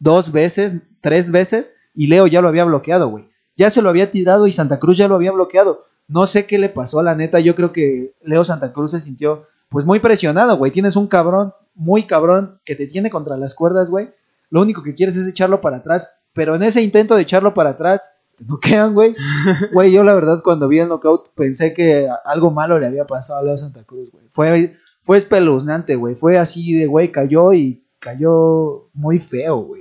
dos 0.01 0.31
veces, 0.31 0.77
tres 0.99 1.31
veces, 1.31 1.77
y 1.93 2.07
Leo 2.07 2.27
ya 2.27 2.41
lo 2.41 2.47
había 2.47 2.65
bloqueado, 2.65 3.07
güey. 3.07 3.29
Ya 3.55 3.69
se 3.69 3.81
lo 3.81 3.89
había 3.89 4.11
tirado 4.11 4.47
y 4.47 4.51
Santa 4.51 4.79
Cruz 4.79 4.97
ya 4.97 5.07
lo 5.07 5.15
había 5.15 5.31
bloqueado. 5.31 5.85
No 6.07 6.25
sé 6.25 6.47
qué 6.47 6.57
le 6.57 6.69
pasó 6.69 6.99
a 6.99 7.03
la 7.03 7.15
neta, 7.15 7.39
yo 7.39 7.55
creo 7.55 7.71
que 7.71 8.15
Leo 8.21 8.43
Santa 8.43 8.73
Cruz 8.73 8.91
se 8.91 8.99
sintió 8.99 9.45
pues 9.69 9.85
muy 9.85 9.99
presionado, 9.99 10.57
güey. 10.57 10.71
Tienes 10.71 10.95
un 10.95 11.07
cabrón, 11.07 11.53
muy 11.75 12.03
cabrón, 12.03 12.59
que 12.65 12.75
te 12.75 12.87
tiene 12.87 13.09
contra 13.09 13.37
las 13.37 13.53
cuerdas, 13.53 13.89
güey. 13.89 14.09
Lo 14.49 14.61
único 14.61 14.81
que 14.81 14.95
quieres 14.95 15.15
es 15.15 15.27
echarlo 15.27 15.61
para 15.61 15.77
atrás, 15.77 16.11
pero 16.33 16.55
en 16.55 16.63
ese 16.63 16.81
intento 16.81 17.15
de 17.15 17.21
echarlo 17.21 17.53
para 17.53 17.69
atrás, 17.71 18.21
te 18.37 18.43
noquean, 18.45 18.93
güey. 18.93 19.15
Güey, 19.73 19.91
yo 19.91 20.03
la 20.03 20.15
verdad 20.15 20.41
cuando 20.43 20.67
vi 20.67 20.79
el 20.79 20.89
knockout 20.89 21.29
pensé 21.35 21.73
que 21.73 22.09
algo 22.25 22.49
malo 22.49 22.79
le 22.79 22.87
había 22.87 23.05
pasado 23.05 23.39
a 23.39 23.43
Leo 23.43 23.57
Santa 23.57 23.83
Cruz, 23.83 24.11
güey. 24.11 24.25
Fue, 24.31 24.77
fue 25.03 25.17
espeluznante, 25.17 25.95
güey. 25.95 26.15
Fue 26.15 26.39
así 26.39 26.73
de, 26.73 26.87
güey, 26.87 27.11
cayó 27.11 27.53
y 27.53 27.83
cayó 27.99 28.89
muy 28.93 29.19
feo, 29.19 29.57
güey. 29.57 29.80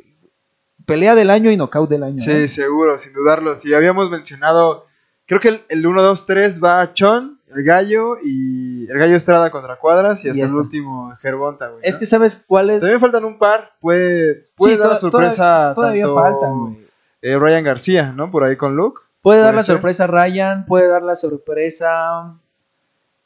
Pelea 0.90 1.14
del 1.14 1.30
año 1.30 1.50
y 1.50 1.56
knockout 1.56 1.88
del 1.88 2.02
año. 2.02 2.20
Sí, 2.22 2.48
seguro, 2.48 2.98
sin 2.98 3.12
dudarlo. 3.12 3.54
Si 3.54 3.72
habíamos 3.74 4.10
mencionado, 4.10 4.86
creo 5.26 5.40
que 5.40 5.48
el, 5.48 5.62
el 5.68 5.86
1, 5.86 6.02
2, 6.02 6.26
3 6.26 6.62
va 6.62 6.80
a 6.80 6.92
Chon, 6.94 7.40
el 7.54 7.64
gallo 7.64 8.16
y 8.22 8.88
el 8.90 8.98
gallo 8.98 9.16
Estrada 9.16 9.50
contra 9.50 9.76
Cuadras 9.76 10.24
y 10.24 10.28
hasta 10.30 10.44
el 10.44 10.54
último 10.54 11.12
Gervonta, 11.20 11.68
güey. 11.68 11.80
Es 11.84 11.96
que 11.98 12.06
sabes 12.06 12.36
cuál 12.46 12.70
es. 12.70 12.80
También 12.80 13.00
faltan 13.00 13.24
un 13.24 13.38
par, 13.38 13.72
puede, 13.80 14.46
puede 14.56 14.74
Sí, 14.74 14.78
dar 14.78 14.88
la 14.90 14.98
sorpresa 14.98 15.44
toda- 15.44 15.74
todavía 15.74 16.04
tanto, 16.06 16.20
faltan, 16.20 16.58
güey. 16.60 16.86
eh, 17.22 17.38
Ryan 17.38 17.64
García, 17.64 18.12
¿no? 18.12 18.30
Por 18.30 18.44
ahí 18.44 18.56
con 18.56 18.76
Luke. 18.76 19.00
Puede 19.22 19.40
dar 19.40 19.54
la 19.54 19.62
ser. 19.62 19.74
sorpresa 19.76 20.06
Ryan, 20.06 20.64
puede 20.64 20.88
dar 20.88 21.02
la 21.02 21.14
sorpresa 21.16 22.34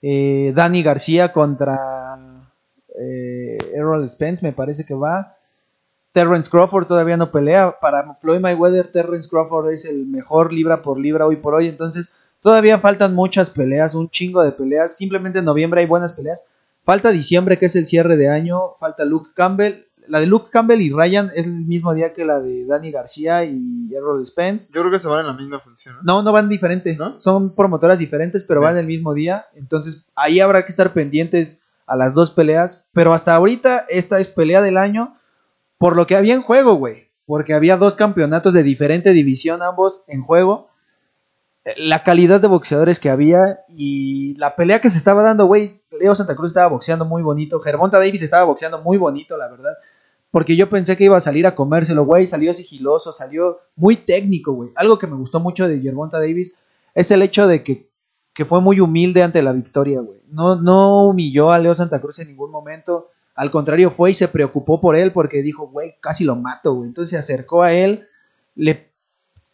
eh, 0.02 0.52
Dani 0.54 0.82
García 0.82 1.32
contra 1.32 1.78
eh, 3.00 3.56
Errol 3.74 4.08
Spence, 4.08 4.44
me 4.44 4.52
parece 4.52 4.84
que 4.84 4.94
va. 4.94 5.36
Terrence 6.14 6.48
Crawford 6.48 6.86
todavía 6.86 7.16
no 7.16 7.32
pelea. 7.32 7.80
Para 7.80 8.14
Floyd 8.20 8.38
Mayweather, 8.38 8.86
Terrence 8.86 9.28
Crawford 9.28 9.72
es 9.72 9.84
el 9.84 10.06
mejor 10.06 10.52
libra 10.52 10.80
por 10.80 10.96
libra 11.00 11.26
hoy 11.26 11.34
por 11.34 11.54
hoy. 11.54 11.66
Entonces, 11.66 12.14
todavía 12.40 12.78
faltan 12.78 13.16
muchas 13.16 13.50
peleas, 13.50 13.96
un 13.96 14.08
chingo 14.08 14.44
de 14.44 14.52
peleas. 14.52 14.96
Simplemente 14.96 15.40
en 15.40 15.44
noviembre 15.44 15.80
hay 15.80 15.88
buenas 15.88 16.12
peleas. 16.12 16.46
Falta 16.84 17.10
diciembre, 17.10 17.58
que 17.58 17.66
es 17.66 17.74
el 17.74 17.88
cierre 17.88 18.16
de 18.16 18.28
año. 18.28 18.76
Falta 18.78 19.04
Luke 19.04 19.30
Campbell. 19.34 19.86
La 20.06 20.20
de 20.20 20.26
Luke 20.28 20.50
Campbell 20.52 20.82
y 20.82 20.92
Ryan 20.92 21.32
es 21.34 21.48
el 21.48 21.66
mismo 21.66 21.92
día 21.94 22.12
que 22.12 22.24
la 22.24 22.38
de 22.38 22.64
Dani 22.64 22.92
García 22.92 23.44
y 23.44 23.92
Errol 23.92 24.24
Spence. 24.24 24.68
Yo 24.72 24.82
creo 24.82 24.92
que 24.92 25.00
se 25.00 25.08
van 25.08 25.22
en 25.22 25.26
la 25.26 25.32
misma 25.32 25.58
función, 25.58 25.96
¿no? 25.96 26.02
No, 26.04 26.22
no 26.22 26.30
van 26.30 26.48
diferente. 26.48 26.94
¿No? 26.96 27.18
Son 27.18 27.56
promotoras 27.56 27.98
diferentes, 27.98 28.44
pero 28.44 28.60
van 28.60 28.78
el 28.78 28.86
mismo 28.86 29.14
día. 29.14 29.46
Entonces, 29.56 30.06
ahí 30.14 30.38
habrá 30.38 30.62
que 30.62 30.70
estar 30.70 30.92
pendientes 30.92 31.64
a 31.88 31.96
las 31.96 32.14
dos 32.14 32.30
peleas. 32.30 32.88
Pero 32.92 33.12
hasta 33.12 33.34
ahorita, 33.34 33.86
esta 33.88 34.20
es 34.20 34.28
pelea 34.28 34.62
del 34.62 34.76
año. 34.76 35.16
Por 35.78 35.96
lo 35.96 36.06
que 36.06 36.16
había 36.16 36.34
en 36.34 36.42
juego, 36.42 36.74
güey. 36.74 37.08
Porque 37.26 37.54
había 37.54 37.76
dos 37.76 37.96
campeonatos 37.96 38.52
de 38.52 38.62
diferente 38.62 39.10
división, 39.12 39.62
ambos 39.62 40.04
en 40.08 40.22
juego. 40.22 40.68
Eh, 41.64 41.74
La 41.78 42.02
calidad 42.02 42.40
de 42.40 42.48
boxeadores 42.48 43.00
que 43.00 43.10
había 43.10 43.60
y 43.68 44.34
la 44.36 44.56
pelea 44.56 44.80
que 44.80 44.90
se 44.90 44.98
estaba 44.98 45.22
dando, 45.22 45.46
güey. 45.46 45.70
Leo 45.98 46.14
Santa 46.14 46.34
Cruz 46.36 46.50
estaba 46.50 46.68
boxeando 46.68 47.04
muy 47.04 47.22
bonito. 47.22 47.60
Gervonta 47.60 47.98
Davis 47.98 48.22
estaba 48.22 48.44
boxeando 48.44 48.82
muy 48.82 48.98
bonito, 48.98 49.36
la 49.36 49.48
verdad. 49.48 49.74
Porque 50.30 50.56
yo 50.56 50.68
pensé 50.68 50.96
que 50.96 51.04
iba 51.04 51.16
a 51.16 51.20
salir 51.20 51.46
a 51.46 51.54
comérselo, 51.54 52.04
güey. 52.04 52.26
Salió 52.26 52.52
sigiloso, 52.52 53.12
salió 53.12 53.60
muy 53.76 53.96
técnico, 53.96 54.52
güey. 54.52 54.70
Algo 54.74 54.98
que 54.98 55.06
me 55.06 55.16
gustó 55.16 55.38
mucho 55.40 55.68
de 55.68 55.80
Gervonta 55.80 56.18
Davis 56.18 56.58
es 56.94 57.10
el 57.10 57.22
hecho 57.22 57.46
de 57.46 57.62
que, 57.62 57.88
que 58.32 58.44
fue 58.44 58.60
muy 58.60 58.80
humilde 58.80 59.22
ante 59.22 59.42
la 59.42 59.52
victoria, 59.52 60.00
güey. 60.00 60.20
No, 60.28 60.56
no 60.56 61.04
humilló 61.08 61.52
a 61.52 61.58
Leo 61.58 61.74
Santa 61.74 62.00
Cruz 62.00 62.18
en 62.18 62.28
ningún 62.28 62.50
momento. 62.50 63.10
Al 63.34 63.50
contrario, 63.50 63.90
fue 63.90 64.10
y 64.10 64.14
se 64.14 64.28
preocupó 64.28 64.80
por 64.80 64.96
él 64.96 65.12
porque 65.12 65.42
dijo, 65.42 65.66
güey, 65.68 65.94
casi 66.00 66.24
lo 66.24 66.36
mato, 66.36 66.74
güey. 66.74 66.88
Entonces 66.88 67.10
se 67.10 67.18
acercó 67.18 67.62
a 67.62 67.72
él, 67.72 68.06
le, 68.54 68.88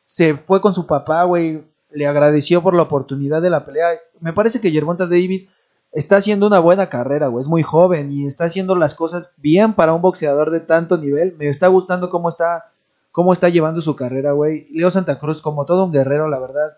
se 0.04 0.34
fue 0.34 0.60
con 0.60 0.74
su 0.74 0.86
papá, 0.86 1.24
güey. 1.24 1.64
Le 1.92 2.06
agradeció 2.06 2.62
por 2.62 2.74
la 2.74 2.82
oportunidad 2.82 3.40
de 3.42 3.50
la 3.50 3.64
pelea. 3.64 3.88
Me 4.20 4.32
parece 4.32 4.60
que 4.60 4.70
Gervonta 4.70 5.06
Davis 5.06 5.52
está 5.92 6.16
haciendo 6.16 6.46
una 6.46 6.58
buena 6.58 6.88
carrera, 6.88 7.28
güey. 7.28 7.42
Es 7.42 7.48
muy 7.48 7.62
joven 7.62 8.12
y 8.12 8.26
está 8.26 8.44
haciendo 8.44 8.76
las 8.76 8.94
cosas 8.94 9.34
bien 9.38 9.74
para 9.74 9.92
un 9.92 10.02
boxeador 10.02 10.50
de 10.50 10.60
tanto 10.60 10.98
nivel. 10.98 11.34
Me 11.36 11.48
está 11.48 11.68
gustando 11.68 12.10
cómo 12.10 12.28
está, 12.28 12.70
cómo 13.10 13.32
está 13.32 13.48
llevando 13.48 13.80
su 13.80 13.96
carrera, 13.96 14.32
güey. 14.32 14.68
Leo 14.70 14.90
Santa 14.90 15.18
Cruz, 15.18 15.42
como 15.42 15.64
todo 15.64 15.84
un 15.84 15.92
guerrero, 15.92 16.28
la 16.28 16.38
verdad. 16.38 16.76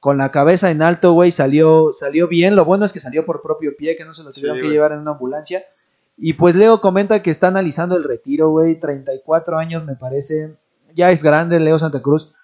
Con 0.00 0.16
la 0.16 0.30
cabeza 0.30 0.70
en 0.70 0.80
alto, 0.80 1.12
güey, 1.12 1.30
salió, 1.30 1.90
salió 1.92 2.26
bien. 2.26 2.56
Lo 2.56 2.64
bueno 2.64 2.86
es 2.86 2.92
que 2.92 3.00
salió 3.00 3.26
por 3.26 3.42
propio 3.42 3.76
pie, 3.76 3.96
que 3.96 4.04
no 4.04 4.14
se 4.14 4.24
lo 4.24 4.32
Sí, 4.32 4.40
tuvieron 4.40 4.60
que 4.60 4.70
llevar 4.70 4.92
en 4.92 5.00
una 5.00 5.12
ambulancia. 5.12 5.62
Y 6.22 6.34
pues 6.34 6.54
Leo 6.54 6.82
comenta 6.82 7.22
que 7.22 7.30
está 7.30 7.48
analizando 7.48 7.96
el 7.96 8.04
retiro, 8.04 8.50
güey. 8.50 8.78
34 8.78 9.56
años 9.56 9.86
me 9.86 9.96
parece. 9.96 10.54
Ya 10.94 11.10
es 11.10 11.22
grande 11.22 11.58
Leo 11.58 11.78
Santa 11.78 12.02
Cruz. 12.02 12.34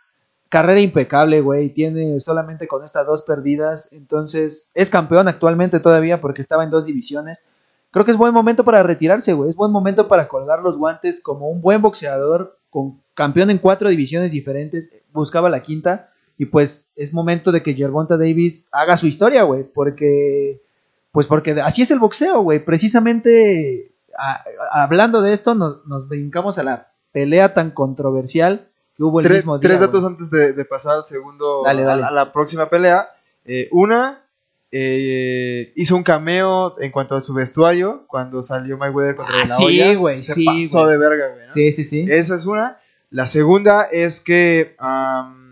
Carrera 0.48 0.80
impecable, 0.80 1.42
güey. 1.42 1.68
Tiene 1.68 2.18
solamente 2.20 2.66
con 2.66 2.82
estas 2.84 3.06
dos 3.06 3.20
perdidas. 3.20 3.92
Entonces 3.92 4.70
es 4.74 4.88
campeón 4.88 5.28
actualmente 5.28 5.78
todavía 5.78 6.22
porque 6.22 6.40
estaba 6.40 6.64
en 6.64 6.70
dos 6.70 6.86
divisiones. 6.86 7.50
Creo 7.90 8.06
que 8.06 8.12
es 8.12 8.16
buen 8.16 8.32
momento 8.32 8.64
para 8.64 8.82
retirarse, 8.82 9.34
güey. 9.34 9.50
Es 9.50 9.56
buen 9.56 9.72
momento 9.72 10.08
para 10.08 10.26
colgar 10.26 10.62
los 10.62 10.78
guantes 10.78 11.20
como 11.20 11.50
un 11.50 11.60
buen 11.60 11.82
boxeador, 11.82 12.58
con 12.70 13.02
campeón 13.12 13.50
en 13.50 13.58
cuatro 13.58 13.90
divisiones 13.90 14.32
diferentes. 14.32 15.02
Buscaba 15.12 15.50
la 15.50 15.60
quinta. 15.60 16.12
Y 16.38 16.46
pues 16.46 16.92
es 16.96 17.12
momento 17.12 17.52
de 17.52 17.62
que 17.62 17.74
Gervonta 17.74 18.16
Davis 18.16 18.70
haga 18.72 18.96
su 18.96 19.06
historia, 19.06 19.42
güey. 19.42 19.64
Porque 19.64 20.62
pues 21.16 21.28
porque 21.28 21.52
así 21.62 21.80
es 21.80 21.90
el 21.90 21.98
boxeo, 21.98 22.42
güey. 22.42 22.62
Precisamente 22.62 23.94
a- 24.18 24.44
a- 24.72 24.82
hablando 24.82 25.22
de 25.22 25.32
esto, 25.32 25.54
nos, 25.54 25.86
nos 25.86 26.08
brincamos 26.10 26.58
a 26.58 26.62
la 26.62 26.92
pelea 27.10 27.54
tan 27.54 27.70
controversial 27.70 28.68
que 28.94 29.02
hubo 29.02 29.20
el 29.20 29.26
Tres, 29.26 29.38
mismo 29.38 29.58
día. 29.58 29.66
tres 29.70 29.80
datos 29.80 30.04
antes 30.04 30.30
de, 30.30 30.52
de 30.52 30.64
pasar 30.66 30.96
al 30.98 31.04
segundo, 31.06 31.62
Dale, 31.64 31.84
dale. 31.84 32.02
A, 32.02 32.08
a 32.08 32.10
la 32.12 32.32
próxima 32.34 32.68
pelea. 32.68 33.08
Eh, 33.46 33.68
una, 33.72 34.24
eh, 34.70 35.72
hizo 35.74 35.96
un 35.96 36.02
cameo 36.02 36.78
en 36.80 36.92
cuanto 36.92 37.16
a 37.16 37.22
su 37.22 37.32
vestuario 37.32 38.04
cuando 38.08 38.42
salió 38.42 38.76
Mayweather 38.76 39.16
contra 39.16 39.36
Ah, 39.36 39.44
la 39.48 39.54
sí, 39.56 39.64
olla. 39.64 39.94
güey, 39.98 40.22
Se 40.22 40.34
sí, 40.34 40.44
pasó 40.44 40.86
de 40.86 40.98
verga, 40.98 41.28
güey. 41.28 41.44
¿no? 41.46 41.50
Sí, 41.50 41.72
sí, 41.72 41.84
sí. 41.84 42.06
Esa 42.10 42.36
es 42.36 42.44
una. 42.44 42.78
La 43.08 43.26
segunda 43.26 43.84
es 43.84 44.20
que 44.20 44.74
am, 44.78 45.45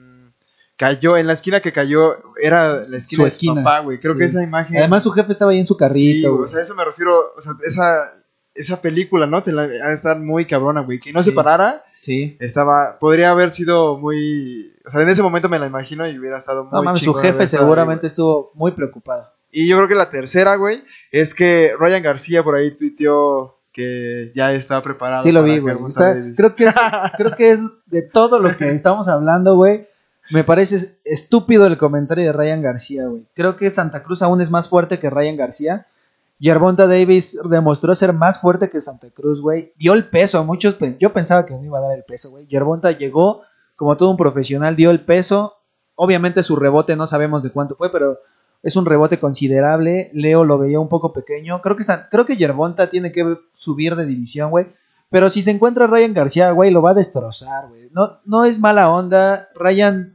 cayó, 0.77 1.17
en 1.17 1.27
la 1.27 1.33
esquina 1.35 1.61
que 1.61 1.73
cayó, 1.73 2.17
era 2.41 2.87
la 2.89 2.97
esquina 2.97 3.19
Su 3.19 3.25
de 3.25 3.31
su 3.31 3.55
papá, 3.55 3.81
güey. 3.81 3.99
Creo 4.01 4.15
sí. 4.15 4.19
que 4.19 4.25
esa 4.25 4.43
imagen... 4.43 4.77
Además 4.79 5.03
su 5.03 5.11
jefe 5.13 5.33
estaba 5.33 5.53
ahí 5.53 5.59
en 5.59 5.67
su 5.67 5.75
Sí, 5.75 5.79
carrito, 5.79 6.33
güey. 6.33 6.45
o 6.45 6.49
sea, 6.49 6.61
eso 6.61 6.75
me 6.75 6.85
refiero, 6.85 7.33
o 7.37 7.41
sea, 7.41 7.53
esa, 7.67 8.15
esa 8.55 8.81
película, 8.83 9.27
¿no? 9.27 9.43
Te 9.43 9.53
la, 9.53 9.63
ha 9.63 9.67
de 9.89 9.95
estar 9.95 10.19
muy 10.19 10.47
cabrona, 10.47 10.81
güey. 10.83 10.99
Que 10.99 11.13
no 11.13 11.21
Sí. 11.21 11.27
se 11.27 11.33
parara, 11.33 11.85
sí. 12.01 12.37
estaba, 12.41 12.99
podría 12.99 13.31
haber 13.31 13.51
sido 13.51 13.99
muy, 13.99 14.73
o 14.87 14.91
sea, 14.91 15.03
en 15.03 15.09
ese 15.09 15.23
momento 15.23 15.49
me 15.49 15.59
la 15.59 15.67
imagino 15.67 16.09
y 16.09 16.19
hubiera 16.19 16.39
estado 16.39 16.65
muy 16.65 16.73
No 16.73 16.83
mames, 16.83 17.03
su 17.03 17.15
jefe 17.15 17.43
ahí, 17.43 17.47
seguramente 17.47 18.07
estuvo 18.07 18.51
muy 18.55 18.73
preocupado. 18.73 19.33
Y 19.51 19.69
yo 19.69 19.77
creo 19.77 19.89
que 19.89 19.95
la 19.95 20.11
tercera, 20.11 20.57
güey, 20.57 20.83
es 21.13 21.35
que 21.35 21.73
Ryan 21.79 22.03
García 22.03 22.43
por 22.43 22.57
ahí 22.57 22.73
tuiteó 22.73 23.61
que 23.73 24.33
ya 24.35 24.53
estaba 24.53 24.83
preparado. 24.83 25.23
Sí 25.23 25.31
lo 25.33 25.43
vi, 25.45 25.59
güey. 25.59 25.77
Creo 26.37 26.55
que 26.57 26.67
es, 26.67 26.75
creo 27.17 27.35
que 27.35 27.51
es 27.53 27.61
de 27.87 28.03
todo 28.03 28.39
lo 28.41 28.57
que 28.57 28.71
estamos 28.71 29.09
hablando, 29.09 29.55
güey. 29.57 29.87
Me 30.31 30.45
parece 30.45 30.97
estúpido 31.05 31.67
el 31.67 31.77
comentario 31.77 32.25
de 32.25 32.33
Ryan 32.33 32.63
García, 32.63 33.07
güey. 33.07 33.25
Creo 33.35 33.57
que 33.57 33.71
Santa 33.71 34.03
Cruz 34.03 34.23
aún 34.23 34.41
es 34.41 34.51
más 34.51 34.69
fuerte 34.69 34.99
que 34.99 35.11
Ryan 35.11 35.37
García. 35.37 35.87
Yerbonta 36.39 36.87
Davis 36.87 37.39
demostró 37.49 37.95
ser 37.95 38.13
más 38.13 38.41
fuerte 38.41 38.71
que 38.71 38.81
Santa 38.81 39.09
Cruz, 39.11 39.41
güey. 39.41 39.73
Dio 39.77 39.93
el 39.95 40.05
peso. 40.05 40.45
Muchos, 40.45 40.77
yo 40.99 41.13
pensaba 41.13 41.47
que 41.47 41.55
no 41.55 41.63
iba 41.63 41.79
a 41.79 41.83
dar 41.83 41.97
el 41.97 42.05
peso, 42.05 42.31
güey. 42.31 42.47
Yerbonta 42.47 42.93
llegó 42.93 43.43
como 43.77 43.97
todo 43.97 44.11
un 44.11 44.17
profesional, 44.17 44.77
dio 44.77 44.91
el 44.91 45.01
peso. 45.01 45.55
Obviamente 45.95 46.43
su 46.43 46.57
rebote 46.57 46.97
no 46.97 47.07
sabemos 47.07 47.43
de 47.43 47.51
cuánto 47.51 47.77
fue, 47.77 47.93
pero 47.93 48.19
es 48.63 48.77
un 48.77 48.87
rebote 48.87 49.21
considerable. 49.21 50.11
Leo 50.13 50.45
lo 50.45 50.59
veía 50.59 50.81
un 50.81 50.89
poco 50.89 51.13
pequeño. 51.13 51.61
Creo 51.61 51.77
que, 51.77 51.85
creo 52.11 52.27
que 52.27 52.37
Yerbonta 52.37 52.89
tiene 52.89 53.13
que 53.13 53.39
subir 53.55 53.95
de 53.95 54.07
división, 54.07 54.51
güey. 54.51 54.67
Pero 55.11 55.31
si 55.31 55.43
se 55.43 55.53
encuentra 55.53 55.87
Ryan 55.87 56.15
García, 56.15 56.51
güey, 56.51 56.73
lo 56.73 56.83
va 56.83 56.91
a 56.91 56.95
destrozar, 56.95 57.69
güey. 57.69 57.89
No, 57.93 58.19
no 58.25 58.45
es 58.45 58.59
mala 58.59 58.91
onda. 58.91 59.49
Ryan 59.55 60.14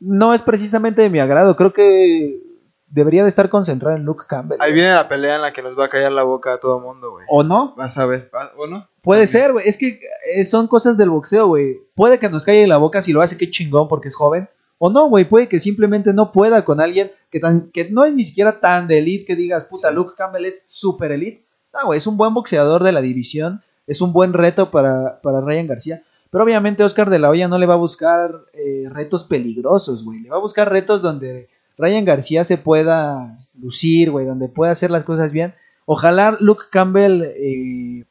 no 0.00 0.34
es 0.34 0.42
precisamente 0.42 1.02
de 1.02 1.10
mi 1.10 1.18
agrado. 1.18 1.56
Creo 1.56 1.72
que 1.72 2.42
debería 2.86 3.22
de 3.22 3.28
estar 3.28 3.48
concentrado 3.48 3.96
en 3.96 4.04
Luke 4.04 4.24
Campbell. 4.28 4.58
Ahí 4.60 4.72
viene 4.72 4.94
la 4.94 5.08
pelea 5.08 5.36
en 5.36 5.42
la 5.42 5.52
que 5.52 5.62
nos 5.62 5.78
va 5.78 5.86
a 5.86 5.88
callar 5.88 6.12
la 6.12 6.22
boca 6.22 6.54
a 6.54 6.58
todo 6.58 6.80
mundo, 6.80 7.10
güey. 7.10 7.26
¿O 7.28 7.42
no? 7.42 7.74
Vas 7.76 7.98
a 7.98 8.06
ver, 8.06 8.30
¿o 8.56 8.66
no? 8.66 8.88
Puede 9.02 9.26
ser, 9.26 9.52
güey. 9.52 9.68
Es 9.68 9.76
que 9.76 10.00
eh, 10.34 10.44
son 10.44 10.66
cosas 10.66 10.96
del 10.96 11.10
boxeo, 11.10 11.48
güey. 11.48 11.78
Puede 11.94 12.18
que 12.18 12.30
nos 12.30 12.44
calle 12.44 12.66
la 12.66 12.78
boca 12.78 13.02
si 13.02 13.12
lo 13.12 13.22
hace, 13.22 13.36
qué 13.36 13.50
chingón, 13.50 13.88
porque 13.88 14.08
es 14.08 14.16
joven. 14.16 14.48
O 14.78 14.90
no, 14.90 15.08
güey, 15.08 15.24
puede 15.24 15.48
que 15.48 15.58
simplemente 15.58 16.12
no 16.12 16.30
pueda 16.30 16.64
con 16.64 16.80
alguien 16.80 17.10
que, 17.30 17.40
tan, 17.40 17.70
que 17.70 17.90
no 17.90 18.04
es 18.04 18.14
ni 18.14 18.22
siquiera 18.22 18.60
tan 18.60 18.86
de 18.86 18.98
elite 18.98 19.24
que 19.24 19.34
digas, 19.34 19.64
puta, 19.64 19.90
Luke 19.90 20.14
Campbell 20.16 20.44
es 20.44 20.62
super 20.66 21.10
elite. 21.10 21.44
No, 21.72 21.86
güey, 21.86 21.98
es 21.98 22.06
un 22.06 22.16
buen 22.16 22.32
boxeador 22.32 22.84
de 22.84 22.92
la 22.92 23.00
división. 23.00 23.62
Es 23.86 24.00
un 24.00 24.12
buen 24.12 24.34
reto 24.34 24.70
para, 24.70 25.20
para 25.20 25.40
Ryan 25.40 25.66
García. 25.66 26.02
Pero 26.30 26.44
obviamente 26.44 26.84
Oscar 26.84 27.08
de 27.10 27.18
la 27.18 27.30
Hoya 27.30 27.48
no 27.48 27.58
le 27.58 27.66
va 27.66 27.74
a 27.74 27.78
buscar 27.78 28.44
eh, 28.52 28.88
retos 28.90 29.24
peligrosos, 29.24 30.04
güey. 30.04 30.20
Le 30.20 30.30
va 30.30 30.36
a 30.36 30.40
buscar 30.40 30.70
retos 30.70 31.00
donde 31.00 31.48
Ryan 31.78 32.04
García 32.04 32.44
se 32.44 32.58
pueda 32.58 33.38
lucir, 33.54 34.10
güey, 34.10 34.26
donde 34.26 34.48
pueda 34.48 34.72
hacer 34.72 34.90
las 34.90 35.04
cosas 35.04 35.32
bien. 35.32 35.54
Ojalá 35.86 36.36
Luke 36.38 36.64
Campbell, 36.70 37.22
eh, 37.22 38.04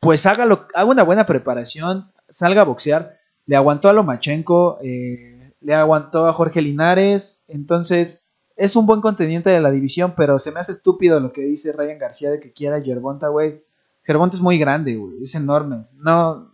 pues 0.00 0.26
haga, 0.26 0.46
lo, 0.46 0.66
haga 0.74 0.84
una 0.84 1.02
buena 1.02 1.26
preparación, 1.26 2.12
salga 2.28 2.62
a 2.62 2.64
boxear. 2.64 3.18
Le 3.46 3.56
aguantó 3.56 3.88
a 3.88 3.92
Lomachenko, 3.92 4.78
eh, 4.82 5.52
le 5.60 5.74
aguantó 5.74 6.26
a 6.26 6.32
Jorge 6.32 6.62
Linares. 6.62 7.42
Entonces, 7.48 8.28
es 8.56 8.76
un 8.76 8.86
buen 8.86 9.00
contendiente 9.00 9.50
de 9.50 9.60
la 9.60 9.70
división, 9.70 10.14
pero 10.16 10.38
se 10.38 10.52
me 10.52 10.60
hace 10.60 10.72
estúpido 10.72 11.18
lo 11.18 11.32
que 11.32 11.42
dice 11.42 11.72
Ryan 11.72 11.98
García 11.98 12.30
de 12.30 12.38
que 12.38 12.52
quiera 12.52 12.78
Yerbonta, 12.78 13.28
güey. 13.28 13.64
Yerbonta 14.06 14.36
es 14.36 14.42
muy 14.42 14.58
grande, 14.58 14.96
güey, 14.96 15.22
es 15.22 15.34
enorme. 15.34 15.86
No, 15.94 16.52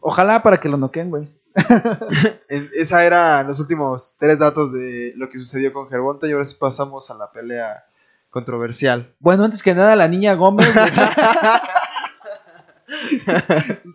ojalá 0.00 0.42
para 0.42 0.58
que 0.58 0.68
lo 0.68 0.76
noquen, 0.76 1.10
güey. 1.10 1.28
Esa 2.48 3.04
era 3.04 3.42
los 3.42 3.58
últimos 3.60 4.16
tres 4.18 4.38
datos 4.38 4.72
de 4.72 5.12
lo 5.16 5.28
que 5.28 5.38
sucedió 5.38 5.72
con 5.72 5.88
Gervonta 5.88 6.28
y 6.28 6.32
ahora 6.32 6.44
sí 6.44 6.56
pasamos 6.58 7.10
a 7.10 7.14
la 7.14 7.30
pelea 7.32 7.84
controversial. 8.30 9.12
Bueno, 9.18 9.44
antes 9.44 9.62
que 9.62 9.74
nada, 9.74 9.96
la 9.96 10.08
niña 10.08 10.34
Gómez. 10.34 10.68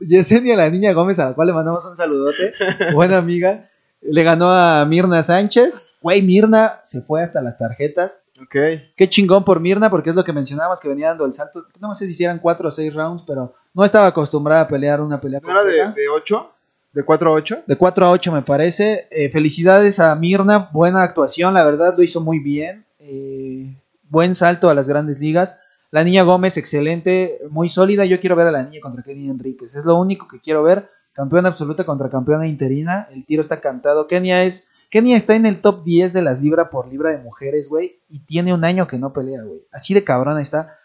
Yesenia, 0.02 0.56
la 0.56 0.70
niña 0.70 0.94
Gómez, 0.94 1.20
a 1.20 1.30
la 1.30 1.34
cual 1.34 1.48
le 1.48 1.54
mandamos 1.54 1.86
un 1.86 1.98
saludote. 1.98 2.54
Buena 2.94 3.18
amiga. 3.18 3.70
Le 4.02 4.24
ganó 4.24 4.52
a 4.52 4.86
Mirna 4.86 5.24
Sánchez. 5.24 5.96
Güey, 6.02 6.22
Mirna 6.22 6.82
se 6.84 7.02
fue 7.02 7.24
hasta 7.24 7.42
las 7.42 7.58
tarjetas. 7.58 8.25
Ok. 8.42 8.56
Qué 8.96 9.10
chingón 9.10 9.44
por 9.44 9.60
Mirna, 9.60 9.90
porque 9.90 10.10
es 10.10 10.16
lo 10.16 10.24
que 10.24 10.34
mencionabas, 10.34 10.80
que 10.80 10.90
venía 10.90 11.10
dando 11.10 11.26
el 11.26 11.34
salto. 11.34 11.66
No 11.80 11.94
sé 11.94 12.06
si 12.06 12.12
hicieran 12.12 12.40
cuatro 12.40 12.68
o 12.68 12.72
seis 12.72 12.94
rounds, 12.94 13.24
pero 13.26 13.54
no 13.74 13.84
estaba 13.84 14.08
acostumbrada 14.08 14.62
a 14.62 14.68
pelear 14.68 15.02
una 15.02 15.22
pelea. 15.22 15.40
¿No 15.42 15.52
era 15.52 15.64
de, 15.64 15.94
de 15.94 16.10
ocho? 16.10 16.52
¿De 16.96 17.04
4 17.04 17.30
a 17.30 17.34
8? 17.34 17.64
De 17.68 17.76
4 17.76 18.06
a 18.06 18.12
8 18.12 18.32
me 18.32 18.42
parece. 18.42 19.10
Eh, 19.12 19.30
felicidades 19.30 20.00
a 20.00 20.16
Mirna, 20.16 20.70
buena 20.72 21.04
actuación, 21.04 21.54
la 21.54 21.66
verdad 21.66 21.94
lo 21.98 22.02
hizo 22.04 22.22
muy 22.22 22.40
bien. 22.40 22.86
Eh, 23.00 23.76
buen 24.10 24.34
salto 24.34 24.70
a 24.70 24.74
las 24.74 24.88
grandes 24.88 25.20
ligas. 25.20 25.60
La 25.92 26.06
niña 26.06 26.24
Gómez, 26.24 26.56
excelente, 26.56 27.42
muy 27.50 27.68
sólida. 27.68 28.06
Yo 28.06 28.22
quiero 28.22 28.38
ver 28.38 28.48
a 28.48 28.52
la 28.52 28.64
niña 28.64 28.80
contra 28.82 29.04
Kenny 29.04 29.30
Enríquez. 29.30 29.76
Es 29.76 29.84
lo 29.84 29.98
único 29.98 30.30
que 30.30 30.40
quiero 30.40 30.64
ver. 30.64 30.90
Campeona 31.12 31.50
absoluta 31.50 31.84
contra 31.86 32.08
campeona 32.08 32.48
interina. 32.48 33.10
El 33.12 33.26
tiro 33.26 33.42
está 33.42 33.60
cantado. 33.60 34.08
Kenia 34.08 34.46
es. 34.46 34.70
Kenia 34.96 35.18
está 35.18 35.36
en 35.36 35.46
el 35.46 35.60
top 35.60 35.84
10 35.84 36.14
de 36.14 36.22
las 36.22 36.42
libra 36.42 36.70
por 36.70 36.88
libra 36.88 37.10
de 37.10 37.18
mujeres, 37.18 37.68
güey. 37.68 38.00
Y 38.08 38.20
tiene 38.20 38.54
un 38.54 38.64
año 38.64 38.88
que 38.88 38.98
no 38.98 39.12
pelea, 39.12 39.44
güey. 39.44 39.60
Así 39.70 39.94
de 39.94 40.06
cabrona 40.06 40.42
está. 40.42 40.80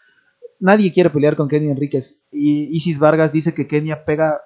Nadie 0.59 0.91
quiere 0.91 1.09
pelear 1.09 1.37
con 1.37 1.47
Kenny 1.47 1.69
Enríquez. 1.71 2.25
Y 2.29 2.75
Isis 2.75 2.99
Vargas 2.99 3.31
dice 3.31 3.53
que 3.53 3.67
Kenia 3.67 4.03
pega 4.03 4.41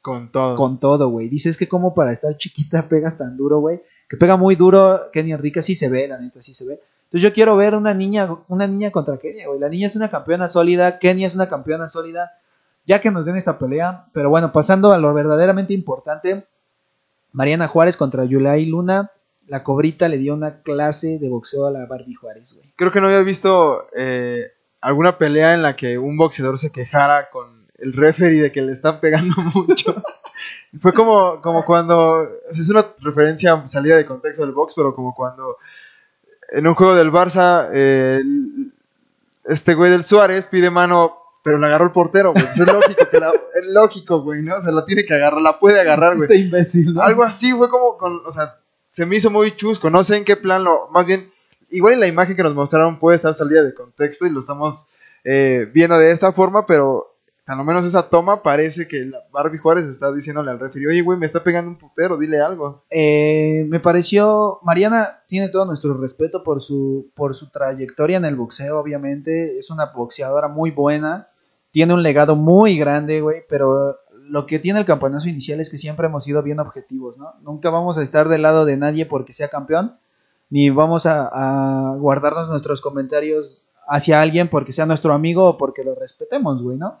con 0.00 0.32
todo. 0.32 0.56
Con 0.56 0.80
todo, 0.80 1.10
güey. 1.10 1.28
Dices 1.28 1.58
que 1.58 1.68
como 1.68 1.92
para 1.92 2.12
estar 2.12 2.34
chiquita 2.38 2.80
pegas 2.88 3.18
tan 3.18 3.36
duro, 3.36 3.58
güey. 3.58 3.82
Que 4.08 4.16
pega 4.16 4.38
muy 4.38 4.54
duro. 4.54 5.10
Kenia 5.12 5.34
Enrique 5.34 5.60
sí 5.60 5.74
se 5.74 5.90
ve, 5.90 6.08
la 6.08 6.18
neta, 6.18 6.40
sí 6.40 6.54
se 6.54 6.64
ve. 6.64 6.80
Entonces 7.04 7.20
yo 7.20 7.34
quiero 7.34 7.54
ver 7.58 7.74
una 7.74 7.92
niña, 7.92 8.26
una 8.48 8.66
niña 8.66 8.90
contra 8.90 9.18
Kenia, 9.18 9.48
güey. 9.48 9.60
La 9.60 9.68
niña 9.68 9.88
es 9.88 9.96
una 9.96 10.08
campeona 10.08 10.48
sólida. 10.48 10.98
Kenia 10.98 11.26
es 11.26 11.34
una 11.34 11.46
campeona 11.46 11.88
sólida. 11.88 12.30
Ya 12.86 13.02
que 13.02 13.10
nos 13.10 13.26
den 13.26 13.36
esta 13.36 13.58
pelea. 13.58 14.06
Pero 14.14 14.30
bueno, 14.30 14.50
pasando 14.50 14.94
a 14.94 14.98
lo 14.98 15.12
verdaderamente 15.12 15.74
importante. 15.74 16.46
Mariana 17.32 17.68
Juárez 17.68 17.96
contra 17.96 18.24
Yulai 18.24 18.66
Luna. 18.66 19.10
La 19.46 19.62
cobrita 19.62 20.08
le 20.08 20.18
dio 20.18 20.34
una 20.34 20.62
clase 20.62 21.18
de 21.18 21.28
boxeo 21.28 21.66
a 21.66 21.70
la 21.70 21.86
Barbie 21.86 22.14
Juárez, 22.14 22.54
güey. 22.54 22.72
Creo 22.76 22.92
que 22.92 23.00
no 23.00 23.06
había 23.06 23.22
visto 23.22 23.86
eh, 23.96 24.52
alguna 24.80 25.18
pelea 25.18 25.54
en 25.54 25.62
la 25.62 25.74
que 25.74 25.98
un 25.98 26.16
boxeador 26.16 26.58
se 26.58 26.70
quejara 26.70 27.30
con 27.30 27.66
el 27.78 27.92
referee 27.92 28.40
de 28.40 28.52
que 28.52 28.62
le 28.62 28.72
están 28.72 29.00
pegando 29.00 29.34
mucho. 29.54 30.02
Fue 30.80 30.92
como, 30.92 31.40
como 31.40 31.64
cuando, 31.64 32.28
es 32.50 32.70
una 32.70 32.86
referencia 33.00 33.66
salida 33.66 33.96
de 33.96 34.06
contexto 34.06 34.42
del 34.42 34.54
box, 34.54 34.74
pero 34.76 34.94
como 34.94 35.14
cuando 35.14 35.56
en 36.50 36.66
un 36.66 36.74
juego 36.74 36.94
del 36.94 37.12
Barça, 37.12 37.68
este 39.44 39.74
güey 39.74 39.90
del 39.90 40.04
Suárez 40.04 40.46
pide 40.46 40.70
mano, 40.70 41.16
pero 41.42 41.58
la 41.58 41.68
agarró 41.68 41.86
el 41.86 41.92
portero, 41.92 42.32
güey. 42.32 42.44
Pues 42.44 42.58
es 42.58 42.72
lógico, 42.72 43.08
que 43.10 43.18
la, 43.18 43.30
es 43.30 43.66
lógico, 43.72 44.22
güey, 44.22 44.42
¿no? 44.42 44.56
O 44.56 44.60
sea, 44.60 44.72
la 44.72 44.84
tiene 44.84 45.04
que 45.04 45.14
agarrar, 45.14 45.40
la 45.40 45.58
puede 45.58 45.80
agarrar, 45.80 46.16
güey. 46.16 46.24
Este 46.24 46.36
imbécil, 46.36 46.94
¿no? 46.94 47.02
Algo 47.02 47.24
así, 47.24 47.52
fue 47.52 47.68
como, 47.68 47.96
con, 47.96 48.22
o 48.26 48.32
sea, 48.32 48.56
se 48.90 49.06
me 49.06 49.16
hizo 49.16 49.30
muy 49.30 49.52
chusco, 49.56 49.88
no 49.90 50.04
sé 50.04 50.16
en 50.16 50.24
qué 50.24 50.36
plan 50.36 50.64
lo, 50.64 50.88
más 50.90 51.06
bien, 51.06 51.32
igual 51.70 51.94
en 51.94 52.00
la 52.00 52.06
imagen 52.06 52.36
que 52.36 52.42
nos 52.42 52.54
mostraron 52.54 52.98
puede 52.98 53.16
estar 53.16 53.34
salida 53.34 53.62
de 53.62 53.74
contexto 53.74 54.26
y 54.26 54.30
lo 54.30 54.40
estamos 54.40 54.90
eh, 55.24 55.66
viendo 55.72 55.98
de 55.98 56.10
esta 56.10 56.32
forma, 56.32 56.66
pero 56.66 57.09
a 57.50 57.56
lo 57.56 57.64
menos 57.64 57.84
esa 57.84 58.08
toma 58.08 58.44
parece 58.44 58.86
que 58.86 59.10
Barbie 59.32 59.58
Juárez 59.58 59.86
está 59.86 60.12
diciéndole 60.12 60.52
al 60.52 60.60
referido, 60.60 60.92
oye, 60.92 61.02
güey, 61.02 61.18
me 61.18 61.26
está 61.26 61.42
pegando 61.42 61.68
un 61.68 61.78
putero, 61.78 62.16
dile 62.16 62.40
algo. 62.40 62.84
Eh, 62.90 63.66
me 63.68 63.80
pareció, 63.80 64.60
Mariana 64.62 65.24
tiene 65.26 65.48
todo 65.48 65.64
nuestro 65.64 65.94
respeto 65.94 66.44
por 66.44 66.62
su, 66.62 67.10
por 67.16 67.34
su 67.34 67.50
trayectoria 67.50 68.18
en 68.18 68.24
el 68.24 68.36
boxeo, 68.36 68.78
obviamente, 68.78 69.58
es 69.58 69.68
una 69.68 69.86
boxeadora 69.86 70.46
muy 70.46 70.70
buena, 70.70 71.26
tiene 71.72 71.92
un 71.92 72.04
legado 72.04 72.36
muy 72.36 72.78
grande, 72.78 73.20
güey, 73.20 73.42
pero 73.48 73.98
lo 74.28 74.46
que 74.46 74.60
tiene 74.60 74.78
el 74.78 74.86
campeonato 74.86 75.28
inicial 75.28 75.58
es 75.58 75.70
que 75.70 75.78
siempre 75.78 76.06
hemos 76.06 76.22
sido 76.22 76.44
bien 76.44 76.60
objetivos, 76.60 77.18
¿no? 77.18 77.34
Nunca 77.42 77.68
vamos 77.70 77.98
a 77.98 78.04
estar 78.04 78.28
del 78.28 78.42
lado 78.42 78.64
de 78.64 78.76
nadie 78.76 79.06
porque 79.06 79.32
sea 79.32 79.48
campeón, 79.48 79.96
ni 80.50 80.70
vamos 80.70 81.04
a, 81.04 81.26
a 81.32 81.96
guardarnos 81.96 82.48
nuestros 82.48 82.80
comentarios 82.80 83.66
hacia 83.88 84.20
alguien 84.20 84.46
porque 84.46 84.72
sea 84.72 84.86
nuestro 84.86 85.12
amigo 85.14 85.46
o 85.46 85.58
porque 85.58 85.82
lo 85.82 85.96
respetemos, 85.96 86.62
güey, 86.62 86.76
¿no? 86.76 87.00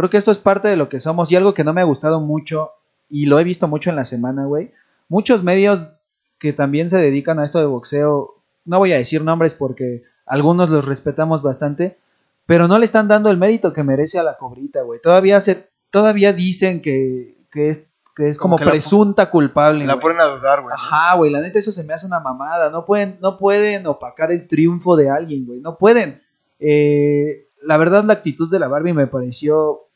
Creo 0.00 0.08
que 0.08 0.16
esto 0.16 0.30
es 0.30 0.38
parte 0.38 0.66
de 0.66 0.76
lo 0.76 0.88
que 0.88 0.98
somos 0.98 1.30
y 1.30 1.36
algo 1.36 1.52
que 1.52 1.62
no 1.62 1.74
me 1.74 1.82
ha 1.82 1.84
gustado 1.84 2.20
mucho 2.20 2.70
y 3.10 3.26
lo 3.26 3.38
he 3.38 3.44
visto 3.44 3.68
mucho 3.68 3.90
en 3.90 3.96
la 3.96 4.06
semana, 4.06 4.46
güey. 4.46 4.72
Muchos 5.10 5.42
medios 5.42 5.98
que 6.38 6.54
también 6.54 6.88
se 6.88 6.96
dedican 6.96 7.38
a 7.38 7.44
esto 7.44 7.58
de 7.58 7.66
boxeo, 7.66 8.36
no 8.64 8.78
voy 8.78 8.94
a 8.94 8.96
decir 8.96 9.22
nombres 9.22 9.52
porque 9.52 10.04
algunos 10.24 10.70
los 10.70 10.86
respetamos 10.86 11.42
bastante, 11.42 11.98
pero 12.46 12.66
no 12.66 12.78
le 12.78 12.86
están 12.86 13.08
dando 13.08 13.30
el 13.30 13.36
mérito 13.36 13.74
que 13.74 13.82
merece 13.82 14.18
a 14.18 14.22
la 14.22 14.38
cobrita, 14.38 14.80
güey. 14.80 15.02
Todavía 15.02 15.38
se, 15.38 15.68
todavía 15.90 16.32
dicen 16.32 16.80
que, 16.80 17.36
que 17.52 17.68
es 17.68 17.90
que 18.16 18.30
es 18.30 18.38
como, 18.38 18.56
presunta 18.56 19.28
culpable. 19.28 19.84
La 19.84 20.00
ponen 20.00 20.22
a 20.22 20.24
dudar, 20.24 20.62
güey. 20.62 20.74
Ajá, 20.74 21.14
güey, 21.18 21.30
la 21.30 21.42
neta 21.42 21.58
eso 21.58 21.72
se 21.72 21.84
me 21.84 21.92
hace 21.92 22.06
una 22.06 22.20
mamada. 22.20 22.70
No 22.70 22.86
pueden, 22.86 23.18
no 23.20 23.36
pueden 23.36 23.86
opacar 23.86 24.32
el 24.32 24.48
triunfo 24.48 24.96
de 24.96 25.10
alguien, 25.10 25.44
güey. 25.44 25.60
No 25.60 25.76
pueden. 25.76 26.22
Eh, 26.58 27.48
la 27.62 27.76
verdad, 27.76 28.04
la 28.04 28.14
actitud 28.14 28.50
de 28.50 28.58
la 28.58 28.68
Barbie 28.68 28.94
me 28.94 29.06
pareció 29.06 29.89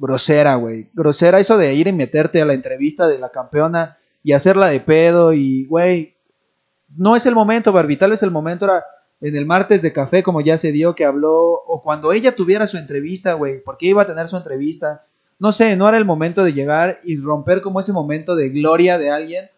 grosera, 0.00 0.54
güey. 0.54 0.88
Grosera 0.94 1.38
eso 1.38 1.58
de 1.58 1.74
ir 1.74 1.86
y 1.86 1.92
meterte 1.92 2.40
a 2.40 2.46
la 2.46 2.54
entrevista 2.54 3.06
de 3.06 3.18
la 3.18 3.28
campeona 3.28 3.98
y 4.22 4.32
hacerla 4.32 4.68
de 4.68 4.80
pedo 4.80 5.32
y, 5.34 5.66
güey, 5.66 6.16
no 6.96 7.14
es 7.14 7.26
el 7.26 7.34
momento, 7.34 7.72
Barbie, 7.72 7.98
tal 7.98 8.10
vez 8.10 8.22
el 8.22 8.30
momento 8.30 8.64
era 8.64 8.84
en 9.20 9.36
el 9.36 9.44
martes 9.44 9.82
de 9.82 9.92
café, 9.92 10.22
como 10.22 10.40
ya 10.40 10.56
se 10.56 10.72
dio, 10.72 10.94
que 10.94 11.04
habló, 11.04 11.36
o 11.36 11.82
cuando 11.82 12.12
ella 12.12 12.34
tuviera 12.34 12.66
su 12.66 12.78
entrevista, 12.78 13.34
güey, 13.34 13.62
porque 13.62 13.86
iba 13.86 14.02
a 14.02 14.06
tener 14.06 14.26
su 14.26 14.36
entrevista. 14.38 15.04
No 15.38 15.52
sé, 15.52 15.76
no 15.76 15.86
era 15.88 15.98
el 15.98 16.06
momento 16.06 16.42
de 16.42 16.54
llegar 16.54 17.00
y 17.04 17.18
romper 17.18 17.60
como 17.60 17.80
ese 17.80 17.92
momento 17.92 18.34
de 18.34 18.48
gloria 18.48 18.98
de 18.98 19.10
alguien 19.10 19.50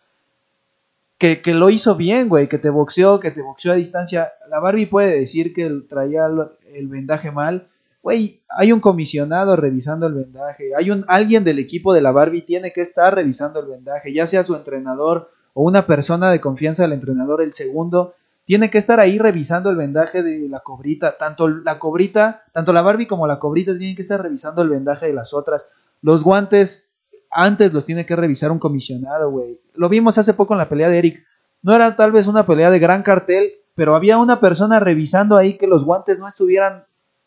que, 1.19 1.41
que 1.41 1.55
lo 1.55 1.71
hizo 1.71 1.95
bien, 1.95 2.29
güey, 2.29 2.49
que 2.49 2.59
te 2.59 2.71
boxeó, 2.71 3.21
que 3.21 3.31
te 3.31 3.43
boxeó 3.43 3.73
a 3.73 3.77
distancia. 3.77 4.33
La 4.49 4.59
Barbie 4.59 4.87
puede 4.87 5.17
decir 5.17 5.55
que 5.55 5.71
traía 5.89 6.27
el 6.73 6.89
vendaje 6.89 7.31
mal, 7.31 7.69
güey, 8.03 8.43
hay 8.49 8.73
un 8.73 8.81
comisionado 8.81 9.57
revisando 9.57 10.07
el 10.07 10.15
vendaje, 10.15 10.75
hay 10.77 10.91
un 10.91 11.05
alguien 11.09 11.45
del 11.45 11.59
equipo 11.59 11.95
de 11.95 12.03
la 12.03 12.11
Barbie 12.11 12.43
tiene 12.43 12.73
que 12.73 12.81
estar 12.81 13.15
revisando 13.15 13.61
el 13.61 13.67
vendaje, 13.67 14.13
ya 14.13 14.27
sea 14.27 14.43
su 14.43 14.57
entrenador 14.57 15.31
o 15.55 15.63
una 15.63 15.87
persona 15.87 16.31
de 16.31 16.41
confianza 16.41 16.83
del 16.83 16.95
entrenador, 16.95 17.43
el 17.43 17.53
segundo 17.53 18.15
tiene 18.45 18.71
que 18.71 18.79
estar 18.79 18.99
ahí 18.99 19.19
revisando 19.19 19.71
el 19.71 19.77
vendaje 19.77 20.23
de 20.23 20.49
la 20.49 20.61
cobrita. 20.61 21.17
Tanto 21.17 21.49
la 21.49 21.79
cobrita, 21.79 22.43
tanto 22.53 22.73
la 22.73 22.83
Barbie 22.83 23.07
como 23.07 23.27
la 23.27 23.39
cobrita 23.39 23.77
tienen 23.77 23.95
que 23.95 24.03
estar 24.03 24.21
revisando 24.21 24.63
el 24.63 24.69
vendaje 24.69 25.07
de 25.07 25.13
las 25.13 25.33
otras. 25.33 25.73
Los 26.01 26.25
guantes, 26.25 26.91
antes 27.31 27.73
los 27.73 27.85
tiene 27.85 28.05
que 28.05 28.17
revisar 28.17 28.51
un 28.51 28.59
comisionado, 28.59 29.31
güey. 29.31 29.61
Lo 29.75 29.89
vimos 29.89 30.19
hace 30.19 30.35
poco 30.35 30.55
en 30.55 30.59
la 30.59 30.69
pelea 30.69 30.89
de 30.89 30.99
Eric. 30.99 31.25
No 31.63 31.75
era 31.75 31.95
tal 31.95 32.11
vez 32.11 32.27
una 32.27 32.45
pelea 32.45 32.71
de 32.71 32.81
gran 32.81 33.03
cartel, 33.03 33.53
pero 33.77 33.95
había 33.95 34.19
una 34.19 34.41
persona 34.41 34.81
revisando 34.81 35.37
ahí 35.37 35.57
que 35.57 35.69
los 35.69 35.85
guantes 35.85 36.19
no 36.19 36.27
estuvieran 36.27 36.85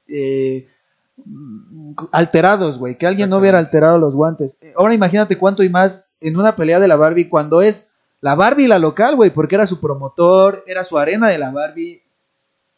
eh, 0.07 0.67
alterados, 2.11 2.77
güey. 2.77 2.97
Que 2.97 3.07
alguien 3.07 3.29
no 3.29 3.37
hubiera 3.37 3.59
alterado 3.59 3.97
los 3.97 4.15
guantes. 4.15 4.59
Ahora 4.75 4.93
imagínate 4.93 5.37
cuánto 5.37 5.63
y 5.63 5.69
más 5.69 6.09
en 6.19 6.37
una 6.37 6.55
pelea 6.55 6.79
de 6.79 6.87
la 6.87 6.95
Barbie 6.95 7.29
cuando 7.29 7.61
es 7.61 7.91
la 8.21 8.35
Barbie 8.35 8.67
la 8.67 8.79
local, 8.79 9.15
güey, 9.15 9.29
porque 9.29 9.55
era 9.55 9.67
su 9.67 9.79
promotor, 9.79 10.63
era 10.67 10.83
su 10.83 10.97
arena 10.97 11.27
de 11.27 11.37
la 11.37 11.51
Barbie. 11.51 12.01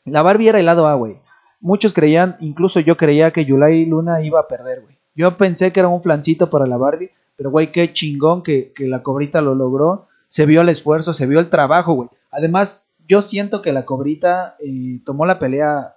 La 0.06 0.22
Barbie 0.22 0.50
era 0.50 0.60
el 0.60 0.66
lado 0.66 0.88
A, 0.88 0.96
güey. 0.96 1.20
Muchos 1.60 1.94
creían, 1.94 2.38
incluso 2.40 2.80
yo 2.80 2.98
creía 2.98 3.32
que 3.32 3.46
Yulai 3.46 3.86
Luna 3.86 4.22
iba 4.22 4.40
a 4.40 4.48
perder, 4.48 4.82
güey. 4.82 4.98
Yo 5.16 5.36
pensé 5.38 5.72
que 5.72 5.80
era 5.80 5.90
un 5.90 6.04
flancito 6.04 6.50
para 6.50 6.68
la 6.68 6.78
Barbie, 6.78 7.12
pero 7.36 7.50
güey, 7.50 7.72
qué 7.72 7.92
chingón 7.92 8.44
que, 8.44 8.74
la 8.78 9.02
cobrita 9.02 9.42
lo 9.42 9.56
logró. 9.56 10.08
Se 10.28 10.46
vio 10.46 10.62
el 10.62 10.70
esfuerzo, 10.70 11.14
se 11.14 11.26
vio 11.26 11.40
el 11.40 11.50
trabajo, 11.50 11.94
güey. 11.94 12.10
Además, 12.30 12.86
yo 13.08 13.22
siento 13.22 13.62
que 13.62 13.72
la 13.72 13.86
cobrita 13.86 14.58
eh, 14.60 15.00
tomó 15.06 15.26
la 15.26 15.40
pelea 15.40 15.97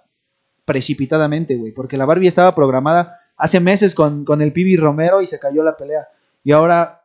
precipitadamente, 0.71 1.57
güey, 1.57 1.73
porque 1.73 1.97
la 1.97 2.05
Barbie 2.05 2.27
estaba 2.27 2.55
programada 2.55 3.19
hace 3.35 3.59
meses 3.59 3.93
con, 3.93 4.23
con 4.23 4.41
el 4.41 4.53
Pibi 4.53 4.77
Romero 4.77 5.21
y 5.21 5.27
se 5.27 5.37
cayó 5.37 5.63
la 5.63 5.75
pelea. 5.75 6.07
Y 6.45 6.53
ahora 6.53 7.01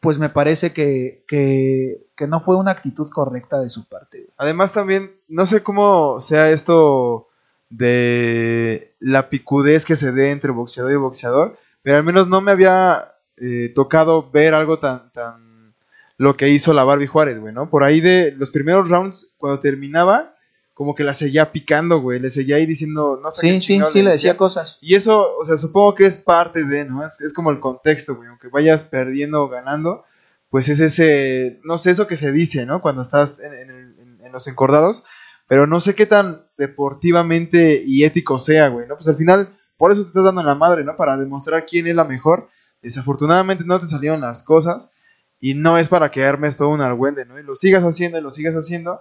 pues 0.00 0.18
me 0.18 0.28
parece 0.28 0.72
que, 0.72 1.24
que, 1.26 2.26
no 2.28 2.40
fue 2.40 2.56
una 2.56 2.70
actitud 2.70 3.10
correcta 3.10 3.60
de 3.60 3.68
su 3.70 3.88
parte. 3.88 4.28
Además 4.36 4.72
también, 4.72 5.16
no 5.26 5.46
sé 5.46 5.64
cómo 5.64 6.20
sea 6.20 6.50
esto 6.50 7.28
de 7.70 8.94
la 9.00 9.28
picudez 9.28 9.84
que 9.84 9.96
se 9.96 10.12
dé 10.12 10.30
entre 10.30 10.52
boxeador 10.52 10.92
y 10.92 10.96
boxeador, 10.96 11.58
pero 11.82 11.96
al 11.96 12.04
menos 12.04 12.28
no 12.28 12.40
me 12.40 12.52
había 12.52 13.14
eh, 13.36 13.72
tocado 13.74 14.30
ver 14.30 14.54
algo 14.54 14.78
tan, 14.78 15.10
tan 15.10 15.74
lo 16.18 16.36
que 16.36 16.50
hizo 16.50 16.72
la 16.72 16.84
Barbie 16.84 17.08
Juárez, 17.08 17.40
güey, 17.40 17.52
¿no? 17.52 17.68
Por 17.68 17.82
ahí 17.82 18.00
de 18.00 18.32
los 18.38 18.50
primeros 18.50 18.88
rounds, 18.88 19.34
cuando 19.38 19.58
terminaba, 19.58 20.35
como 20.76 20.94
que 20.94 21.04
la 21.04 21.14
seguía 21.14 21.52
picando, 21.52 22.02
güey, 22.02 22.20
le 22.20 22.28
seguía 22.28 22.56
ahí 22.56 22.66
diciendo, 22.66 23.18
no 23.22 23.30
sé 23.30 23.40
Sí, 23.40 23.60
sí, 23.62 23.80
sí, 23.90 24.02
le 24.02 24.10
decía. 24.10 24.36
cosas. 24.36 24.76
Y 24.82 24.94
eso, 24.94 25.34
o 25.38 25.42
sea, 25.46 25.56
supongo 25.56 25.94
que 25.94 26.04
es 26.04 26.18
parte 26.18 26.64
de, 26.64 26.84
¿no? 26.84 27.02
Es, 27.02 27.22
es 27.22 27.32
como 27.32 27.50
el 27.50 27.60
contexto, 27.60 28.14
güey, 28.14 28.28
aunque 28.28 28.48
vayas 28.48 28.84
perdiendo 28.84 29.42
o 29.42 29.48
ganando, 29.48 30.04
pues 30.50 30.68
es 30.68 30.80
ese, 30.80 31.60
no 31.64 31.78
sé, 31.78 31.92
eso 31.92 32.06
que 32.06 32.18
se 32.18 32.30
dice, 32.30 32.66
¿no? 32.66 32.82
Cuando 32.82 33.00
estás 33.00 33.40
en, 33.40 33.96
los 34.30 34.48
encordados, 34.48 35.04
pero 35.48 35.66
no 35.66 35.80
sé 35.80 35.94
qué 35.94 36.04
tan 36.04 36.42
deportivamente 36.58 37.82
y 37.86 38.04
ético 38.04 38.38
sea, 38.38 38.68
güey, 38.68 38.86
¿no? 38.86 38.96
Pues 38.96 39.08
al 39.08 39.16
final, 39.16 39.56
por 39.78 39.92
eso 39.92 40.02
te 40.02 40.08
estás 40.08 40.24
dando 40.24 40.42
la 40.42 40.56
madre, 40.56 40.84
¿no? 40.84 40.94
Para 40.98 41.16
demostrar 41.16 41.64
quién 41.64 41.86
es 41.86 41.96
la 41.96 42.04
mejor. 42.04 42.50
Desafortunadamente 42.82 43.64
no 43.64 43.80
te 43.80 43.88
salieron 43.88 44.20
las 44.20 44.42
cosas 44.42 44.92
y 45.40 45.54
no 45.54 45.78
es 45.78 45.88
para 45.88 46.10
que 46.10 46.22
armes 46.22 46.58
todo 46.58 46.68
un 46.68 46.82
argüende, 46.82 47.24
¿no? 47.24 47.38
Y 47.38 47.42
lo 47.42 47.56
sigas 47.56 47.82
haciendo 47.82 48.18
y 48.18 48.20
lo 48.20 48.28
sigas 48.28 48.54
haciendo 48.54 49.00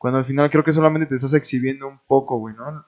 cuando 0.00 0.18
al 0.18 0.24
final 0.24 0.48
creo 0.48 0.64
que 0.64 0.72
solamente 0.72 1.06
te 1.06 1.16
estás 1.16 1.34
exhibiendo 1.34 1.86
un 1.86 2.00
poco, 2.06 2.38
güey, 2.38 2.54
¿no? 2.56 2.86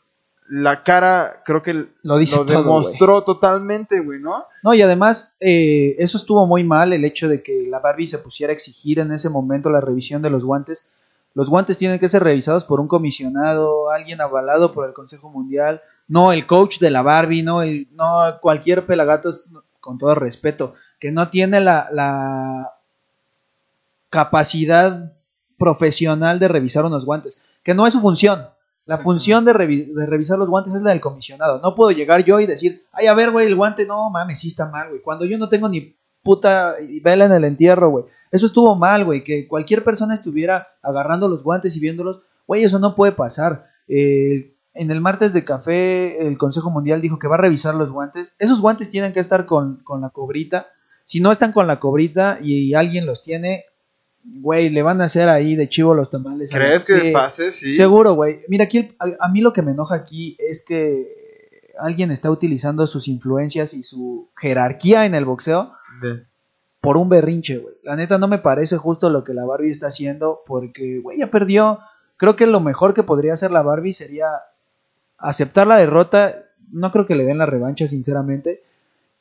La 0.48 0.82
cara 0.82 1.42
creo 1.44 1.62
que 1.62 1.88
lo, 2.02 2.16
dice 2.16 2.38
lo 2.38 2.44
demostró 2.46 3.22
totalmente, 3.22 4.00
güey, 4.00 4.18
¿no? 4.18 4.46
No, 4.62 4.72
y 4.72 4.80
además 4.80 5.34
eh, 5.38 5.94
eso 5.98 6.16
estuvo 6.16 6.46
muy 6.46 6.64
mal, 6.64 6.94
el 6.94 7.04
hecho 7.04 7.28
de 7.28 7.42
que 7.42 7.66
la 7.68 7.80
Barbie 7.80 8.06
se 8.06 8.16
pusiera 8.16 8.50
a 8.50 8.54
exigir 8.54 8.98
en 8.98 9.12
ese 9.12 9.28
momento 9.28 9.68
la 9.68 9.82
revisión 9.82 10.22
de 10.22 10.30
los 10.30 10.42
guantes. 10.42 10.90
Los 11.34 11.50
guantes 11.50 11.76
tienen 11.76 11.98
que 11.98 12.08
ser 12.08 12.24
revisados 12.24 12.64
por 12.64 12.80
un 12.80 12.88
comisionado, 12.88 13.90
alguien 13.90 14.22
avalado 14.22 14.72
por 14.72 14.88
el 14.88 14.94
Consejo 14.94 15.28
Mundial, 15.28 15.82
no 16.08 16.32
el 16.32 16.46
coach 16.46 16.78
de 16.78 16.90
la 16.90 17.02
Barbie, 17.02 17.42
no, 17.42 17.60
el, 17.60 17.88
no 17.92 18.22
cualquier 18.40 18.86
pelagatos, 18.86 19.50
con 19.80 19.98
todo 19.98 20.14
respeto, 20.14 20.76
que 20.98 21.12
no 21.12 21.28
tiene 21.28 21.60
la, 21.60 21.90
la 21.92 22.72
capacidad 24.08 25.12
profesional 25.62 26.40
de 26.40 26.48
revisar 26.48 26.84
unos 26.84 27.04
guantes, 27.04 27.40
que 27.62 27.72
no 27.72 27.86
es 27.86 27.92
su 27.92 28.00
función. 28.00 28.48
La 28.84 28.98
función 28.98 29.44
de, 29.44 29.52
revisar 29.52 30.40
los 30.40 30.48
guantes 30.48 30.74
es 30.74 30.82
la 30.82 30.90
del 30.90 31.00
comisionado. 31.00 31.60
No 31.60 31.76
puedo 31.76 31.92
llegar 31.92 32.24
yo 32.24 32.40
y 32.40 32.46
decir, 32.46 32.84
ay, 32.90 33.06
a 33.06 33.14
ver, 33.14 33.30
güey, 33.30 33.46
el 33.46 33.54
guante, 33.54 33.86
no 33.86 34.10
mames, 34.10 34.40
sí 34.40 34.48
está 34.48 34.68
mal, 34.68 34.88
güey. 34.88 35.00
Cuando 35.00 35.24
yo 35.24 35.38
no 35.38 35.48
tengo 35.48 35.68
ni 35.68 35.94
puta 36.24 36.74
vela 37.04 37.26
en 37.26 37.32
el 37.32 37.44
entierro, 37.44 37.90
güey. 37.90 38.06
Eso 38.32 38.46
estuvo 38.46 38.74
mal, 38.74 39.04
güey. 39.04 39.22
Que 39.22 39.46
cualquier 39.46 39.84
persona 39.84 40.14
estuviera 40.14 40.66
agarrando 40.82 41.28
los 41.28 41.44
guantes 41.44 41.76
y 41.76 41.80
viéndolos, 41.80 42.22
güey, 42.48 42.64
eso 42.64 42.80
no 42.80 42.96
puede 42.96 43.12
pasar. 43.12 43.68
Eh, 43.86 44.56
en 44.74 44.90
el 44.90 45.00
martes 45.00 45.32
de 45.32 45.44
café, 45.44 46.26
el 46.26 46.38
Consejo 46.38 46.70
Mundial 46.70 47.00
dijo 47.00 47.20
que 47.20 47.28
va 47.28 47.36
a 47.36 47.38
revisar 47.38 47.76
los 47.76 47.92
guantes. 47.92 48.34
Esos 48.40 48.60
guantes 48.60 48.90
tienen 48.90 49.12
que 49.12 49.20
estar 49.20 49.46
con, 49.46 49.76
con 49.84 50.00
la 50.00 50.10
cobrita. 50.10 50.66
Si 51.04 51.20
no 51.20 51.30
están 51.30 51.52
con 51.52 51.68
la 51.68 51.78
cobrita 51.78 52.40
y 52.42 52.74
alguien 52.74 53.06
los 53.06 53.22
tiene, 53.22 53.66
güey, 54.24 54.70
le 54.70 54.82
van 54.82 55.00
a 55.00 55.04
hacer 55.04 55.28
ahí 55.28 55.56
de 55.56 55.68
chivo 55.68 55.94
los 55.94 56.10
tamales. 56.10 56.50
¿Crees 56.52 56.84
que 56.84 57.12
pase? 57.12 57.52
Sí. 57.52 57.72
Seguro, 57.72 58.14
güey. 58.14 58.40
Mira, 58.48 58.64
aquí 58.64 58.94
a, 58.98 59.28
mí 59.28 59.40
lo 59.40 59.52
que 59.52 59.62
me 59.62 59.72
enoja 59.72 59.94
aquí 59.94 60.36
es 60.38 60.64
que 60.64 61.70
alguien 61.78 62.10
está 62.10 62.30
utilizando 62.30 62.86
sus 62.86 63.08
influencias 63.08 63.74
y 63.74 63.82
su 63.82 64.28
jerarquía 64.36 65.06
en 65.06 65.14
el 65.14 65.24
boxeo 65.24 65.72
por 66.80 66.96
un 66.96 67.08
berrinche, 67.08 67.58
güey. 67.58 67.74
La 67.82 67.96
neta 67.96 68.18
no 68.18 68.28
me 68.28 68.38
parece 68.38 68.76
justo 68.76 69.08
lo 69.10 69.24
que 69.24 69.34
la 69.34 69.44
Barbie 69.44 69.70
está 69.70 69.86
haciendo 69.86 70.42
porque, 70.46 71.00
güey, 71.00 71.18
ya 71.18 71.28
perdió. 71.28 71.80
Creo 72.16 72.36
que 72.36 72.46
lo 72.46 72.60
mejor 72.60 72.94
que 72.94 73.02
podría 73.02 73.32
hacer 73.32 73.50
la 73.50 73.62
Barbie 73.62 73.92
sería 73.92 74.28
aceptar 75.18 75.66
la 75.66 75.76
derrota. 75.76 76.44
No 76.70 76.90
creo 76.90 77.06
que 77.06 77.16
le 77.16 77.24
den 77.24 77.38
la 77.38 77.46
revancha, 77.46 77.86
sinceramente 77.86 78.62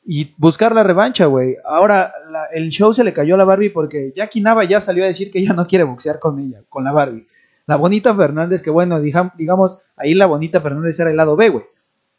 y 0.04 0.34
buscar 0.36 0.74
la 0.74 0.82
revancha, 0.82 1.26
güey. 1.26 1.56
Ahora 1.64 2.12
el 2.52 2.70
show 2.70 2.92
se 2.92 3.04
le 3.04 3.12
cayó 3.12 3.34
a 3.34 3.38
la 3.38 3.44
Barbie 3.44 3.70
porque 3.70 4.12
Jackie 4.14 4.40
Nava 4.40 4.64
ya 4.64 4.80
salió 4.80 5.04
a 5.04 5.06
decir 5.06 5.30
que 5.30 5.38
ella 5.38 5.52
no 5.52 5.66
quiere 5.66 5.84
boxear 5.84 6.18
con 6.18 6.38
ella, 6.40 6.62
con 6.68 6.84
la 6.84 6.92
Barbie. 6.92 7.26
La 7.66 7.76
bonita 7.76 8.14
Fernández, 8.14 8.62
que 8.62 8.70
bueno, 8.70 9.00
digamos, 9.00 9.82
ahí 9.96 10.14
la 10.14 10.26
bonita 10.26 10.60
Fernández 10.60 10.98
era 10.98 11.10
el 11.10 11.16
lado 11.16 11.36
B, 11.36 11.50
güey. 11.50 11.64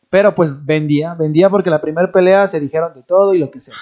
Pero 0.10 0.34
pues 0.36 0.66
vendía, 0.66 1.16
vendía 1.16 1.50
porque 1.50 1.70
la 1.70 1.82
primera 1.82 2.12
pelea 2.12 2.48
se 2.48 2.60
dijeron 2.60 2.94
de 2.94 3.04
todo 3.04 3.34
y 3.34 3.40
lo 3.40 3.52
que 3.52 3.62
sea. 3.62 3.76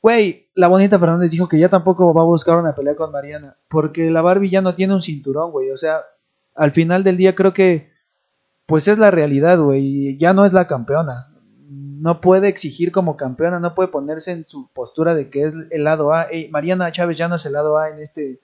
Güey, 0.00 0.46
la 0.54 0.68
bonita 0.68 0.96
Fernández 0.98 1.32
dijo 1.32 1.48
que 1.48 1.58
ya 1.58 1.68
tampoco 1.68 2.14
va 2.14 2.22
a 2.22 2.24
buscar 2.24 2.56
una 2.56 2.74
pelea 2.74 2.94
con 2.94 3.10
Mariana. 3.10 3.56
Porque 3.66 4.10
la 4.10 4.22
Barbie 4.22 4.50
ya 4.50 4.60
no 4.60 4.74
tiene 4.74 4.94
un 4.94 5.02
cinturón, 5.02 5.50
güey. 5.50 5.70
O 5.70 5.76
sea, 5.76 6.02
al 6.54 6.70
final 6.70 7.02
del 7.02 7.16
día 7.16 7.34
creo 7.34 7.52
que, 7.52 7.90
pues 8.66 8.86
es 8.86 8.98
la 8.98 9.10
realidad, 9.10 9.58
güey. 9.58 10.16
Ya 10.16 10.34
no 10.34 10.44
es 10.44 10.52
la 10.52 10.66
campeona 10.68 11.28
no 12.00 12.20
puede 12.20 12.48
exigir 12.48 12.92
como 12.92 13.16
campeona, 13.16 13.60
no 13.60 13.74
puede 13.74 13.88
ponerse 13.88 14.32
en 14.32 14.44
su 14.44 14.68
postura 14.68 15.14
de 15.14 15.30
que 15.30 15.44
es 15.44 15.54
el 15.70 15.84
lado 15.84 16.12
A. 16.12 16.28
Mariana 16.50 16.92
Chávez 16.92 17.18
ya 17.18 17.28
no 17.28 17.36
es 17.36 17.46
el 17.46 17.54
lado 17.54 17.78
A 17.78 17.90
en 17.90 18.00
este, 18.00 18.40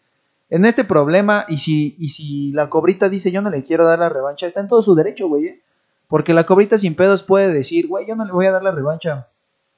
en 0.51 0.65
este 0.65 0.85
problema. 0.85 1.45
Y 1.49 1.59
si, 1.59 1.97
y 1.99 2.09
si 2.11 2.53
la 2.53 2.69
cobrita 2.69 3.09
dice 3.09 3.31
yo 3.31 3.43
no 3.43 3.51
le 3.51 3.63
quiero 3.63 3.87
dar 3.87 3.99
la 3.99 4.09
revancha, 4.09 4.47
está 4.47 4.61
en 4.61 4.69
todo 4.69 4.83
su 4.83 4.95
derecho, 4.95 5.29
güey. 5.29 5.47
¿eh? 5.47 5.63
Porque 6.09 6.35
la 6.35 6.45
cobrita 6.45 6.79
sin 6.79 6.95
pedos 6.95 7.23
puede 7.23 7.53
decir, 7.53 7.87
güey, 7.89 8.07
yo 8.07 8.17
no 8.17 8.25
le 8.25 8.33
voy 8.33 8.47
a 8.47 8.53
dar 8.53 8.63
la 8.63 8.73
revancha 8.73 9.29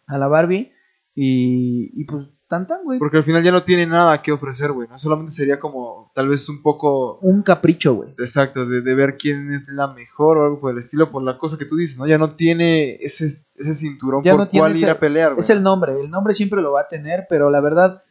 a 0.07 0.19
la 0.19 0.29
Barbie. 0.29 0.73
Y, 1.15 1.91
y 2.01 2.05
pues 2.05 2.27
tan 2.49 2.67
güey. 2.85 2.99
Porque 2.99 3.19
al 3.19 3.25
final 3.25 3.43
ya 3.43 3.51
no 3.51 3.65
tiene 3.65 3.87
nada 3.87 4.23
que 4.23 4.33
ofrecer, 4.33 4.73
güey. 4.73 4.89
No 4.89 4.99
solamente 4.99 5.33
sería 5.33 5.59
como 5.59 6.11
tal 6.15 6.29
vez 6.29 6.49
un 6.49 6.63
poco. 6.63 7.19
Un 7.21 7.43
capricho, 7.43 7.95
güey. 7.95 8.11
Exacto, 8.19 8.67
de, 8.67 8.95
ver 8.95 9.17
quién 9.17 9.53
es 9.53 9.69
la 9.69 9.89
mejor 9.89 10.39
o 10.39 10.45
algo 10.45 10.61
por 10.61 10.73
el 10.73 10.79
estilo, 10.79 11.11
por 11.11 11.23
la 11.23 11.39
cosa 11.39 11.59
que 11.59 11.65
tú 11.65 11.77
dices, 11.77 11.99
¿no? 11.99 12.07
Ya 12.07 12.19
no 12.19 12.31
tiene 12.31 12.97
ese, 12.97 13.25
ese 13.25 13.75
cinturón 13.75 14.23
ya 14.23 14.33
por 14.33 14.41
no 14.41 14.49
cual 14.49 14.77
ir 14.77 14.89
a 14.89 14.99
pelear, 14.99 15.31
güey. 15.31 15.41
Es 15.41 15.51
el 15.51 15.63
nombre, 15.63 16.01
el 16.01 16.11
nombre 16.11 16.35
siempre 16.35 16.63
lo 16.63 16.73
va 16.73 16.83
a 16.83 16.89
tener, 16.89 17.27
pero 17.29 17.51
la 17.51 17.61
verdad. 17.61 18.03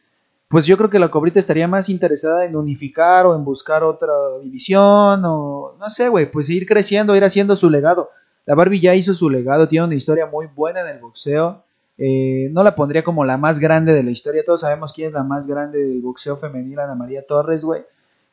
Pues 0.48 0.64
yo 0.64 0.76
creo 0.76 0.88
que 0.88 1.00
la 1.00 1.08
cobrita 1.08 1.40
estaría 1.40 1.66
más 1.66 1.88
interesada 1.88 2.44
en 2.44 2.54
unificar 2.54 3.26
o 3.26 3.34
en 3.34 3.44
buscar 3.44 3.82
otra 3.82 4.12
división 4.40 5.24
o 5.24 5.74
no 5.76 5.88
sé, 5.88 6.08
güey, 6.08 6.30
pues 6.30 6.48
ir 6.50 6.66
creciendo, 6.66 7.16
ir 7.16 7.24
haciendo 7.24 7.56
su 7.56 7.68
legado. 7.68 8.10
La 8.44 8.54
Barbie 8.54 8.78
ya 8.78 8.94
hizo 8.94 9.12
su 9.12 9.28
legado, 9.28 9.66
tiene 9.66 9.86
una 9.86 9.96
historia 9.96 10.26
muy 10.26 10.46
buena 10.46 10.82
en 10.82 10.86
el 10.86 11.00
boxeo 11.00 11.64
eh, 11.98 12.48
no 12.52 12.62
la 12.62 12.74
pondría 12.74 13.02
como 13.02 13.24
la 13.24 13.38
más 13.38 13.58
grande 13.58 13.94
de 13.94 14.02
la 14.02 14.10
historia. 14.10 14.44
Todos 14.44 14.60
sabemos 14.60 14.92
quién 14.92 15.08
es 15.08 15.14
la 15.14 15.22
más 15.22 15.46
grande 15.46 15.78
del 15.78 16.00
boxeo 16.02 16.36
femenil, 16.36 16.78
Ana 16.78 16.94
María 16.94 17.26
Torres, 17.26 17.64
güey. 17.64 17.82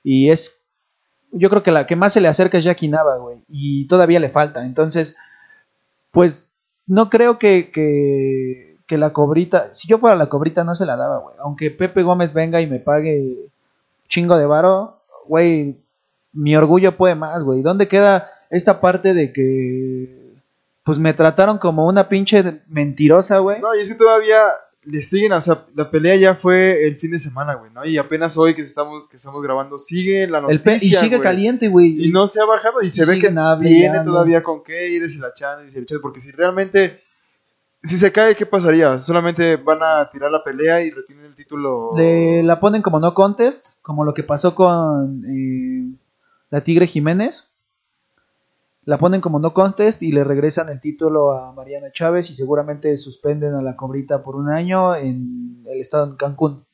Y 0.03 0.29
es. 0.29 0.59
Yo 1.31 1.49
creo 1.49 1.63
que 1.63 1.71
la 1.71 1.87
que 1.87 1.95
más 1.95 2.13
se 2.13 2.21
le 2.21 2.27
acerca 2.27 2.57
es 2.57 2.63
Jackie 2.63 2.89
Nava, 2.89 3.17
güey. 3.17 3.37
Y 3.47 3.87
todavía 3.87 4.19
le 4.19 4.29
falta. 4.29 4.65
Entonces, 4.65 5.17
pues 6.11 6.51
no 6.85 7.09
creo 7.09 7.39
que, 7.39 7.71
que, 7.71 8.77
que, 8.85 8.97
la 8.97 9.13
cobrita. 9.13 9.69
Si 9.73 9.87
yo 9.87 9.97
fuera 9.97 10.15
la 10.15 10.29
cobrita, 10.29 10.63
no 10.63 10.75
se 10.75 10.85
la 10.85 10.97
daba, 10.97 11.19
güey. 11.19 11.35
Aunque 11.39 11.71
Pepe 11.71 12.03
Gómez 12.03 12.33
venga 12.33 12.61
y 12.61 12.67
me 12.67 12.79
pague 12.79 13.49
chingo 14.07 14.37
de 14.37 14.45
varo, 14.45 15.01
güey. 15.27 15.77
Mi 16.33 16.55
orgullo 16.55 16.97
puede 16.97 17.15
más, 17.15 17.43
güey. 17.43 17.61
¿Dónde 17.61 17.87
queda 17.87 18.29
esta 18.49 18.81
parte 18.81 19.13
de 19.13 19.31
que 19.31 20.22
pues 20.83 20.99
me 20.99 21.13
trataron 21.13 21.57
como 21.57 21.87
una 21.87 22.09
pinche 22.09 22.61
mentirosa, 22.67 23.39
güey. 23.39 23.61
No, 23.61 23.73
y 23.75 23.81
es 23.81 23.89
que 23.89 23.95
todavía 23.95 24.37
le 24.85 25.01
siguen, 25.01 25.31
o 25.31 25.39
sea, 25.39 25.65
la 25.75 25.89
pelea 25.89 26.15
ya 26.17 26.35
fue 26.35 26.85
el 26.85 26.97
fin 26.97 27.11
de 27.11 27.19
semana, 27.19 27.53
güey, 27.55 27.71
¿no? 27.71 27.85
Y 27.85 27.97
apenas 27.97 28.35
hoy 28.37 28.53
que 28.53 28.63
estamos, 28.63 29.07
que 29.09 29.15
estamos 29.15 29.41
grabando, 29.41 29.79
sigue 29.79 30.27
la 30.27 30.39
El 30.39 30.43
noticia, 30.43 30.63
pe- 30.63 30.75
y 30.85 30.89
sigue 30.93 31.15
güey. 31.15 31.21
caliente, 31.21 31.67
güey. 31.69 32.05
Y 32.05 32.11
no 32.11 32.27
se 32.27 32.41
ha 32.41 32.45
bajado 32.45 32.81
y, 32.81 32.87
Y 32.87 32.91
se 32.91 33.05
ve 33.05 33.17
que 33.17 33.29
viene 33.59 34.01
todavía 34.01 34.43
con 34.43 34.61
Keyres 34.61 35.15
y 35.15 35.19
la 35.19 35.33
Chan 35.33 35.59
y 35.73 35.77
el 35.77 35.85
Chet, 35.85 36.01
porque 36.01 36.19
si 36.19 36.31
realmente, 36.31 37.01
si 37.81 37.97
se 37.97 38.11
cae, 38.11 38.35
¿qué 38.35 38.45
pasaría? 38.45 38.99
Solamente 38.99 39.55
van 39.55 39.79
a 39.81 40.09
tirar 40.11 40.31
la 40.31 40.43
pelea 40.43 40.81
y 40.81 40.91
retienen 40.91 41.27
el 41.27 41.35
título. 41.35 41.91
Le- 41.95 42.43
la 42.43 42.59
ponen 42.59 42.81
como 42.81 42.99
no 42.99 43.13
contest, 43.13 43.81
como 43.81 44.03
lo 44.03 44.13
que 44.13 44.23
pasó 44.23 44.53
con 44.53 45.23
eh, 45.25 45.95
la 46.49 46.61
Tigre 46.61 46.87
Jiménez. 46.87 47.52
La 48.85 48.97
ponen 48.97 49.21
como 49.21 49.39
no 49.39 49.53
contest 49.53 50.03
y 50.03 50.11
le 50.11 50.23
regresan 50.23 50.69
el 50.69 50.81
título 50.81 51.31
a 51.31 51.53
Mariana 51.53 51.91
Chávez 51.91 52.29
y 52.29 52.35
seguramente 52.35 52.97
suspenden 52.97 53.53
a 53.53 53.61
la 53.61 53.77
cobrita 53.77 54.23
por 54.23 54.35
un 54.35 54.49
año 54.49 54.95
en 54.95 55.63
el 55.69 55.79
estado 55.79 56.07
de 56.07 56.17
Cancún. 56.17 56.65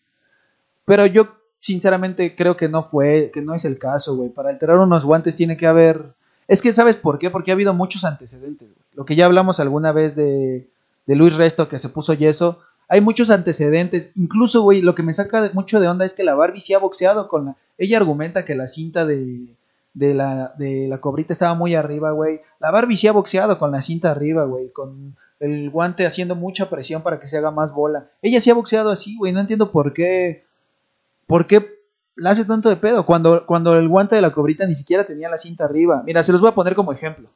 Pero 0.86 1.06
yo 1.06 1.28
sinceramente 1.60 2.36
creo 2.36 2.58
que 2.58 2.67
no 2.67 2.84
fue, 2.84 3.30
que 3.32 3.41
no 3.41 3.54
es 3.54 3.63
el 3.65 3.78
caso, 3.78 4.15
güey. 4.15 4.30
Para 4.30 4.50
alterar 4.50 4.80
unos 4.80 5.06
guantes 5.06 5.36
tiene 5.36 5.56
que 5.56 5.67
haber... 5.67 6.13
Es 6.48 6.63
que 6.63 6.72
sabes 6.72 6.95
por 6.95 7.19
qué, 7.19 7.30
porque 7.30 7.52
ha 7.52 7.54
habido 7.54 7.76
muchos 7.76 8.04
antecedentes. 8.04 8.69
güey. 8.69 8.86
Lo 8.95 9.06
que 9.06 9.15
ya 9.15 9.26
hablamos 9.26 9.60
alguna 9.60 9.91
vez 9.91 10.15
de, 10.15 10.67
de 11.06 11.15
Luis 11.15 11.36
Resto 11.36 11.69
que 11.69 11.78
se 11.78 11.89
puso 11.89 12.15
yeso. 12.15 12.60
Hay 12.88 13.02
muchos 13.02 13.30
antecedentes. 13.30 14.13
Incluso, 14.15 14.63
güey, 14.63 14.82
lo 14.82 14.95
que 14.95 15.04
me 15.04 15.13
saca 15.13 15.52
mucho 15.54 15.80
de 15.80 15.88
onda 15.88 16.06
es 16.06 16.15
que 16.15 16.24
la 16.24 16.34
Barbie 16.34 16.62
sí 16.62 16.74
ha 16.74 16.80
boxeado 16.80 17.28
con 17.28 17.45
la... 17.45 17.56
Ella 17.78 17.98
argumenta 17.98 18.45
que 18.45 18.56
la 18.56 18.67
cinta 18.67 19.06
de, 19.06 19.45
de, 19.93 20.13
la, 20.13 20.54
de 20.58 20.88
la 20.88 20.99
cobrita 20.99 21.34
estaba 21.34 21.54
muy 21.54 21.75
arriba, 21.75 22.12
güey. 22.12 22.41
La 22.60 22.71
Barbie 22.71 22.97
sí 22.97 23.08
ha 23.08 23.12
boxeado 23.12 23.58
con 23.58 23.71
la 23.71 23.82
cinta 23.82 24.12
arriba, 24.12 24.45
güey. 24.45 24.71
Con 24.71 25.15
el 25.39 25.69
guante 25.69 26.06
haciendo 26.06 26.36
mucha 26.36 26.69
presión 26.69 27.02
para 27.02 27.19
que 27.19 27.28
se 27.28 27.38
haga 27.38 27.52
más 27.52 27.73
bola. 27.73 28.10
Ella 28.21 28.39
sí 28.39 28.49
ha 28.49 28.56
boxeado 28.56 28.89
así, 28.89 29.17
güey. 29.17 29.34
No 29.34 29.39
entiendo 29.39 29.71
por 29.71 29.93
qué... 29.93 30.45
¿Por 31.28 31.45
qué 31.45 31.80
la 32.15 32.32
hace 32.32 32.45
tanto 32.45 32.69
de 32.69 32.75
pedo? 32.75 33.06
Cuando, 33.06 33.45
cuando 33.45 33.75
el 33.75 33.88
guante 33.88 34.15
de 34.15 34.21
la 34.21 34.32
cobrita 34.32 34.65
ni 34.65 34.75
siquiera 34.75 35.06
tenía 35.06 35.30
la 35.30 35.38
cinta 35.38 35.65
arriba. 35.65 36.02
Mira, 36.06 36.23
se 36.23 36.32
los 36.32 36.41
voy 36.41 36.49
a 36.49 36.56
poner 36.56 36.75
como 36.75 36.91
ejemplo. 36.91 37.30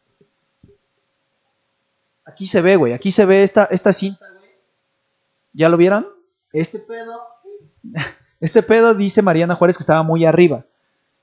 Aquí 2.25 2.47
se 2.47 2.61
ve, 2.61 2.75
güey. 2.75 2.93
Aquí 2.93 3.11
se 3.11 3.25
ve 3.25 3.43
esta, 3.43 3.65
esta 3.65 3.93
cinta, 3.93 4.25
güey. 4.29 4.49
¿Ya 5.53 5.69
lo 5.69 5.77
vieron? 5.77 6.07
Este 6.51 6.79
pedo. 6.79 7.21
Este 8.39 8.61
pedo 8.61 8.93
dice 8.93 9.21
Mariana 9.21 9.55
Juárez 9.55 9.77
que 9.77 9.83
estaba 9.83 10.03
muy 10.03 10.25
arriba. 10.25 10.65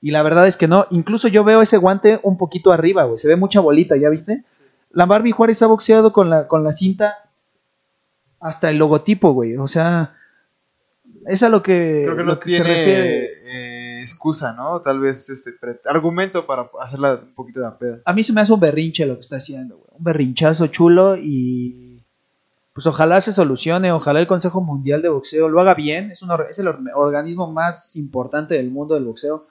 Y 0.01 0.11
la 0.11 0.23
verdad 0.23 0.47
es 0.47 0.57
que 0.57 0.67
no. 0.67 0.87
Incluso 0.89 1.27
yo 1.27 1.43
veo 1.43 1.61
ese 1.61 1.77
guante 1.77 2.19
un 2.23 2.37
poquito 2.37 2.71
arriba, 2.71 3.03
güey. 3.03 3.17
Se 3.19 3.27
ve 3.27 3.35
mucha 3.35 3.59
bolita, 3.59 3.95
¿ya 3.97 4.09
viste? 4.09 4.43
La 4.91 5.05
Barbie 5.05 5.31
Juárez 5.31 5.61
ha 5.61 5.67
boxeado 5.67 6.11
con 6.11 6.29
la, 6.29 6.47
con 6.47 6.63
la 6.63 6.71
cinta 6.73 7.29
hasta 8.39 8.69
el 8.69 8.77
logotipo, 8.77 9.31
güey. 9.31 9.55
O 9.57 9.67
sea, 9.67 10.15
es 11.27 11.43
a 11.43 11.49
lo 11.49 11.61
que, 11.61 12.01
Creo 12.03 12.17
que 12.17 12.23
lo 12.23 12.39
que 12.39 12.49
se 12.49 12.55
tiene 12.63 12.73
refiere. 12.75 13.25
eh, 13.45 14.01
excusa, 14.01 14.53
¿no? 14.53 14.81
Tal 14.81 14.99
vez 14.99 15.29
este 15.29 15.53
argumento 15.85 16.47
para 16.47 16.69
hacerla 16.81 17.19
un 17.23 17.35
poquito 17.35 17.59
de 17.59 17.65
la 17.67 17.77
peda. 17.77 17.99
A 18.05 18.13
mí 18.13 18.23
se 18.23 18.33
me 18.33 18.41
hace 18.41 18.51
un 18.53 18.59
berrinche 18.59 19.05
lo 19.05 19.13
que 19.15 19.21
está 19.21 19.35
haciendo, 19.35 19.77
güey. 19.77 19.87
Un 19.91 20.03
berrinchazo 20.03 20.67
chulo 20.67 21.15
y 21.17 22.03
pues 22.73 22.87
ojalá 22.87 23.21
se 23.21 23.33
solucione, 23.33 23.91
ojalá 23.91 24.19
el 24.21 24.27
Consejo 24.27 24.61
Mundial 24.61 25.01
de 25.03 25.09
Boxeo 25.09 25.47
lo 25.49 25.61
haga 25.61 25.75
bien, 25.75 26.09
es, 26.09 26.21
un 26.23 26.31
es 26.49 26.57
el 26.57 26.69
or- 26.69 26.79
organismo 26.95 27.51
más 27.51 27.95
importante 27.97 28.55
del 28.55 28.71
mundo 28.71 28.95
del 28.95 29.03
boxeo. 29.05 29.45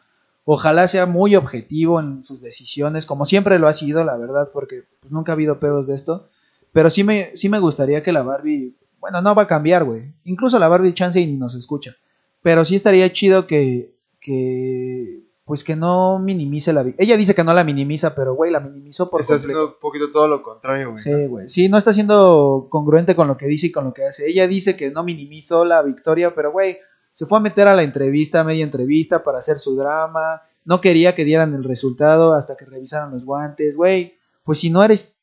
Ojalá 0.52 0.88
sea 0.88 1.06
muy 1.06 1.36
objetivo 1.36 2.00
en 2.00 2.24
sus 2.24 2.42
decisiones, 2.42 3.06
como 3.06 3.24
siempre 3.24 3.60
lo 3.60 3.68
ha 3.68 3.72
sido, 3.72 4.02
la 4.02 4.16
verdad, 4.16 4.50
porque 4.52 4.82
pues, 4.98 5.12
nunca 5.12 5.30
ha 5.30 5.34
habido 5.34 5.60
pedos 5.60 5.86
de 5.86 5.94
esto. 5.94 6.28
Pero 6.72 6.90
sí 6.90 7.04
me, 7.04 7.30
sí 7.36 7.48
me 7.48 7.60
gustaría 7.60 8.02
que 8.02 8.10
la 8.10 8.24
Barbie, 8.24 8.74
bueno, 8.98 9.22
no 9.22 9.32
va 9.36 9.42
a 9.44 9.46
cambiar, 9.46 9.84
güey. 9.84 10.12
Incluso 10.24 10.58
la 10.58 10.66
Barbie 10.66 10.92
chance 10.92 11.20
y 11.20 11.26
ni 11.28 11.36
nos 11.36 11.54
escucha. 11.54 11.94
Pero 12.42 12.64
sí 12.64 12.74
estaría 12.74 13.12
chido 13.12 13.46
que, 13.46 13.94
que 14.20 15.20
pues 15.44 15.62
que 15.62 15.76
no 15.76 16.18
minimice 16.18 16.72
la... 16.72 16.84
Ella 16.98 17.16
dice 17.16 17.36
que 17.36 17.44
no 17.44 17.54
la 17.54 17.62
minimiza, 17.62 18.16
pero 18.16 18.34
güey, 18.34 18.50
la 18.50 18.58
minimizó 18.58 19.08
por 19.08 19.20
Está 19.20 19.34
completo. 19.34 19.52
haciendo 19.58 19.74
un 19.74 19.80
poquito 19.80 20.10
todo 20.10 20.26
lo 20.26 20.42
contrario, 20.42 20.90
güey. 20.90 21.00
Sí, 21.00 21.26
güey. 21.26 21.48
Sí, 21.48 21.68
no 21.68 21.78
está 21.78 21.92
siendo 21.92 22.66
congruente 22.70 23.14
con 23.14 23.28
lo 23.28 23.36
que 23.36 23.46
dice 23.46 23.68
y 23.68 23.72
con 23.72 23.84
lo 23.84 23.94
que 23.94 24.04
hace. 24.04 24.28
Ella 24.28 24.48
dice 24.48 24.76
que 24.76 24.90
no 24.90 25.04
minimizó 25.04 25.64
la 25.64 25.80
victoria, 25.82 26.34
pero 26.34 26.50
güey, 26.50 26.78
se 27.12 27.26
fue 27.26 27.38
a 27.38 27.40
meter 27.40 27.68
a 27.68 27.74
la 27.74 27.82
entrevista, 27.82 28.44
media 28.44 28.64
entrevista, 28.64 29.22
para 29.22 29.38
hacer 29.38 29.58
su 29.58 29.76
drama. 29.76 30.42
No 30.64 30.80
quería 30.80 31.14
que 31.14 31.24
dieran 31.24 31.54
el 31.54 31.64
resultado 31.64 32.34
hasta 32.34 32.56
que 32.56 32.64
revisaran 32.66 33.10
los 33.10 33.24
guantes, 33.24 33.76
güey. 33.76 34.14
Pues 34.44 34.60
si 34.60 34.70
no 34.70 34.82
eres 34.84 35.16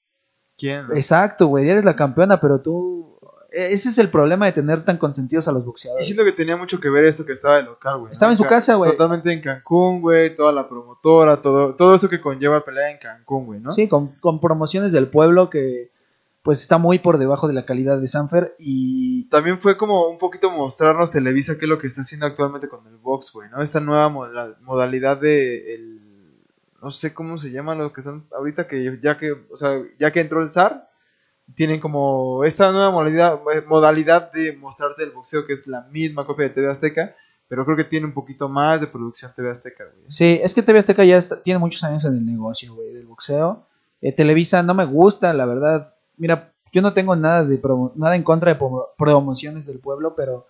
¿Quién? 0.58 0.86
exacto, 0.96 1.48
güey, 1.48 1.70
eres 1.70 1.86
la 1.86 1.96
campeona, 1.96 2.40
pero 2.40 2.60
tú. 2.62 3.20
e- 3.52 3.72
Ese 3.74 3.90
es 3.90 3.98
el 4.00 4.10
problema 4.10 4.46
de 4.48 4.52
tener 4.52 4.84
tan 4.84 4.98
consentidos 4.98 5.48
a 5.48 5.52
los 5.52 5.64
Y 5.64 5.66
boxeadores. 5.68 6.06
siento 6.06 6.24
que 6.26 6.32
tenía 6.34 6.58
mucho 6.58 6.80
que 6.80 6.90
ver 6.90 7.06
esto 7.06 7.26
que 7.26 7.34
estaba 7.34 7.58
de 7.58 7.64
local, 7.64 7.94
güey. 8.00 8.06
¿no? 8.08 8.12
Estaba 8.12 8.32
en 8.32 8.38
su 8.38 8.44
Ca- 8.44 8.50
casa, 8.50 8.76
güey. 8.76 8.92
Totalmente 8.92 9.32
en 9.32 9.42
Cancún, 9.42 10.02
güey. 10.02 10.36
Toda 10.36 10.52
la 10.52 10.68
promotora, 10.68 11.42
todo, 11.42 11.76
todo 11.76 11.96
eso 11.96 12.10
que 12.10 12.20
conlleva 12.20 12.64
pelea 12.66 12.92
en 12.92 12.98
Cancún, 12.98 13.46
güey, 13.46 13.60
¿no? 13.60 13.72
Sí, 13.72 13.88
con, 13.88 14.10
con 14.20 14.40
promociones 14.42 14.92
del 14.92 15.08
pueblo 15.08 15.50
que 15.50 15.92
pues 16.48 16.62
está 16.62 16.78
muy 16.78 16.98
por 17.00 17.18
debajo 17.18 17.50
de 17.50 17.54
la 17.54 17.66
calidad 17.66 18.00
de 18.00 18.08
Sanfer 18.08 18.56
y 18.58 19.28
También 19.30 19.60
fue 19.60 19.76
como 19.76 20.08
un 20.08 20.18
poquito 20.18 20.50
mostrarnos 20.50 21.12
Televisa 21.12 21.58
qué 21.58 21.66
es 21.66 21.70
lo 21.70 21.78
que 21.78 21.88
está 21.88 22.04
haciendo 22.04 22.26
actualmente 22.26 22.70
con 22.70 22.88
el 22.88 22.96
box, 22.96 23.34
güey, 23.34 23.50
¿no? 23.50 23.62
Esta 23.62 23.82
nueva 23.82 24.08
moda- 24.08 24.56
modalidad 24.62 25.20
de 25.20 25.76
el 25.76 26.02
no 26.82 26.92
sé 26.92 27.14
cómo 27.14 27.38
se 27.38 27.52
llaman 27.52 27.80
los 27.80 27.92
que 27.92 28.00
están 28.00 28.24
ahorita 28.34 28.66
que 28.66 28.98
ya 29.04 29.18
que, 29.18 29.34
o 29.52 29.58
sea, 29.58 29.78
ya 30.00 30.12
que 30.12 30.22
entró 30.22 30.42
el 30.42 30.52
zar, 30.54 30.90
tienen 31.54 31.82
como 31.82 32.46
esta 32.46 32.72
nueva 32.72 32.92
modalidad 32.92 33.42
eh, 33.54 33.64
modalidad 33.68 34.32
de 34.32 34.54
mostrarte 34.56 35.04
el 35.04 35.12
boxeo 35.12 35.46
que 35.46 35.52
es 35.52 35.68
la 35.68 35.82
misma 35.92 36.26
copia 36.26 36.48
de 36.48 36.54
TV 36.54 36.72
Azteca, 36.72 37.14
pero 37.50 37.66
creo 37.66 37.76
que 37.76 37.84
tiene 37.84 38.06
un 38.06 38.14
poquito 38.14 38.48
más 38.48 38.80
de 38.80 38.88
producción 38.88 39.34
TV 39.36 39.50
Azteca, 39.52 39.84
güey. 39.84 40.06
Sí, 40.10 40.40
es 40.42 40.56
que 40.56 40.62
TV 40.64 40.80
Azteca 40.80 41.04
ya 41.04 41.18
está- 41.18 41.44
tiene 41.44 41.60
muchos 41.60 41.84
años 41.84 42.06
en 42.06 42.14
el 42.14 42.26
negocio, 42.26 42.74
güey, 42.74 42.94
del 42.94 43.06
boxeo. 43.06 43.66
Eh, 44.02 44.14
Televisa 44.14 44.64
no 44.64 44.74
me 44.74 44.86
gusta, 44.86 45.34
la 45.34 45.46
verdad. 45.46 45.94
Mira, 46.18 46.52
yo 46.72 46.82
no 46.82 46.94
tengo 46.94 47.16
nada 47.16 47.44
de 47.46 47.62
promo- 47.62 47.92
nada 47.96 48.16
en 48.16 48.24
contra 48.24 48.54
de 48.54 48.60
promo- 48.60 48.88
promociones 48.98 49.66
del 49.66 49.80
pueblo, 49.80 50.14
pero 50.16 50.48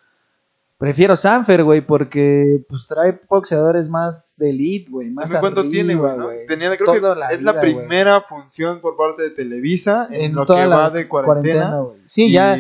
prefiero 0.77 1.15
Sanfer, 1.15 1.63
güey, 1.63 1.81
porque 1.81 2.63
pues 2.69 2.85
trae 2.87 3.19
boxeadores 3.29 3.89
más 3.89 4.35
de 4.37 4.49
elite, 4.51 4.91
güey, 4.91 5.09
más 5.09 5.29
Dime 5.29 5.39
cuánto 5.39 5.59
arriba, 5.61 5.71
tiene, 5.73 5.95
güey, 5.95 6.17
¿no? 6.17 6.29
Tenía, 6.47 6.75
creo 6.77 6.85
Toda 6.85 7.13
que 7.15 7.19
la 7.19 7.29
es 7.31 7.41
la 7.41 7.51
vida, 7.53 7.61
primera 7.61 8.21
función 8.21 8.79
por 8.79 8.95
parte 8.95 9.23
de 9.23 9.29
Televisa 9.31 10.07
en, 10.11 10.21
en 10.21 10.35
lo 10.35 10.45
toda 10.45 10.63
que 10.63 10.67
la 10.69 10.77
va 10.77 10.89
de 10.89 11.07
cuarentena. 11.07 11.79
güey. 11.79 11.97
Sí, 12.05 12.25
y 12.27 12.31
ya 12.31 12.57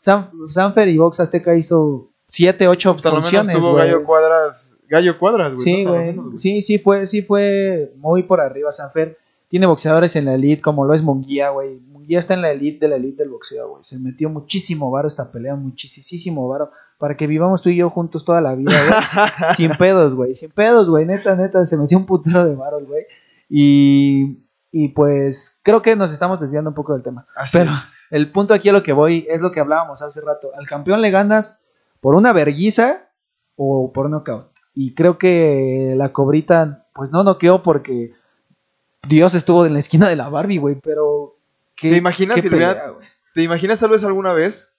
San- 0.00 0.30
Sanfer 0.48 0.88
y 0.88 0.96
Box 0.98 1.20
Azteca 1.20 1.54
hizo 1.56 2.08
siete, 2.28 2.68
ocho 2.68 2.92
hasta 2.92 3.08
lo 3.10 3.16
menos 3.16 3.30
funciones, 3.30 3.58
tuvo. 3.58 3.74
Gallo 3.74 4.04
Cuadras, 4.04 4.78
Gallo 4.88 5.18
Cuadras, 5.18 5.52
güey. 5.52 5.62
Sí, 5.62 5.84
güey. 5.84 6.16
Sí, 6.36 6.62
sí 6.62 6.78
fue, 6.78 7.06
sí 7.06 7.22
fue 7.22 7.92
muy 7.96 8.22
por 8.22 8.40
arriba 8.40 8.72
Sanfer. 8.72 9.18
Tiene 9.48 9.66
boxeadores 9.66 10.14
en 10.16 10.26
la 10.26 10.34
elite, 10.34 10.60
como 10.62 10.84
lo 10.86 10.92
es 10.94 11.02
Munguía, 11.02 11.50
güey. 11.50 11.80
Munguía 12.08 12.20
está 12.20 12.32
en 12.32 12.40
la 12.40 12.52
elite 12.52 12.86
de 12.86 12.88
la 12.88 12.96
elite 12.96 13.22
del 13.22 13.28
boxeo, 13.28 13.68
güey. 13.68 13.84
Se 13.84 13.98
metió 13.98 14.30
muchísimo 14.30 14.90
varo 14.90 15.08
esta 15.08 15.30
pelea, 15.30 15.56
muchísimo 15.56 16.48
varo. 16.48 16.70
Para 16.96 17.18
que 17.18 17.26
vivamos 17.26 17.60
tú 17.60 17.68
y 17.68 17.76
yo 17.76 17.90
juntos 17.90 18.24
toda 18.24 18.40
la 18.40 18.54
vida, 18.54 18.72
güey. 18.72 19.52
sin 19.54 19.76
pedos, 19.76 20.14
güey. 20.14 20.34
Sin 20.34 20.50
pedos, 20.50 20.88
güey. 20.88 21.04
Neta, 21.04 21.36
neta, 21.36 21.66
se 21.66 21.76
metió 21.76 21.98
un 21.98 22.06
putero 22.06 22.46
de 22.46 22.54
varo, 22.54 22.80
güey. 22.80 23.04
Y, 23.50 24.38
y 24.72 24.88
pues 24.88 25.60
creo 25.62 25.82
que 25.82 25.96
nos 25.96 26.10
estamos 26.10 26.40
desviando 26.40 26.70
un 26.70 26.74
poco 26.74 26.94
del 26.94 27.02
tema. 27.02 27.26
Así 27.36 27.58
Pero 27.58 27.72
es. 27.72 27.92
el 28.10 28.32
punto 28.32 28.54
aquí 28.54 28.70
a 28.70 28.72
lo 28.72 28.82
que 28.82 28.94
voy 28.94 29.26
es 29.28 29.42
lo 29.42 29.52
que 29.52 29.60
hablábamos 29.60 30.00
hace 30.00 30.22
rato. 30.22 30.48
Al 30.58 30.66
campeón 30.66 31.02
le 31.02 31.10
ganas 31.10 31.62
por 32.00 32.14
una 32.14 32.32
verguiza 32.32 33.10
o 33.54 33.92
por 33.92 34.08
knockout. 34.08 34.46
Y 34.74 34.94
creo 34.94 35.18
que 35.18 35.92
la 35.94 36.14
cobrita, 36.14 36.86
pues 36.94 37.12
no 37.12 37.22
noqueó 37.22 37.62
porque 37.62 38.12
Dios 39.06 39.34
estuvo 39.34 39.66
en 39.66 39.74
la 39.74 39.80
esquina 39.80 40.08
de 40.08 40.16
la 40.16 40.30
Barbie, 40.30 40.56
güey. 40.56 40.76
Pero. 40.82 41.34
¿Qué, 41.78 41.90
¿Te 41.90 41.96
imaginas 41.96 42.38
hubiera- 42.38 42.50
pelea? 42.50 42.92
¿Te 43.34 43.42
imaginas 43.42 43.80
tal 43.80 43.90
vez 43.90 44.04
alguna 44.04 44.32
vez? 44.32 44.74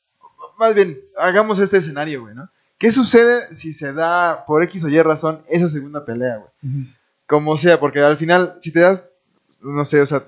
Más 0.57 0.75
bien, 0.75 0.99
hagamos 1.17 1.59
este 1.59 1.77
escenario, 1.77 2.21
güey, 2.21 2.35
¿no? 2.35 2.49
¿Qué 2.77 2.91
sucede 2.91 3.53
si 3.53 3.73
se 3.73 3.93
da 3.93 4.45
por 4.45 4.63
X 4.63 4.83
o 4.85 4.89
Y 4.89 5.01
razón 5.01 5.41
esa 5.49 5.67
segunda 5.69 6.05
pelea, 6.05 6.38
güey? 6.38 6.88
Como 7.25 7.58
sea, 7.58 7.79
porque 7.79 8.00
al 8.02 8.17
final, 8.17 8.58
si 8.62 8.71
te 8.71 8.79
das, 8.81 9.04
no 9.62 9.85
sé, 9.85 10.02
o 10.02 10.06
sea, 10.06 10.23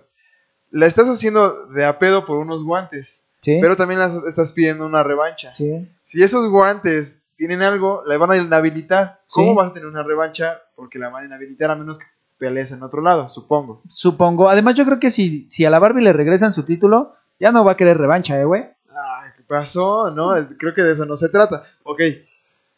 la 0.69 0.85
estás 0.85 1.07
haciendo 1.09 1.65
de 1.67 1.85
a 1.85 1.97
pedo 1.99 2.25
por 2.25 2.37
unos 2.37 2.63
guantes, 2.63 3.25
Sí. 3.41 3.57
pero 3.61 3.75
también 3.75 3.99
la 3.99 4.21
estás 4.27 4.51
pidiendo 4.53 4.85
una 4.85 5.03
revancha. 5.03 5.53
sí. 5.53 5.87
Si 6.03 6.21
esos 6.23 6.49
guantes 6.49 7.25
tienen 7.37 7.61
algo, 7.63 8.03
la 8.05 8.17
van 8.17 8.31
a 8.31 8.37
inhabilitar. 8.37 9.21
¿Cómo 9.29 9.51
Sí. 9.51 9.55
vas 9.57 9.71
a 9.71 9.73
tener 9.73 9.87
una 9.87 10.03
revancha? 10.03 10.61
Porque 10.75 10.99
la 10.99 11.09
van 11.09 11.23
a 11.23 11.25
inhabilitar 11.27 11.71
a 11.71 11.75
menos 11.75 11.97
que 11.99 12.05
pelees 12.41 12.71
en 12.71 12.81
otro 12.81 13.01
lado, 13.03 13.29
supongo. 13.29 13.83
Supongo. 13.87 14.49
Además, 14.49 14.73
yo 14.73 14.83
creo 14.83 14.99
que 14.99 15.11
si, 15.11 15.47
si 15.51 15.63
a 15.63 15.69
la 15.69 15.77
Barbie 15.77 16.01
le 16.03 16.11
regresan 16.11 16.53
su 16.53 16.63
título, 16.63 17.13
ya 17.39 17.51
no 17.51 17.63
va 17.63 17.73
a 17.73 17.77
querer 17.77 17.99
revancha, 17.99 18.41
eh, 18.41 18.45
güey. 18.45 18.63
Ay, 18.89 19.29
¿qué 19.37 19.43
pasó? 19.43 20.09
No, 20.09 20.31
creo 20.57 20.73
que 20.73 20.81
de 20.81 20.93
eso 20.93 21.05
no 21.05 21.15
se 21.15 21.29
trata. 21.29 21.65
Ok, 21.83 22.01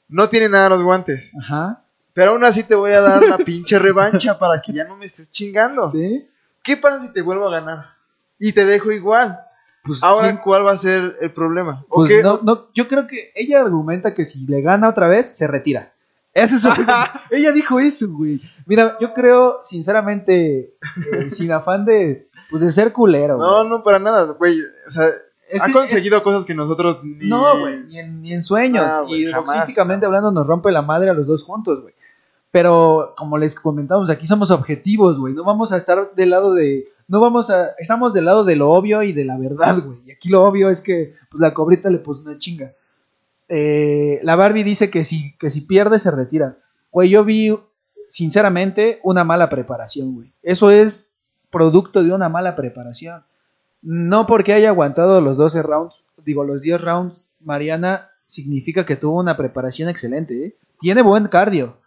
no 0.09 0.27
tiene 0.27 0.49
nada 0.49 0.67
los 0.69 0.83
guantes. 0.83 1.31
Ajá. 1.39 1.81
Pero 2.13 2.31
aún 2.31 2.43
así 2.43 2.63
te 2.63 2.75
voy 2.75 2.91
a 2.91 2.99
dar 2.99 3.23
la 3.25 3.37
pinche 3.37 3.79
revancha 3.79 4.37
para 4.37 4.61
que 4.61 4.73
ya 4.73 4.83
no 4.83 4.97
me 4.97 5.05
estés 5.05 5.31
chingando. 5.31 5.87
Sí. 5.87 6.27
¿Qué 6.61 6.75
pasa 6.75 6.99
si 6.99 7.13
te 7.13 7.21
vuelvo 7.21 7.47
a 7.47 7.51
ganar? 7.51 7.85
Y 8.37 8.51
te 8.51 8.65
dejo 8.65 8.91
igual. 8.91 9.39
Pues, 9.85 10.03
Ahora, 10.03 10.27
¿quién- 10.27 10.37
¿cuál 10.43 10.67
va 10.67 10.73
a 10.73 10.77
ser 10.77 11.17
el 11.21 11.31
problema? 11.31 11.85
¿O 11.89 12.03
pues 12.03 12.21
no, 12.23 12.39
no, 12.43 12.67
yo 12.73 12.87
creo 12.89 13.07
que 13.07 13.31
ella 13.35 13.61
argumenta 13.61 14.13
que 14.13 14.25
si 14.25 14.45
le 14.45 14.61
gana 14.61 14.89
otra 14.89 15.07
vez, 15.07 15.29
se 15.37 15.47
retira. 15.47 15.92
Eso 16.33 16.55
es 16.55 16.61
su- 16.61 16.69
ella 17.31 17.51
dijo 17.51 17.79
eso, 17.79 18.07
güey. 18.11 18.41
Mira, 18.65 18.97
yo 18.99 19.13
creo, 19.13 19.59
sinceramente, 19.63 20.75
eh, 21.13 21.29
sin 21.29 21.51
afán 21.51 21.85
de, 21.85 22.27
pues, 22.49 22.61
de 22.61 22.71
ser 22.71 22.91
culero, 22.91 23.37
güey. 23.37 23.47
No, 23.49 23.63
no, 23.65 23.83
para 23.83 23.99
nada, 23.99 24.33
güey. 24.33 24.57
O 24.87 24.91
sea, 24.91 25.09
Es 25.49 25.61
ha 25.61 25.65
que 25.67 25.73
conseguido 25.73 26.23
cosas 26.23 26.45
que 26.45 26.55
nosotros 26.55 27.03
ni... 27.03 27.27
No, 27.27 27.59
güey, 27.59 27.83
ni 27.83 27.99
en, 27.99 28.21
ni 28.21 28.33
en 28.33 28.41
sueños. 28.43 28.85
Ah, 28.89 29.01
güey, 29.01 29.27
y 29.27 29.33
boxísticamente 29.33 30.03
no. 30.05 30.07
hablando, 30.07 30.31
nos 30.31 30.47
rompe 30.47 30.71
la 30.71 30.81
madre 30.81 31.09
a 31.09 31.13
los 31.13 31.27
dos 31.27 31.43
juntos, 31.43 31.81
güey. 31.81 31.93
Pero, 32.51 33.13
como 33.17 33.37
les 33.39 33.55
comentamos, 33.55 34.09
aquí 34.11 34.27
somos 34.27 34.51
objetivos, 34.51 35.17
güey. 35.17 35.33
No 35.33 35.43
vamos 35.43 35.71
a 35.71 35.77
estar 35.77 36.13
del 36.13 36.29
lado 36.29 36.53
de. 36.53 36.87
No 37.07 37.19
vamos 37.19 37.49
a. 37.49 37.69
Estamos 37.79 38.13
del 38.13 38.25
lado 38.25 38.43
de 38.43 38.55
lo 38.55 38.69
obvio 38.69 39.01
y 39.01 39.11
de 39.11 39.25
la 39.25 39.37
verdad, 39.39 39.79
güey. 39.83 39.97
Y 40.05 40.11
aquí 40.11 40.29
lo 40.29 40.43
obvio 40.43 40.69
es 40.69 40.79
que, 40.81 41.15
pues, 41.31 41.41
la 41.41 41.53
cobrita 41.55 41.89
le 41.89 41.97
puso 41.97 42.21
una 42.21 42.37
chinga. 42.37 42.71
Eh, 43.49 44.19
la 44.23 44.35
Barbie 44.35 44.63
dice 44.63 44.89
que 44.89 45.03
si, 45.03 45.35
que 45.37 45.49
si 45.49 45.61
pierde, 45.61 45.99
se 45.99 46.11
retira. 46.11 46.57
Güey, 46.91 47.09
yo 47.09 47.23
vi, 47.23 47.57
sinceramente, 48.07 48.99
una 49.03 49.23
mala 49.23 49.49
preparación, 49.49 50.15
güey. 50.15 50.33
Eso 50.41 50.71
es 50.71 51.17
producto 51.49 52.03
de 52.03 52.11
una 52.11 52.29
mala 52.29 52.55
preparación. 52.55 53.23
No 53.81 54.25
porque 54.25 54.53
haya 54.53 54.69
aguantado 54.69 55.21
los 55.21 55.37
12 55.37 55.61
rounds, 55.61 56.05
digo 56.23 56.43
los 56.43 56.61
10 56.61 56.81
rounds, 56.81 57.29
Mariana 57.41 58.09
significa 58.27 58.85
que 58.85 58.95
tuvo 58.95 59.19
una 59.19 59.37
preparación 59.37 59.89
excelente, 59.89 60.45
¿eh? 60.45 60.55
Tiene 60.79 61.01
buen 61.01 61.27
cardio, 61.27 61.77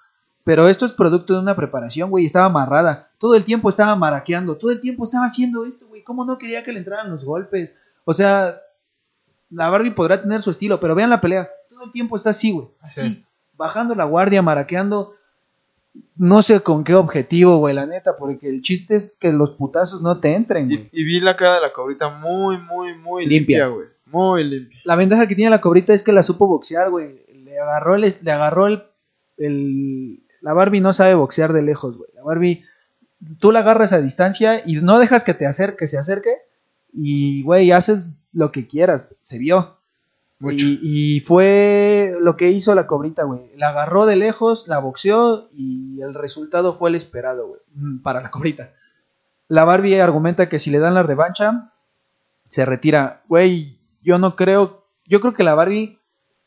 pero 0.44 0.68
esto 0.68 0.86
es 0.86 0.92
producto 0.92 1.32
de 1.34 1.40
una 1.40 1.56
preparación, 1.56 2.10
güey, 2.10 2.24
estaba 2.24 2.46
amarrada, 2.46 3.10
todo 3.18 3.34
el 3.34 3.44
tiempo 3.44 3.68
estaba 3.68 3.96
maraqueando, 3.96 4.56
todo 4.56 4.70
el 4.70 4.80
tiempo 4.80 5.04
estaba 5.04 5.26
haciendo 5.26 5.64
esto, 5.64 5.88
güey, 5.88 6.02
¿cómo 6.04 6.24
no 6.24 6.38
quería 6.38 6.62
que 6.62 6.72
le 6.72 6.78
entraran 6.78 7.10
los 7.10 7.24
golpes? 7.24 7.80
O 8.04 8.12
sea, 8.12 8.60
la 9.50 9.68
Barbie 9.70 9.90
podrá 9.92 10.20
tener 10.20 10.42
su 10.42 10.50
estilo, 10.50 10.80
pero 10.80 10.94
vean 10.94 11.10
la 11.10 11.20
pelea, 11.20 11.48
todo 11.70 11.84
el 11.84 11.92
tiempo 11.92 12.16
está 12.16 12.30
así, 12.30 12.50
güey, 12.52 12.68
así, 12.80 13.00
Sí. 13.08 13.24
bajando 13.56 13.94
la 13.94 14.04
guardia, 14.04 14.42
maraqueando, 14.42 15.14
no 16.16 16.42
sé 16.42 16.60
con 16.60 16.84
qué 16.84 16.94
objetivo, 16.94 17.56
güey, 17.58 17.74
la 17.74 17.86
neta, 17.86 18.16
porque 18.16 18.48
el 18.48 18.60
chiste 18.62 18.96
es 18.96 19.16
que 19.18 19.32
los 19.32 19.52
putazos 19.52 20.02
no 20.02 20.20
te 20.20 20.34
entren, 20.34 20.66
güey. 20.68 20.90
Y, 20.92 21.00
y 21.00 21.04
vi 21.04 21.20
la 21.20 21.36
cara 21.36 21.54
de 21.56 21.60
la 21.62 21.72
cobrita 21.72 22.08
muy, 22.10 22.58
muy, 22.58 22.94
muy 22.98 23.26
Limpia. 23.26 23.68
güey. 23.68 23.86
Muy 24.06 24.44
limpia. 24.44 24.78
La 24.84 24.94
ventaja 24.94 25.26
que 25.26 25.34
tiene 25.34 25.50
la 25.50 25.60
cobrita 25.60 25.92
es 25.92 26.02
que 26.02 26.12
la 26.12 26.22
supo 26.22 26.46
boxear, 26.46 26.90
güey. 26.90 27.24
Le 27.44 27.58
agarró 27.58 27.96
el, 27.96 28.14
le 28.22 28.30
agarró 28.30 28.66
el, 28.68 28.84
el- 29.38 30.22
la 30.42 30.52
Barbie 30.52 30.80
no 30.80 30.92
sabe 30.92 31.14
boxear 31.14 31.52
de 31.52 31.62
lejos, 31.62 31.96
güey. 31.96 32.10
La 32.14 32.22
Barbie, 32.22 32.64
tú 33.40 33.50
la 33.50 33.60
agarras 33.60 33.92
a 33.92 34.00
distancia 34.00 34.62
y 34.64 34.76
no 34.76 34.98
dejas 34.98 35.24
que 35.24 35.34
te 35.34 35.46
acerque, 35.46 35.76
que 35.78 35.86
se 35.88 35.98
acerque 35.98 36.36
y, 36.92 37.42
güey, 37.42 37.72
haces 37.72 38.14
lo 38.36 38.52
que 38.52 38.66
quieras. 38.66 39.16
Se 39.22 39.38
vio. 39.38 39.76
Y, 40.40 41.16
y 41.16 41.20
fue 41.20 42.14
lo 42.20 42.36
que 42.36 42.50
hizo 42.50 42.74
la 42.74 42.86
cobrita, 42.86 43.24
güey. 43.24 43.50
La 43.56 43.70
agarró 43.70 44.04
de 44.04 44.16
lejos, 44.16 44.68
la 44.68 44.78
boxeó 44.78 45.48
y 45.54 46.00
el 46.02 46.12
resultado 46.14 46.76
fue 46.76 46.90
el 46.90 46.94
esperado, 46.94 47.48
güey. 47.48 47.60
mm, 47.74 48.02
Para 48.02 48.20
la 48.20 48.30
cobrita. 48.30 48.72
La 49.48 49.64
Barbie 49.64 49.98
argumenta 50.00 50.48
que 50.50 50.58
si 50.58 50.70
le 50.70 50.78
dan 50.78 50.92
la 50.94 51.02
revancha, 51.02 51.72
se 52.50 52.66
retira. 52.66 53.22
Güey, 53.28 53.78
yo 54.02 54.18
no 54.18 54.36
creo. 54.36 54.84
Yo 55.06 55.20
creo 55.20 55.32
que 55.32 55.44
la 55.44 55.54
Barbie, 55.54 55.98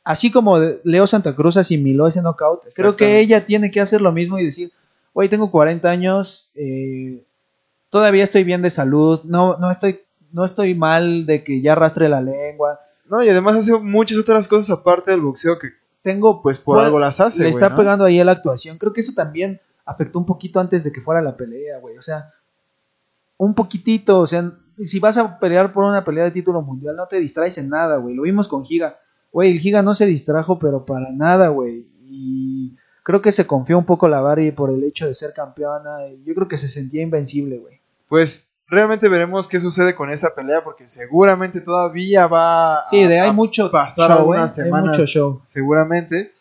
así 0.04 0.30
como 0.32 0.60
Leo 0.84 1.08
Santa 1.08 1.36
Cruz 1.36 1.58
asimiló 1.58 2.08
ese 2.08 2.22
knockout, 2.22 2.66
creo 2.76 2.96
que 2.96 3.20
ella 3.20 3.46
tiene 3.46 3.72
que 3.72 3.82
hacer 3.82 4.02
lo 4.02 4.12
mismo 4.12 4.38
y 4.38 4.46
decir, 4.46 4.72
güey, 5.14 5.30
tengo 5.30 5.50
40 5.50 5.90
años, 5.90 6.52
eh, 6.56 7.24
todavía 7.90 8.24
estoy 8.26 8.44
bien 8.44 8.62
de 8.62 8.70
salud, 8.70 9.22
no, 9.24 9.58
no 9.58 9.72
estoy, 9.72 10.02
no 10.32 10.46
estoy 10.46 10.76
mal 10.76 11.26
de 11.26 11.44
que 11.44 11.62
ya 11.62 11.74
arrastre 11.74 12.10
la 12.10 12.22
lengua. 12.22 12.80
No, 13.10 13.24
y 13.24 13.30
además 13.30 13.56
hace 13.56 13.78
muchas 13.78 14.18
otras 14.18 14.48
cosas 14.48 14.70
aparte 14.78 15.12
del 15.12 15.22
boxeo 15.22 15.58
que, 15.58 15.70
Tengo, 16.02 16.42
pues, 16.42 16.60
por 16.60 16.80
algo 16.80 17.00
las 17.00 17.20
hace, 17.20 17.40
le 17.40 17.46
güey, 17.46 17.52
está 17.52 17.70
¿no? 17.70 17.76
pegando 17.76 18.06
ahí 18.06 18.20
a 18.20 18.26
la 18.26 18.32
actuación. 18.34 18.78
Creo 18.78 18.94
que 18.94 19.02
eso 19.02 19.14
también 19.16 19.60
afectó 19.86 20.20
un 20.20 20.26
poquito 20.26 20.60
antes 20.60 20.84
de 20.84 20.92
que 20.92 21.02
fuera 21.02 21.22
la 21.22 21.36
pelea, 21.36 21.80
güey. 21.80 21.98
O 21.98 22.02
sea, 22.02 22.32
un 23.38 23.54
poquitito, 23.54 24.20
o 24.20 24.28
sea, 24.28 24.52
si 24.86 25.00
vas 25.00 25.18
a 25.18 25.40
pelear 25.40 25.74
por 25.74 25.84
una 25.84 26.06
pelea 26.06 26.26
de 26.26 26.32
título 26.32 26.62
mundial, 26.62 26.96
no 26.96 27.08
te 27.08 27.20
distraes 27.20 27.58
en 27.58 27.70
nada, 27.70 27.98
güey. 27.98 28.16
Lo 28.16 28.24
vimos 28.24 28.48
con 28.48 28.64
Giga. 28.64 29.00
Güey, 29.32 29.52
el 29.52 29.60
Giga 29.60 29.82
no 29.82 29.94
se 29.94 30.06
distrajo, 30.06 30.60
pero 30.60 30.86
para 30.86 31.12
nada, 31.12 31.50
güey. 31.50 31.88
Y 32.04 32.78
creo 33.04 33.22
que 33.22 33.32
se 33.32 33.48
confió 33.48 33.78
un 33.78 33.86
poco 33.86 34.08
la 34.08 34.22
Barbie 34.22 34.52
por 34.52 34.70
el 34.70 34.84
hecho 34.84 35.08
de 35.08 35.16
ser 35.16 35.34
campeona. 35.34 36.08
y 36.08 36.24
Yo 36.24 36.34
creo 36.34 36.48
que 36.48 36.58
se 36.58 36.68
sentía 36.68 37.02
invencible, 37.02 37.58
güey. 37.58 37.82
Pues 38.08 38.49
realmente 38.70 39.10
veremos 39.10 39.48
qué 39.48 39.60
sucede 39.60 39.96
con 39.96 40.10
esta 40.12 40.34
pelea 40.36 40.64
porque 40.64 40.88
seguramente 40.88 41.62
todavía 41.62 42.28
va 42.28 42.84
Sí, 42.90 43.04
de 43.06 43.20
a, 43.20 43.24
hay 43.24 43.30
a 43.30 43.34
mucho 43.34 43.72
pasar 43.72 44.10
show, 44.10 44.18
algunas 44.20 44.58
¿eh? 44.58 44.62
Hay 44.62 44.66
semanas 44.68 44.98
mucho 44.98 45.08
show. 45.08 45.42
seguramente. 45.44 46.34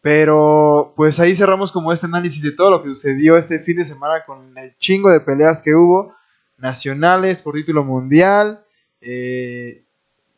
Pero 0.00 0.92
pues 0.96 1.18
ahí 1.18 1.34
cerramos 1.34 1.72
como 1.72 1.92
este 1.92 2.06
análisis 2.06 2.40
de 2.42 2.52
todo 2.52 2.70
lo 2.70 2.82
que 2.82 2.88
sucedió 2.88 3.36
este 3.36 3.58
fin 3.58 3.76
de 3.78 3.84
semana 3.84 4.22
con 4.24 4.56
el 4.56 4.76
chingo 4.78 5.10
de 5.10 5.20
peleas 5.20 5.60
que 5.60 5.74
hubo 5.74 6.14
nacionales 6.56 7.42
por 7.42 7.54
título 7.54 7.84
mundial. 7.84 8.64
eh, 9.00 9.82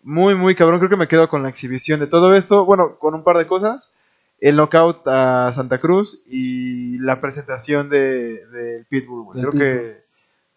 muy, 0.02 0.34
muy 0.34 0.54
cabrón. 0.54 0.78
Creo 0.78 0.88
que 0.88 0.96
me 0.96 1.08
quedo 1.08 1.28
con 1.28 1.42
la 1.42 1.50
exhibición 1.50 2.00
de 2.00 2.06
todo 2.06 2.34
esto. 2.34 2.64
Bueno, 2.64 2.98
con 2.98 3.14
un 3.14 3.22
par 3.22 3.36
de 3.36 3.46
cosas. 3.46 3.92
El 4.40 4.56
knockout 4.56 5.06
a 5.06 5.50
Santa 5.52 5.78
Cruz 5.78 6.22
y 6.26 6.96
la 6.98 7.20
presentación 7.20 7.90
de, 7.90 8.46
de 8.46 8.86
Pitbull. 8.88 9.34
Del 9.36 9.46
Creo 9.48 9.52
que 9.60 9.99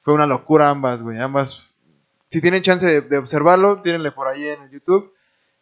fue 0.04 0.14
una 0.14 0.28
locura 0.28 0.70
ambas, 0.70 1.02
güey. 1.02 1.20
Ambas. 1.20 1.74
Si 2.30 2.42
tienen 2.42 2.62
chance 2.62 2.86
de, 2.86 3.02
de 3.02 3.18
observarlo, 3.18 3.82
tírenle 3.82 4.12
por 4.12 4.28
ahí 4.28 4.48
en 4.48 4.64
el 4.64 4.70
YouTube. 4.72 5.14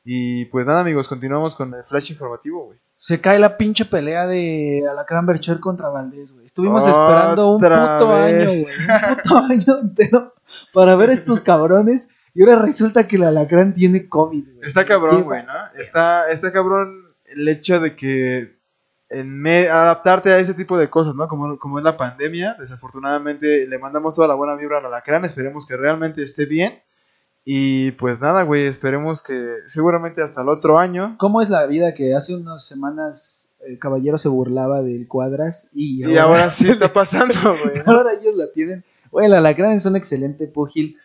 Y 0.03 0.45
pues 0.45 0.65
nada, 0.65 0.81
amigos, 0.81 1.07
continuamos 1.07 1.55
con 1.55 1.73
el 1.73 1.83
flash 1.83 2.11
informativo, 2.11 2.65
güey. 2.65 2.79
Se 2.97 3.19
cae 3.19 3.39
la 3.39 3.57
pinche 3.57 3.85
pelea 3.85 4.27
de 4.27 4.83
Alacrán 4.89 5.25
Bercher 5.25 5.59
contra 5.59 5.89
Valdés, 5.89 6.33
güey. 6.33 6.45
Estuvimos 6.45 6.83
Otra 6.83 6.91
esperando 7.01 7.51
un 7.51 7.61
puto 7.61 8.07
vez. 8.09 8.35
año, 8.35 8.45
güey. 8.47 9.09
Un 9.09 9.15
puto 9.15 9.37
año 9.49 9.79
entero 9.81 10.33
para 10.73 10.95
ver 10.95 11.09
estos 11.09 11.41
cabrones. 11.41 12.15
Y 12.33 12.41
ahora 12.43 12.61
resulta 12.61 13.07
que 13.07 13.17
el 13.17 13.23
Alacrán 13.23 13.73
tiene 13.73 14.07
COVID, 14.07 14.53
güey. 14.55 14.67
Está 14.67 14.85
cabrón, 14.85 15.23
güey, 15.23 15.43
¿no? 15.45 15.53
Está, 15.79 16.29
está 16.29 16.51
cabrón 16.51 17.07
el 17.25 17.47
hecho 17.49 17.79
de 17.79 17.95
que 17.95 18.60
en 19.11 19.39
me- 19.41 19.67
adaptarte 19.67 20.31
a 20.31 20.39
ese 20.39 20.53
tipo 20.53 20.77
de 20.77 20.89
cosas, 20.89 21.15
¿no? 21.15 21.27
Como, 21.27 21.59
como 21.59 21.77
es 21.77 21.83
la 21.83 21.97
pandemia, 21.97 22.55
desafortunadamente 22.59 23.67
le 23.67 23.77
mandamos 23.79 24.15
toda 24.15 24.27
la 24.27 24.35
buena 24.35 24.55
vibra 24.55 24.77
al 24.79 24.85
alacrán, 24.85 25.25
esperemos 25.25 25.65
que 25.65 25.75
realmente 25.77 26.23
esté 26.23 26.45
bien. 26.45 26.79
Y 27.43 27.91
pues 27.91 28.21
nada, 28.21 28.43
güey, 28.43 28.65
esperemos 28.65 29.21
que 29.23 29.55
seguramente 29.67 30.21
hasta 30.21 30.41
el 30.43 30.49
otro 30.49 30.77
año. 30.77 31.15
¿Cómo 31.17 31.41
es 31.41 31.49
la 31.49 31.65
vida 31.65 31.93
que 31.93 32.13
hace 32.15 32.35
unas 32.35 32.65
semanas 32.65 33.51
el 33.67 33.77
caballero 33.79 34.17
se 34.17 34.29
burlaba 34.29 34.81
del 34.81 35.07
cuadras 35.07 35.69
y 35.73 36.05
Y 36.07 36.17
ahora 36.17 36.49
sí 36.51 36.69
está 36.71 36.93
pasando, 36.93 37.33
güey. 37.43 37.83
¿no? 37.85 37.91
ahora 37.93 38.13
ellos 38.13 38.35
la 38.35 38.51
tienen. 38.51 38.83
Güey, 39.11 39.25
el 39.25 39.33
Alacrán 39.33 39.73
es 39.73 39.85
un 39.85 39.95
excelente 39.95 40.47
púgil. 40.47 40.97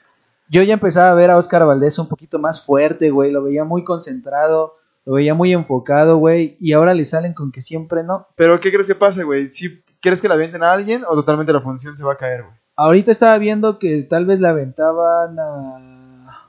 Yo 0.48 0.62
ya 0.62 0.74
empezaba 0.74 1.10
a 1.10 1.14
ver 1.14 1.30
a 1.30 1.38
Oscar 1.38 1.66
Valdés 1.66 1.98
un 1.98 2.06
poquito 2.08 2.38
más 2.38 2.64
fuerte, 2.64 3.10
güey. 3.10 3.32
Lo 3.32 3.42
veía 3.42 3.64
muy 3.64 3.82
concentrado, 3.82 4.76
lo 5.06 5.14
veía 5.14 5.34
muy 5.34 5.52
enfocado, 5.52 6.18
güey. 6.18 6.56
Y 6.60 6.72
ahora 6.72 6.92
le 6.92 7.04
salen 7.04 7.32
con 7.32 7.52
que 7.52 7.62
siempre 7.62 8.02
no. 8.02 8.26
Pero 8.34 8.60
¿qué 8.60 8.70
crees 8.70 8.88
que 8.88 8.94
pase, 8.94 9.22
güey? 9.22 9.48
¿Si 9.48 9.82
¿Quieres 10.00 10.20
que 10.20 10.28
la 10.28 10.34
avienten 10.34 10.62
a 10.62 10.72
alguien 10.72 11.04
o 11.08 11.14
totalmente 11.14 11.52
la 11.52 11.60
función 11.60 11.96
se 11.96 12.04
va 12.04 12.12
a 12.12 12.16
caer, 12.16 12.42
güey? 12.42 12.54
Ahorita 12.76 13.10
estaba 13.10 13.38
viendo 13.38 13.78
que 13.78 14.02
tal 14.02 14.26
vez 14.26 14.40
la 14.40 14.50
aventaban 14.50 15.38
a. 15.38 16.48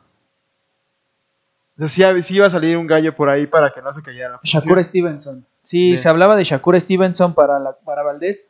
O 1.80 1.88
sea, 1.88 2.14
sí, 2.14 2.24
sí 2.24 2.36
iba 2.36 2.48
a 2.48 2.50
salir 2.50 2.76
un 2.78 2.88
gallo 2.88 3.16
por 3.16 3.30
ahí 3.30 3.48
para 3.48 3.72
que 3.72 3.82
no 3.82 3.94
se 3.94 4.02
cayera 4.02 4.32
la 4.32 4.38
función. 4.40 4.64
Shakur 4.64 4.84
Stevenson. 4.84 5.46
Sí, 5.64 5.98
se 5.98 6.10
hablaba 6.10 6.36
de 6.36 6.44
Shakur 6.44 6.80
Stevenson 6.80 7.34
para, 7.34 7.60
la, 7.60 7.74
para 7.74 8.04
Valdés. 8.04 8.50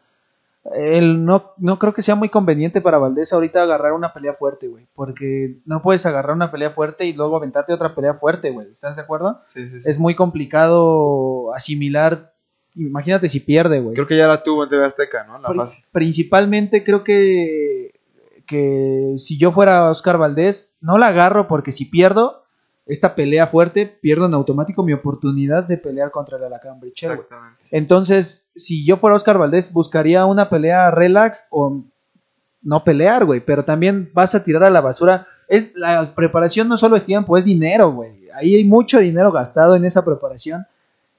Él 0.76 1.24
no, 1.26 1.54
no 1.58 1.80
creo 1.80 1.94
que 1.94 2.02
sea 2.02 2.16
muy 2.16 2.30
conveniente 2.30 2.82
para 2.82 2.98
Valdés 2.98 3.32
ahorita 3.34 3.62
agarrar 3.64 3.94
una 3.94 4.14
pelea 4.14 4.34
fuerte, 4.34 4.68
güey. 4.68 4.88
Porque 4.96 5.58
no 5.66 5.82
puedes 5.82 6.06
agarrar 6.06 6.36
una 6.36 6.52
pelea 6.52 6.72
fuerte 6.72 7.06
y 7.06 7.14
luego 7.14 7.38
aventarte 7.38 7.74
otra 7.74 7.96
pelea 7.96 8.16
fuerte, 8.16 8.52
güey. 8.52 8.72
¿Estás 8.72 8.96
de 8.98 9.02
acuerdo? 9.02 9.42
Sí, 9.46 9.70
sí, 9.70 9.80
sí. 9.82 9.90
Es 9.90 9.98
muy 10.00 10.16
complicado 10.16 11.54
asimilar. 11.54 12.34
Imagínate 12.76 13.30
si 13.30 13.40
pierde, 13.40 13.80
güey. 13.80 13.96
Creo 13.96 14.08
que 14.08 14.18
ya 14.18 14.28
la 14.28 14.44
tuvo 14.44 14.64
en 14.64 14.70
TV 14.70 14.86
Azteca, 14.86 15.24
¿no? 15.26 15.40
La 15.40 15.48
Pri- 15.48 15.58
fácil. 15.60 15.84
Principalmente 15.92 16.84
creo 16.84 17.04
que, 17.04 18.00
que 18.46 19.16
si 19.18 19.38
yo 19.38 19.52
fuera 19.52 19.90
Oscar 19.90 20.18
Valdés, 20.18 20.76
no 20.82 20.98
la 20.98 21.08
agarro 21.08 21.48
porque 21.48 21.72
si 21.72 21.86
pierdo 21.86 22.44
esta 22.88 23.16
pelea 23.16 23.48
fuerte, 23.48 23.86
pierdo 23.86 24.26
en 24.26 24.34
automático 24.34 24.84
mi 24.84 24.94
oportunidad 24.94 25.66
de 25.66 25.78
pelear 25.78 26.10
contra 26.10 26.38
el 26.38 26.46
Alacrán. 26.46 26.80
Exactamente. 26.84 27.64
Entonces, 27.70 28.48
si 28.56 28.86
yo 28.86 28.98
fuera 28.98 29.16
Oscar 29.16 29.38
Valdés, 29.38 29.74
buscaría 29.74 30.26
una 30.26 30.50
pelea 30.50 30.90
relax 30.92 31.48
o 31.52 31.84
no 32.62 32.84
pelear, 32.84 33.26
güey, 33.26 33.42
pero 33.46 33.66
también 33.66 34.10
vas 34.14 34.36
a 34.36 34.44
tirar 34.44 34.64
a 34.64 34.70
la 34.70 34.82
basura. 34.82 35.28
Es, 35.50 35.76
la 35.76 36.16
preparación 36.16 36.68
no 36.68 36.78
solo 36.78 36.96
es 36.96 37.04
tiempo, 37.04 37.38
es 37.38 37.46
dinero, 37.46 37.92
güey. 37.92 38.30
Ahí 38.34 38.56
hay 38.56 38.64
mucho 38.64 39.00
dinero 39.00 39.32
gastado 39.32 39.76
en 39.76 39.86
esa 39.86 40.06
preparación, 40.06 40.66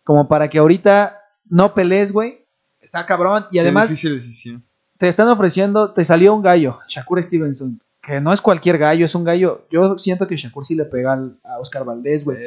como 0.05 0.27
para 0.27 0.49
que 0.49 0.59
ahorita 0.59 1.21
no 1.49 1.75
pelees, 1.75 2.13
güey. 2.13 2.45
Está 2.81 3.05
cabrón. 3.05 3.45
Y 3.51 3.59
además 3.59 3.91
difícil 3.91 4.15
decisión. 4.15 4.65
te 4.97 5.09
están 5.09 5.29
ofreciendo, 5.29 5.93
te 5.93 6.05
salió 6.05 6.35
un 6.35 6.43
gallo, 6.43 6.79
Shakur 6.89 7.23
Stevenson. 7.23 7.81
Que 8.03 8.21
no 8.21 8.33
es 8.33 8.41
cualquier 8.41 8.79
gallo, 8.79 9.05
es 9.05 9.15
un 9.15 9.25
gallo. 9.25 9.67
Yo 9.71 9.99
siento 9.99 10.27
que 10.27 10.37
Shakur 10.37 10.65
sí 10.65 10.75
le 10.75 10.85
pega 10.85 11.13
al- 11.15 11.39
a 11.45 11.59
Oscar 11.59 11.85
Valdés, 11.85 12.25
güey. 12.25 12.39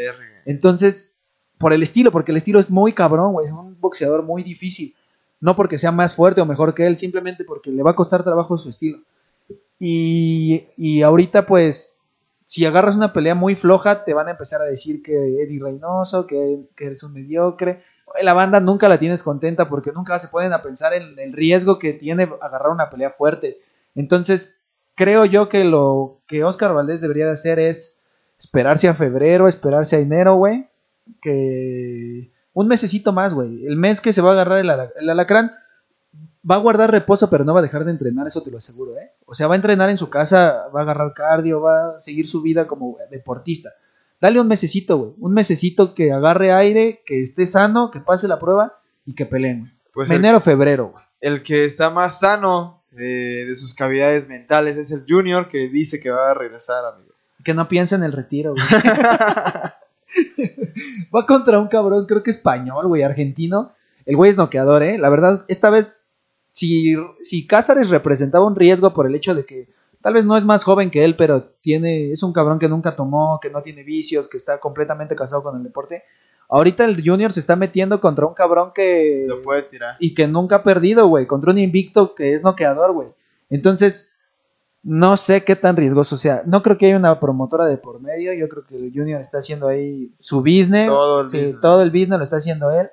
Entonces, 0.46 1.16
por 1.58 1.74
el 1.74 1.84
estilo, 1.84 2.12
porque 2.12 2.32
el 2.32 2.38
estilo 2.38 2.60
es 2.60 2.72
muy 2.72 2.94
cabrón, 2.94 3.34
güey. 3.34 3.46
Es 3.48 3.52
un 3.52 3.80
boxeador 3.80 4.24
muy 4.24 4.44
difícil. 4.44 4.96
No 5.40 5.56
porque 5.56 5.78
sea 5.78 5.92
más 5.92 6.16
fuerte 6.16 6.42
o 6.42 6.46
mejor 6.46 6.74
que 6.74 6.86
él, 6.88 6.98
simplemente 6.98 7.44
porque 7.44 7.72
le 7.72 7.84
va 7.84 7.92
a 7.92 7.96
costar 7.96 8.24
trabajo 8.24 8.58
su 8.58 8.70
estilo. 8.70 9.00
Y, 9.80 10.68
y 10.78 11.02
ahorita, 11.02 11.46
pues, 11.46 11.98
si 12.46 12.66
agarras 12.66 12.96
una 12.96 13.14
pelea 13.14 13.36
muy 13.36 13.56
floja, 13.56 14.04
te 14.04 14.14
van 14.14 14.28
a 14.28 14.32
empezar 14.32 14.62
a 14.62 14.66
decir 14.66 15.02
que 15.02 15.42
Eddie 15.42 15.60
Reynoso, 15.62 16.28
que, 16.28 16.68
que 16.76 16.86
eres 16.88 17.04
un 17.04 17.14
mediocre. 17.14 17.84
La 18.22 18.34
banda 18.34 18.60
nunca 18.60 18.90
la 18.90 19.00
tienes 19.00 19.24
contenta 19.24 19.70
porque 19.70 19.92
nunca 19.92 20.20
se 20.20 20.28
pueden 20.28 20.54
a 20.54 20.62
pensar 20.62 20.94
en 20.94 21.18
el 21.18 21.34
riesgo 21.34 21.80
que 21.80 21.94
tiene 21.94 22.30
agarrar 22.42 22.72
una 22.72 22.90
pelea 22.90 23.10
fuerte. 23.10 23.60
Entonces, 23.96 24.58
creo 25.02 25.26
yo 25.26 25.50
que 25.50 25.64
lo 25.64 26.20
que 26.28 26.44
Oscar 26.44 26.74
Valdés 26.74 27.02
debería 27.02 27.26
de 27.26 27.32
hacer 27.32 27.58
es 27.60 28.00
esperarse 28.40 28.88
a 28.88 28.94
febrero, 28.94 29.48
esperarse 29.48 29.96
a 29.96 30.00
enero, 30.00 30.36
güey. 30.36 30.68
Que 31.22 32.32
un 32.54 32.68
mesecito 32.68 33.12
más, 33.14 33.34
güey. 33.34 33.66
El 33.66 33.78
mes 33.78 34.02
que 34.02 34.14
se 34.14 34.22
va 34.22 34.30
a 34.30 34.34
agarrar 34.34 34.60
el, 34.60 34.70
ala- 34.70 34.92
el 35.00 35.10
alacrán 35.10 35.54
va 36.50 36.56
a 36.56 36.60
guardar 36.60 36.92
reposo, 36.92 37.30
pero 37.30 37.44
no 37.46 37.54
va 37.54 37.60
a 37.60 37.64
dejar 37.64 37.86
de 37.86 37.92
entrenar, 37.92 38.28
eso 38.28 38.42
te 38.42 38.52
lo 38.52 38.58
aseguro, 38.58 38.98
¿eh? 38.98 39.12
O 39.26 39.34
sea, 39.34 39.48
va 39.48 39.54
a 39.54 39.58
entrenar 39.58 39.90
en 39.90 39.98
su 39.98 40.10
casa, 40.10 40.68
va 40.76 40.82
a 40.82 40.84
agarrar 40.84 41.14
cardio, 41.14 41.62
va 41.62 41.98
a 41.98 42.02
seguir 42.02 42.28
su 42.28 42.42
vida 42.42 42.68
como 42.68 42.98
deportista. 43.10 43.70
Dale 44.20 44.40
un 44.40 44.48
mesecito, 44.48 44.98
güey. 44.98 45.12
Un 45.20 45.34
mesecito 45.34 45.94
que 45.96 46.12
agarre 46.12 46.52
aire, 46.54 47.02
que 47.06 47.22
esté 47.22 47.46
sano, 47.46 47.90
que 47.92 48.00
pase 48.02 48.28
la 48.28 48.40
prueba 48.40 48.80
y 49.06 49.14
que 49.16 49.26
peleen, 49.26 49.62
güey. 49.62 49.72
Pues 49.94 50.10
Enero, 50.12 50.40
febrero, 50.40 50.90
güey. 50.94 51.04
el 51.22 51.44
que 51.44 51.66
está 51.66 51.90
más 51.90 52.20
sano 52.20 52.81
eh, 52.98 53.46
de 53.48 53.56
sus 53.56 53.74
cavidades 53.74 54.28
mentales 54.28 54.78
es 54.78 54.92
el 54.92 55.06
Junior 55.08 55.50
que 55.50 55.70
dice 55.70 56.00
que 56.00 56.10
va 56.10 56.32
a 56.32 56.34
regresar, 56.34 56.84
amigo. 56.86 57.14
Que 57.44 57.54
no 57.54 57.68
piensa 57.68 57.96
en 57.96 58.04
el 58.04 58.12
retiro, 58.12 58.54
güey. 58.54 58.66
Va 61.16 61.26
contra 61.26 61.60
un 61.60 61.68
cabrón, 61.68 62.06
creo 62.06 62.24
que 62.24 62.32
español, 62.32 62.88
güey, 62.88 63.04
argentino. 63.04 63.74
El 64.06 64.16
güey 64.16 64.30
es 64.30 64.38
noqueador, 64.38 64.84
¿eh? 64.84 64.98
La 64.98 65.10
verdad, 65.10 65.46
esta 65.48 65.70
vez, 65.70 66.10
si, 66.52 66.96
si 67.22 67.48
Cázares 67.48 67.90
representaba 67.90 68.46
un 68.46 68.56
riesgo 68.56 68.94
por 68.94 69.08
el 69.08 69.16
hecho 69.16 69.36
de 69.36 69.46
que 69.46 69.70
tal 70.02 70.14
vez 70.14 70.26
no 70.26 70.36
es 70.36 70.44
más 70.44 70.64
joven 70.64 70.90
que 70.90 71.06
él, 71.06 71.16
pero 71.16 71.44
tiene 71.62 72.12
es 72.12 72.24
un 72.24 72.34
cabrón 72.34 72.60
que 72.60 72.68
nunca 72.68 72.96
tomó, 72.96 73.40
que 73.42 73.50
no 73.50 73.62
tiene 73.62 73.84
vicios, 73.84 74.28
que 74.28 74.38
está 74.38 74.60
completamente 74.60 75.16
casado 75.16 75.44
con 75.44 75.56
el 75.56 75.64
deporte. 75.64 76.04
Ahorita 76.54 76.84
el 76.86 77.02
Junior 77.04 77.32
se 77.32 77.40
está 77.40 77.56
metiendo 77.56 78.00
contra 78.02 78.26
un 78.28 78.34
cabrón 78.34 78.72
que... 78.76 79.24
Lo 79.28 79.42
puede 79.42 79.64
tirar. 79.64 79.96
y 80.00 80.14
que 80.14 80.28
nunca 80.28 80.58
ha 80.58 80.64
perdido, 80.64 81.08
güey, 81.08 81.26
contra 81.26 81.52
un 81.52 81.58
invicto 81.58 82.14
que 82.14 82.34
es 82.34 82.44
noqueador, 82.44 82.92
güey. 82.92 83.08
Entonces, 83.50 84.12
no 84.84 85.16
sé 85.16 85.44
qué 85.46 85.56
tan 85.56 85.78
riesgoso 85.78 86.18
sea. 86.18 86.44
No 86.46 86.62
creo 86.62 86.78
que 86.78 86.88
haya 86.88 86.98
una 86.98 87.20
promotora 87.22 87.66
de 87.66 87.78
por 87.78 88.02
medio. 88.02 88.34
Yo 88.34 88.50
creo 88.50 88.66
que 88.66 88.76
el 88.76 88.92
Junior 88.94 89.22
está 89.22 89.38
haciendo 89.38 89.68
ahí 89.70 90.12
su 90.18 90.42
business. 90.42 90.88
Todo 90.90 91.22
el 91.22 91.28
Sí, 91.30 91.38
business. 91.38 91.62
todo 91.62 91.82
el 91.84 91.90
business 91.92 92.18
lo 92.18 92.24
está 92.26 92.36
haciendo 92.38 92.70
él. 92.72 92.90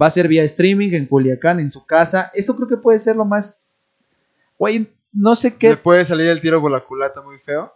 Va 0.00 0.06
a 0.06 0.10
ser 0.10 0.28
vía 0.28 0.44
streaming 0.44 0.92
en 0.92 1.06
Culiacán, 1.06 1.60
en 1.60 1.70
su 1.70 1.86
casa. 1.86 2.30
Eso 2.34 2.54
creo 2.56 2.68
que 2.68 2.76
puede 2.76 2.98
ser 2.98 3.16
lo 3.16 3.24
más. 3.24 3.66
Güey, 4.58 4.86
no 5.12 5.34
sé 5.34 5.50
Le 5.50 5.56
qué. 5.56 5.76
puede 5.76 6.04
salir 6.04 6.26
el 6.28 6.40
tiro 6.40 6.60
por 6.60 6.70
la 6.70 6.84
culata 6.84 7.20
muy 7.22 7.38
feo. 7.38 7.72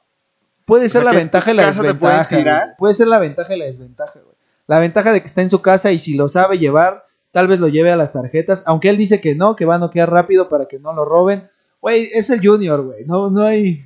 Puede 0.66 0.88
ser 0.88 1.02
sea, 1.02 1.10
la 1.12 1.16
ventaja 1.18 1.50
y 1.50 1.54
la 1.54 1.66
desventaja. 1.66 2.74
Puede 2.78 2.94
ser 2.94 3.08
la 3.08 3.18
ventaja 3.18 3.54
y 3.54 3.58
la 3.58 3.64
desventaja, 3.64 4.20
güey. 4.20 4.31
La 4.72 4.78
ventaja 4.78 5.12
de 5.12 5.20
que 5.20 5.26
está 5.26 5.42
en 5.42 5.50
su 5.50 5.60
casa 5.60 5.92
y 5.92 5.98
si 5.98 6.14
lo 6.14 6.28
sabe 6.28 6.58
llevar, 6.58 7.04
tal 7.30 7.46
vez 7.46 7.60
lo 7.60 7.68
lleve 7.68 7.92
a 7.92 7.96
las 7.96 8.14
tarjetas. 8.14 8.64
Aunque 8.66 8.88
él 8.88 8.96
dice 8.96 9.20
que 9.20 9.34
no, 9.34 9.54
que 9.54 9.66
va 9.66 9.74
a 9.74 9.78
noquear 9.78 10.10
rápido 10.10 10.48
para 10.48 10.64
que 10.64 10.78
no 10.78 10.94
lo 10.94 11.04
roben. 11.04 11.50
Güey, 11.82 12.08
es 12.14 12.30
el 12.30 12.40
Junior, 12.46 12.80
güey. 12.80 13.04
No, 13.04 13.28
no 13.28 13.42
hay. 13.42 13.84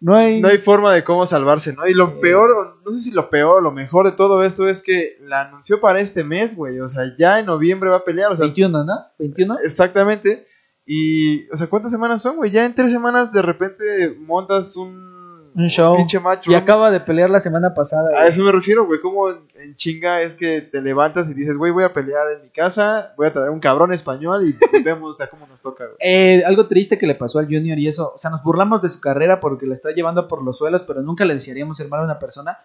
No 0.00 0.16
hay. 0.16 0.40
No 0.40 0.48
hay 0.48 0.56
forma 0.56 0.94
de 0.94 1.04
cómo 1.04 1.26
salvarse, 1.26 1.74
¿no? 1.74 1.86
Y 1.86 1.92
lo 1.92 2.06
Sí. 2.06 2.12
peor, 2.22 2.50
o 2.52 2.90
no 2.90 2.96
sé 2.96 3.04
si 3.04 3.10
lo 3.10 3.28
peor 3.28 3.58
o 3.58 3.60
lo 3.60 3.70
mejor 3.70 4.06
de 4.06 4.16
todo 4.16 4.42
esto 4.42 4.66
es 4.66 4.82
que 4.82 5.18
la 5.20 5.42
anunció 5.42 5.78
para 5.78 6.00
este 6.00 6.24
mes, 6.24 6.56
güey. 6.56 6.80
O 6.80 6.88
sea, 6.88 7.02
ya 7.18 7.38
en 7.38 7.44
noviembre 7.44 7.90
va 7.90 7.98
a 7.98 8.04
pelear, 8.04 8.32
o 8.32 8.36
sea, 8.36 8.46
21, 8.46 8.82
¿no? 8.82 8.94
21. 9.18 9.58
exactamente. 9.62 10.46
Y, 10.86 11.46
o 11.50 11.56
sea, 11.56 11.66
¿cuántas 11.66 11.92
semanas 11.92 12.22
son, 12.22 12.36
güey? 12.36 12.50
Ya 12.50 12.64
en 12.64 12.74
tres 12.74 12.92
semanas 12.92 13.30
de 13.30 13.42
repente 13.42 14.14
montas 14.18 14.74
un, 14.76 15.13
Un 15.54 15.68
show. 15.68 15.96
pinche 15.96 16.18
match. 16.18 16.48
Y 16.48 16.54
acaba 16.54 16.90
de 16.90 17.00
pelear 17.00 17.30
la 17.30 17.40
semana 17.40 17.74
pasada. 17.74 18.08
A 18.08 18.12
güey. 18.12 18.28
eso 18.28 18.42
me 18.42 18.52
refiero, 18.52 18.86
güey. 18.86 19.00
Como 19.00 19.30
en, 19.30 19.76
chinga 19.76 20.22
es 20.22 20.34
que 20.34 20.60
te 20.60 20.80
levantas 20.80 21.30
y 21.30 21.34
dices, 21.34 21.56
güey, 21.56 21.72
voy 21.72 21.84
a 21.84 21.92
pelear 21.92 22.30
en 22.32 22.42
mi 22.42 22.48
casa, 22.50 23.12
voy 23.16 23.28
a 23.28 23.32
traer 23.32 23.50
un 23.50 23.60
cabrón 23.60 23.92
español 23.92 24.48
y 24.48 24.54
vemos 24.84 25.20
a 25.20 25.28
cómo 25.28 25.46
nos 25.46 25.62
toca, 25.62 25.84
güey. 25.84 25.96
Eh, 26.00 26.42
algo 26.44 26.66
triste 26.66 26.98
que 26.98 27.06
le 27.06 27.14
pasó 27.14 27.38
al 27.38 27.46
Junior 27.46 27.78
y 27.78 27.88
eso, 27.88 28.12
o 28.14 28.18
sea, 28.18 28.30
nos 28.30 28.42
burlamos 28.42 28.82
de 28.82 28.88
su 28.88 29.00
carrera 29.00 29.40
porque 29.40 29.66
la 29.66 29.74
está 29.74 29.92
llevando 29.92 30.26
por 30.26 30.42
los 30.42 30.58
suelos, 30.58 30.82
pero 30.82 31.02
nunca 31.02 31.24
le 31.24 31.34
desearíamos 31.34 31.78
el 31.80 31.88
mal 31.88 32.00
a 32.00 32.04
una 32.04 32.18
persona. 32.18 32.58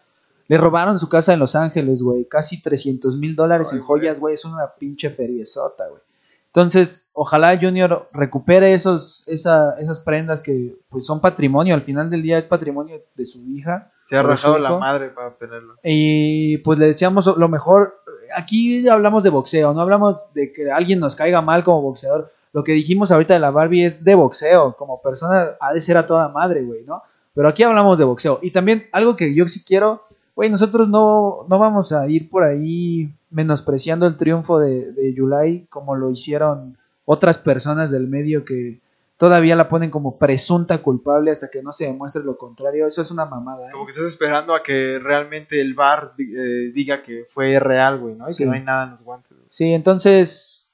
Le 0.47 0.57
robaron 0.57 0.97
su 0.97 1.07
casa 1.07 1.31
en 1.31 1.39
Los 1.39 1.55
Ángeles, 1.55 2.01
güey, 2.01 2.25
casi 2.25 2.59
300 2.59 3.17
mil 3.17 3.35
dólares 3.35 3.71
en 3.71 3.81
joyas, 3.81 4.19
güey, 4.19 4.33
es 4.33 4.45
una 4.45 4.67
pinche 4.79 5.11
feriezota, 5.11 5.87
güey. 5.87 6.01
Entonces, 6.53 7.09
ojalá 7.13 7.57
Junior 7.61 8.09
recupere 8.11 8.73
esos, 8.73 9.23
esa, 9.27 9.75
esas 9.79 9.99
prendas 9.99 10.41
que 10.41 10.75
pues 10.89 11.05
son 11.05 11.21
patrimonio, 11.21 11.75
al 11.75 11.83
final 11.83 12.09
del 12.09 12.23
día 12.23 12.39
es 12.39 12.45
patrimonio 12.45 13.03
de 13.15 13.25
su 13.27 13.39
hija. 13.49 13.91
Se 14.03 14.17
ha 14.17 14.23
rajado 14.23 14.57
la 14.57 14.77
madre 14.77 15.09
para 15.09 15.27
obtenerlo. 15.27 15.75
Y 15.83 16.57
pues 16.59 16.79
le 16.79 16.87
deseamos 16.87 17.27
lo 17.27 17.49
mejor. 17.49 18.01
Aquí 18.35 18.87
hablamos 18.87 19.23
de 19.23 19.29
boxeo, 19.29 19.73
no 19.73 19.81
hablamos 19.81 20.17
de 20.33 20.51
que 20.51 20.71
alguien 20.71 20.99
nos 20.99 21.15
caiga 21.15 21.41
mal 21.41 21.63
como 21.63 21.83
boxeador. 21.83 22.31
Lo 22.51 22.63
que 22.63 22.71
dijimos 22.71 23.11
ahorita 23.11 23.35
de 23.35 23.39
la 23.39 23.51
Barbie 23.51 23.85
es 23.85 24.03
de 24.03 24.15
boxeo. 24.15 24.75
Como 24.75 25.03
persona 25.03 25.51
ha 25.59 25.71
de 25.71 25.81
ser 25.81 25.97
a 25.97 26.07
toda 26.07 26.29
madre, 26.29 26.63
güey, 26.63 26.83
¿no? 26.83 27.03
Pero 27.35 27.47
aquí 27.47 27.61
hablamos 27.61 27.99
de 27.99 28.05
boxeo. 28.05 28.39
Y 28.41 28.49
también 28.49 28.89
algo 28.91 29.15
que 29.15 29.35
yo 29.35 29.47
sí 29.47 29.63
quiero, 29.63 30.07
güey, 30.39 30.49
nosotros 30.49 30.87
no, 30.87 31.45
no 31.49 31.59
vamos 31.59 31.91
a 31.91 32.07
ir 32.07 32.29
por 32.29 32.43
ahí 32.45 33.13
menospreciando 33.29 34.07
el 34.07 34.15
triunfo 34.15 34.57
de, 34.57 34.93
de 34.93 35.13
Yulai 35.13 35.65
como 35.69 35.95
lo 35.97 36.09
hicieron 36.11 36.77
otras 37.03 37.37
personas 37.37 37.91
del 37.91 38.07
medio 38.07 38.45
que 38.45 38.79
todavía 39.17 39.57
la 39.57 39.67
ponen 39.67 39.91
como 39.91 40.17
presunta 40.17 40.77
culpable 40.77 41.29
hasta 41.31 41.49
que 41.49 41.61
no 41.61 41.73
se 41.73 41.87
demuestre 41.87 42.23
lo 42.23 42.37
contrario. 42.37 42.87
Eso 42.87 43.01
es 43.01 43.11
una 43.11 43.25
mamada, 43.25 43.67
¿eh? 43.67 43.71
Como 43.73 43.83
que 43.85 43.91
estás 43.91 44.05
esperando 44.05 44.55
a 44.55 44.63
que 44.63 44.97
realmente 45.03 45.59
el 45.59 45.73
bar 45.73 46.13
eh, 46.17 46.71
diga 46.73 47.03
que 47.03 47.25
fue 47.33 47.59
real, 47.59 47.99
güey, 47.99 48.15
¿no? 48.15 48.29
Y 48.29 48.33
Sí. 48.33 48.43
que 48.43 48.47
no 48.47 48.53
hay 48.55 48.63
nada 48.63 48.85
en 48.85 48.91
los 48.91 49.03
guantes. 49.03 49.31
güey. 49.35 49.45
Sí, 49.49 49.73
entonces, 49.73 50.73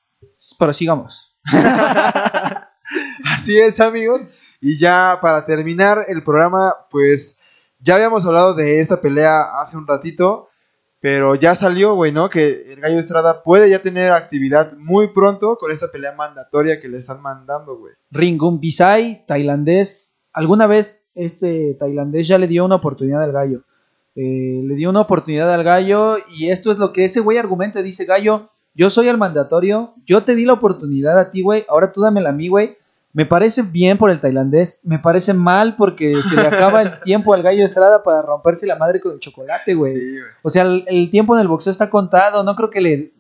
prosigamos. 0.60 1.36
Así 3.26 3.58
es, 3.60 3.80
amigos. 3.80 4.28
Y 4.62 4.78
ya 4.78 5.18
para 5.22 5.44
terminar 5.46 6.06
el 6.08 6.24
programa, 6.24 6.74
pues 6.92 7.40
ya 7.80 7.96
habíamos 7.96 8.26
hablado 8.26 8.54
de 8.54 8.80
esta 8.80 9.02
pelea 9.02 9.60
hace 9.62 9.78
un 9.78 9.88
ratito, 9.88 10.50
pero 11.00 11.36
ya 11.36 11.54
salió, 11.54 11.94
güey, 11.94 12.12
¿no? 12.12 12.30
Que 12.30 12.74
el 12.74 12.82
Gallo 12.82 13.00
Estrada 13.00 13.44
puede 13.44 13.70
ya 13.70 13.80
tener 13.80 14.12
actividad 14.12 14.74
muy 14.78 15.14
pronto 15.14 15.58
con 15.58 15.72
esta 15.72 15.92
pelea 15.92 16.14
mandatoria 16.14 16.80
que 16.80 16.88
le 16.88 16.98
están 16.98 17.22
mandando, 17.22 17.78
güey. 17.78 17.94
Ringun 18.10 18.60
Bisai, 18.60 19.26
tailandés. 19.28 20.20
¿Alguna 20.34 20.68
vez 20.68 21.08
este 21.14 21.76
tailandés 21.80 22.28
ya 22.28 22.38
le 22.38 22.48
dio 22.48 22.66
una 22.66 22.76
oportunidad 22.76 23.22
al 23.22 23.32
gallo? 23.32 23.62
Eh, 24.16 24.62
le 24.64 24.76
dio 24.76 24.90
una 24.90 25.02
oportunidad 25.02 25.54
al 25.54 25.64
gallo 25.64 26.18
y 26.30 26.50
esto 26.50 26.72
es 26.72 26.80
lo 26.80 26.92
que 26.92 27.06
ese 27.06 27.20
güey 27.20 27.38
argumenta. 27.38 27.84
Dice, 27.84 28.06
gallo, 28.06 28.50
yo 28.74 28.90
soy 28.90 29.08
el 29.08 29.18
mandatorio, 29.18 29.94
yo 30.06 30.24
te 30.24 30.36
di 30.36 30.46
la 30.46 30.54
oportunidad 30.54 31.20
a 31.20 31.32
ti, 31.32 31.42
güey, 31.42 31.66
ahora 31.70 31.94
tú 31.94 32.02
dámela 32.02 32.30
a 32.30 32.34
mí, 32.34 32.48
güey. 32.48 32.78
Me 33.16 33.26
parece 33.26 33.62
bien 33.62 33.98
por 33.98 34.12
el 34.12 34.20
tailandés, 34.20 34.82
me 34.84 35.00
parece 35.00 35.34
mal 35.34 35.78
porque 35.78 36.22
se 36.22 36.36
le 36.36 36.42
acaba 36.48 36.82
el 36.82 37.00
tiempo 37.04 37.34
al 37.34 37.42
gallo 37.44 37.64
Estrada 37.64 38.04
para 38.04 38.22
romperse 38.22 38.68
la 38.68 38.76
madre 38.76 39.00
con 39.00 39.14
el 39.14 39.20
chocolate, 39.20 39.74
güey. 39.74 39.96
Sí, 39.96 40.12
güey. 40.12 40.24
O 40.44 40.50
sea, 40.50 40.64
el, 40.64 40.84
el 40.88 41.10
tiempo 41.10 41.34
en 41.36 41.42
el 41.42 41.48
boxeo 41.48 41.72
está 41.72 41.90
contado, 41.90 42.44
no 42.44 42.56
creo 42.56 42.70
que 42.70 42.82
le... 42.82 43.14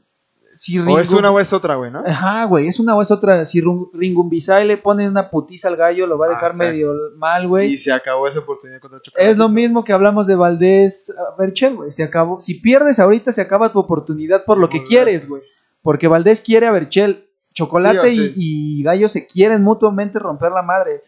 Si 0.58 0.80
O 0.80 1.00
es 1.00 1.12
una 1.12 1.32
o 1.32 1.39
es 1.39 1.52
otra, 1.52 1.76
güey, 1.76 1.91
¿no? 1.91 2.04
Ajá, 2.06 2.46
güey, 2.46 2.68
es 2.68 2.80
una 2.80 2.96
o 2.96 3.02
es 3.02 3.12
otra. 3.12 3.46
Si 3.46 3.60
Ring- 3.62 3.89
Ringumbisai 3.93 4.66
le 4.66 4.78
pone 4.78 5.06
una 5.08 5.30
putiza 5.30 5.68
al 5.68 5.76
gallo, 5.76 6.08
lo 6.08 6.18
va 6.18 6.28
a 6.28 6.30
dejar 6.30 6.43
Exacto. 6.52 6.64
medio 6.72 6.93
mal, 7.18 7.43
Y 7.43 7.48
güey. 7.48 7.78
se 7.78 7.91
acabó 7.91 8.26
esa 8.26 8.39
oportunidad 8.39 8.80
contra 8.80 9.02
Chocolate. 9.02 9.30
Es 9.32 9.38
lo 9.38 9.50
mismo 9.50 9.84
que 9.84 9.91
hablamos 9.91 10.28
de 10.28 10.36
Valdés 10.36 11.14
Berchel, 11.38 11.76
güey. 11.76 11.91
Se 11.91 12.04
acabó. 12.04 12.39
Si 12.39 12.54
pierdes 12.54 13.00
ahorita, 13.02 13.34
se 13.34 13.41
acaba 13.41 13.72
tu 13.74 13.80
oportunidad 13.80 14.46
por 14.46 14.58
lo 14.58 14.70
que 14.70 14.82
quieres, 14.84 15.28
güey. 15.28 15.41
Porque 15.82 16.08
Valdés 16.08 16.39
quiere 16.39 16.68
a 16.68 16.72
Berchel. 16.72 17.24
Chocolate 17.56 18.12
Sí 18.12 18.34
y- 18.36 18.84
Gallo 18.84 19.08
se 19.08 19.26
quieren 19.26 19.64
mutuamente 19.64 20.20
romper 20.20 20.51
la 20.51 20.62
madre. 20.62 21.01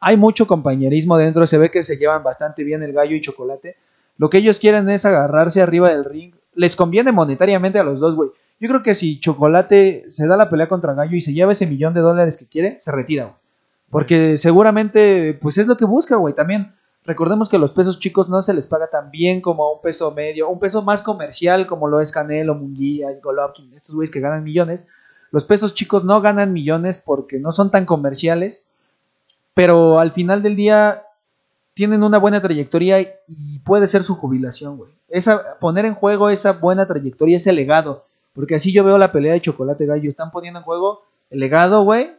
Hay 0.00 0.16
mucho 0.18 0.46
compañerismo 0.46 1.16
dentro. 1.16 1.46
Se 1.46 1.56
ve 1.58 1.70
que 1.70 1.82
se 1.82 1.96
llevan 1.96 2.22
bastante 2.22 2.64
bien 2.64 2.82
el 2.82 2.92
Gallo 2.92 3.16
y 3.16 3.20
Chocolate. 3.20 3.76
Lo 4.18 4.28
que 4.28 4.38
ellos 4.38 4.58
quieren 4.60 4.88
es 4.90 5.04
agarrarse 5.06 5.62
arriba 5.62 5.88
del 5.88 6.04
ring. 6.04 6.34
Les 6.54 6.76
conviene 6.76 7.12
monetariamente 7.12 7.78
a 7.78 7.84
los 7.84 8.00
dos, 8.00 8.14
güey. 8.14 8.30
Yo 8.60 8.68
creo 8.68 8.82
que 8.82 8.94
si 8.94 9.18
Chocolate 9.18 10.04
se 10.08 10.26
da 10.26 10.36
la 10.36 10.50
pelea 10.50 10.68
contra 10.68 10.94
Gallo 10.94 11.16
y 11.16 11.20
se 11.20 11.32
lleva 11.32 11.52
ese 11.52 11.66
millón 11.66 11.94
de 11.94 12.00
dólares 12.00 12.36
que 12.36 12.46
quiere, 12.46 12.76
se 12.80 12.92
retira, 12.92 13.24
güey. 13.24 13.36
Porque 13.90 14.36
seguramente, 14.38 15.38
pues 15.40 15.58
es 15.58 15.66
lo 15.66 15.76
que 15.76 15.84
busca, 15.84 16.16
güey. 16.16 16.34
También 16.34 16.72
recordemos 17.04 17.48
que 17.48 17.58
los 17.58 17.72
pesos 17.72 17.98
chicos 17.98 18.28
no 18.28 18.40
se 18.42 18.54
les 18.54 18.66
paga 18.66 18.88
tan 18.88 19.10
bien 19.10 19.40
como 19.40 19.64
a 19.64 19.74
un 19.74 19.80
peso 19.80 20.12
medio, 20.12 20.48
un 20.48 20.58
peso 20.60 20.82
más 20.82 21.02
comercial 21.02 21.66
como 21.66 21.88
lo 21.88 22.00
es 22.00 22.10
Canelo, 22.12 22.54
Munguía, 22.54 23.08
Golovkin, 23.22 23.72
estos 23.74 23.94
güeyes 23.94 24.10
que 24.12 24.20
ganan 24.20 24.44
millones. 24.44 24.88
Los 25.32 25.44
pesos 25.44 25.74
chicos 25.74 26.04
no 26.04 26.20
ganan 26.20 26.52
millones 26.52 26.98
porque 26.98 27.40
no 27.40 27.50
son 27.52 27.70
tan 27.70 27.86
comerciales, 27.86 28.68
pero 29.54 29.98
al 29.98 30.12
final 30.12 30.42
del 30.42 30.54
día 30.56 31.04
tienen 31.74 32.02
una 32.02 32.18
buena 32.18 32.40
trayectoria 32.40 33.00
y 33.26 33.58
puede 33.60 33.86
ser 33.86 34.04
su 34.04 34.14
jubilación, 34.14 34.76
güey. 34.76 34.92
Esa, 35.08 35.58
poner 35.58 35.86
en 35.86 35.94
juego 35.94 36.28
esa 36.30 36.52
buena 36.52 36.86
trayectoria, 36.86 37.38
ese 37.38 37.52
legado. 37.52 38.06
Porque 38.34 38.54
así 38.54 38.72
yo 38.72 38.84
veo 38.84 38.98
la 38.98 39.12
pelea 39.12 39.32
de 39.32 39.40
Chocolate 39.40 39.86
Gallo. 39.86 40.08
Están 40.08 40.30
poniendo 40.30 40.60
en 40.60 40.64
juego 40.64 41.02
el 41.30 41.40
legado, 41.40 41.82
güey. 41.82 42.12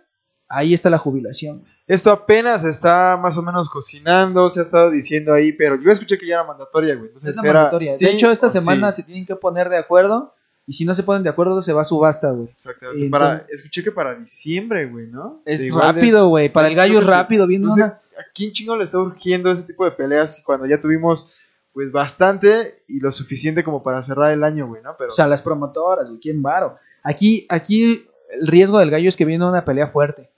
Ahí 0.47 0.74
está 0.74 0.89
la 0.89 0.97
jubilación. 0.97 1.64
Esto 1.88 2.11
apenas 2.11 2.64
está 2.64 3.18
más 3.22 3.38
o 3.38 3.41
menos 3.41 3.70
cocinando, 3.70 4.49
se 4.49 4.61
ha 4.61 4.64
estado 4.64 4.89
diciendo 4.89 5.34
ahí, 5.34 5.51
pero 5.51 5.76
yo 5.82 5.91
escuché 5.91 6.18
que 6.18 6.26
ya 6.28 6.36
era 6.36 6.43
mandatoria, 6.45 6.95
güey. 6.95 7.07
Entonces 7.07 7.36
Es 7.38 7.43
era 7.43 7.53
mandatoria. 7.53 7.93
sí 7.93 8.05
de 8.05 8.11
hecho, 8.11 8.32
esta 8.32 8.49
sí. 8.49 8.59
semana 8.59 8.91
se 8.91 9.03
tienen 9.03 9.26
que 9.26 9.36
poner 9.36 9.70
de 9.70 9.78
acuerdo. 9.78 10.34
Y 10.66 10.74
si 10.74 10.86
no 10.86 10.95
se 10.95 11.03
ponen 11.03 11.24
de 11.24 11.30
acuerdo, 11.30 11.61
se 11.61 11.74
va 11.74 11.82
a 11.82 11.86
subasta, 11.86 12.32
güey. 12.32 12.49
Exactamente. 12.49 13.09
Para, 13.09 13.45
escuché 13.49 13.84
que 13.84 13.91
para 13.91 14.16
diciembre, 14.16 14.86
güey, 14.86 15.07
¿no? 15.07 15.41
Es 15.45 15.74
rápido, 15.74 16.30
güey. 16.30 16.49
Para 16.49 16.70
el 16.70 16.76
gallo 16.76 16.99
es 16.99 17.05
rápido. 17.05 17.47
Viendo 17.47 17.70
no 17.70 17.76
sé, 17.76 17.82
una. 17.82 17.93
¿A 17.93 18.32
quién 18.34 18.51
chingo 18.53 18.78
le 18.78 18.86
está 18.86 18.99
urgiendo 18.99 19.51
ese 19.51 19.64
tipo 19.64 19.84
de 19.84 19.91
peleas 19.91 20.41
cuando 20.45 20.66
ya 20.66 20.80
tuvimos, 20.80 21.34
pues, 21.74 21.91
bastante 21.91 22.84
y 22.88 22.99
lo 22.99 23.11
suficiente 23.11 23.64
como 23.64 23.84
para 23.84 24.01
cerrar 24.01 24.32
el 24.32 24.43
año, 24.43 24.68
güey, 24.68 24.82
¿no? 24.82 24.95
Pero, 24.97 25.09
O 25.09 25.14
sea, 25.14 25.28
las 25.28 25.41
promotoras, 25.41 26.07
güey. 26.07 26.20
¿Quién 26.20 26.41
varo? 26.41 26.78
Aquí, 27.03 27.45
aquí 27.49 28.07
el 28.32 28.47
riesgo 28.47 28.80
del 28.80 28.89
gallo 28.89 29.09
es 29.09 29.18
que 29.18 29.26
viene 29.26 29.45
una 29.45 29.66
pelea 29.66 29.88
fuerte. 29.88 30.30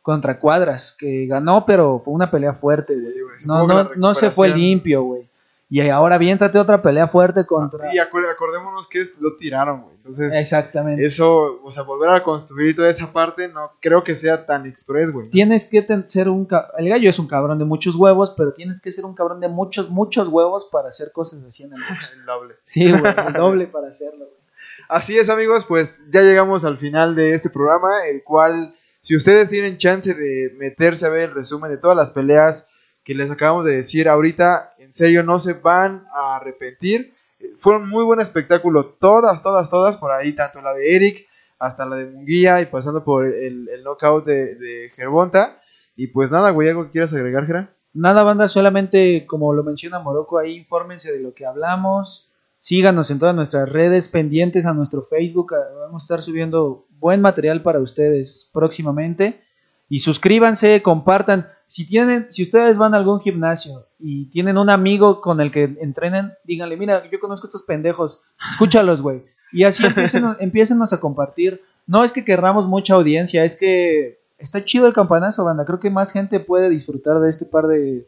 Contra 0.00 0.38
Cuadras, 0.38 0.92
que 0.96 1.26
ganó, 1.26 1.66
pero 1.66 2.00
fue 2.02 2.14
una 2.14 2.30
pelea 2.30 2.54
fuerte, 2.54 2.94
güey. 2.94 3.12
Sí, 3.12 3.46
No, 3.46 3.66
no, 3.66 3.90
no 3.96 4.14
se 4.14 4.30
fue 4.30 4.48
limpio, 4.48 5.02
güey. 5.02 5.28
Y 5.68 5.80
ahora 5.90 6.14
aviéntate 6.14 6.58
otra 6.58 6.80
pelea 6.80 7.08
fuerte 7.08 7.44
contra. 7.44 7.92
y 7.92 7.98
acordémonos 7.98 8.86
que 8.86 9.00
es, 9.00 9.18
lo 9.18 9.36
tiraron, 9.36 9.82
güey. 9.82 9.96
Entonces, 9.96 10.32
Exactamente. 10.34 11.04
eso, 11.04 11.60
o 11.64 11.72
sea, 11.72 11.82
volver 11.82 12.10
a 12.10 12.22
construir 12.22 12.76
toda 12.76 12.88
esa 12.88 13.12
parte, 13.12 13.48
no 13.48 13.72
creo 13.80 14.04
que 14.04 14.14
sea 14.14 14.46
tan 14.46 14.66
express, 14.66 15.10
güey. 15.10 15.26
¿no? 15.26 15.30
Tienes 15.32 15.66
que 15.66 15.84
ser 16.06 16.28
un. 16.28 16.46
El 16.78 16.88
gallo 16.88 17.10
es 17.10 17.18
un 17.18 17.26
cabrón 17.26 17.58
de 17.58 17.64
muchos 17.64 17.96
huevos, 17.96 18.32
pero 18.36 18.52
tienes 18.52 18.80
que 18.80 18.92
ser 18.92 19.04
un 19.04 19.14
cabrón 19.14 19.40
de 19.40 19.48
muchos, 19.48 19.90
muchos 19.90 20.28
huevos 20.28 20.68
para 20.70 20.90
hacer 20.90 21.10
cosas 21.10 21.42
así 21.42 21.64
en 21.64 21.72
el 21.72 21.80
box. 21.80 22.12
El 22.20 22.24
doble. 22.24 22.54
Sí, 22.62 22.92
güey. 22.92 23.14
El 23.26 23.32
doble 23.32 23.66
para 23.66 23.88
hacerlo, 23.88 24.26
güey. 24.26 24.36
Así 24.88 25.18
es, 25.18 25.28
amigos, 25.30 25.64
pues 25.64 26.00
ya 26.10 26.22
llegamos 26.22 26.64
al 26.64 26.78
final 26.78 27.16
de 27.16 27.32
este 27.34 27.50
programa, 27.50 28.06
el 28.06 28.22
cual, 28.22 28.72
si 29.00 29.16
ustedes 29.16 29.48
tienen 29.48 29.78
chance 29.78 30.14
de 30.14 30.54
meterse 30.56 31.06
a 31.06 31.08
ver 31.08 31.30
el 31.30 31.34
resumen 31.34 31.72
de 31.72 31.78
todas 31.78 31.96
las 31.96 32.12
peleas 32.12 32.68
que 33.06 33.14
les 33.14 33.30
acabamos 33.30 33.64
de 33.64 33.76
decir 33.76 34.08
ahorita, 34.08 34.74
en 34.78 34.92
serio 34.92 35.22
no 35.22 35.38
se 35.38 35.52
van 35.52 36.08
a 36.12 36.36
arrepentir. 36.36 37.14
Eh, 37.38 37.54
Fue 37.60 37.76
un 37.76 37.88
muy 37.88 38.02
buen 38.02 38.20
espectáculo, 38.20 38.84
todas, 38.84 39.44
todas, 39.44 39.70
todas, 39.70 39.96
por 39.96 40.10
ahí, 40.10 40.32
tanto 40.32 40.60
la 40.60 40.74
de 40.74 40.96
Eric 40.96 41.28
hasta 41.60 41.86
la 41.86 41.94
de 41.94 42.10
Munguía 42.10 42.60
y 42.60 42.66
pasando 42.66 43.04
por 43.04 43.24
el, 43.24 43.68
el 43.68 43.84
knockout 43.84 44.26
de, 44.26 44.90
Gervonta. 44.96 45.62
Y 45.94 46.08
pues 46.08 46.32
nada, 46.32 46.50
güey, 46.50 46.68
¿algo 46.68 46.86
que 46.86 46.90
quieras 46.90 47.14
agregar, 47.14 47.46
Gera? 47.46 47.72
Nada, 47.94 48.24
banda, 48.24 48.48
solamente 48.48 49.24
como 49.24 49.54
lo 49.54 49.62
menciona 49.62 50.00
Morocco, 50.00 50.38
ahí 50.38 50.56
infórmense 50.56 51.12
de 51.12 51.20
lo 51.20 51.32
que 51.32 51.46
hablamos. 51.46 52.32
Síganos 52.58 53.12
en 53.12 53.20
todas 53.20 53.36
nuestras 53.36 53.68
redes, 53.68 54.08
pendientes 54.08 54.66
a 54.66 54.74
nuestro 54.74 55.06
Facebook. 55.08 55.52
Vamos 55.80 56.02
a 56.02 56.04
estar 56.04 56.22
subiendo 56.22 56.88
buen 56.90 57.20
material 57.20 57.62
para 57.62 57.78
ustedes 57.78 58.50
próximamente. 58.52 59.45
Y 59.88 60.00
suscríbanse, 60.00 60.82
compartan. 60.82 61.48
Si 61.68 61.86
tienen, 61.86 62.28
si 62.30 62.42
ustedes 62.42 62.78
van 62.78 62.94
a 62.94 62.96
algún 62.96 63.20
gimnasio 63.20 63.86
y 63.98 64.26
tienen 64.30 64.58
un 64.58 64.70
amigo 64.70 65.20
con 65.20 65.40
el 65.40 65.50
que 65.50 65.76
entrenen, 65.80 66.32
díganle, 66.44 66.76
mira, 66.76 67.08
yo 67.10 67.18
conozco 67.18 67.46
a 67.46 67.48
estos 67.48 67.62
pendejos, 67.62 68.24
escúchalos, 68.50 69.00
güey. 69.00 69.24
Y 69.52 69.64
así 69.64 69.84
empiecen, 70.38 70.82
a 70.92 71.00
compartir. 71.00 71.62
No 71.86 72.04
es 72.04 72.12
que 72.12 72.24
querramos 72.24 72.66
mucha 72.66 72.94
audiencia, 72.94 73.44
es 73.44 73.56
que 73.56 74.20
está 74.38 74.64
chido 74.64 74.86
el 74.86 74.92
campanazo, 74.92 75.44
banda. 75.44 75.64
Creo 75.64 75.80
que 75.80 75.90
más 75.90 76.12
gente 76.12 76.40
puede 76.40 76.68
disfrutar 76.68 77.20
de 77.20 77.30
este 77.30 77.44
par 77.44 77.66
de 77.66 78.06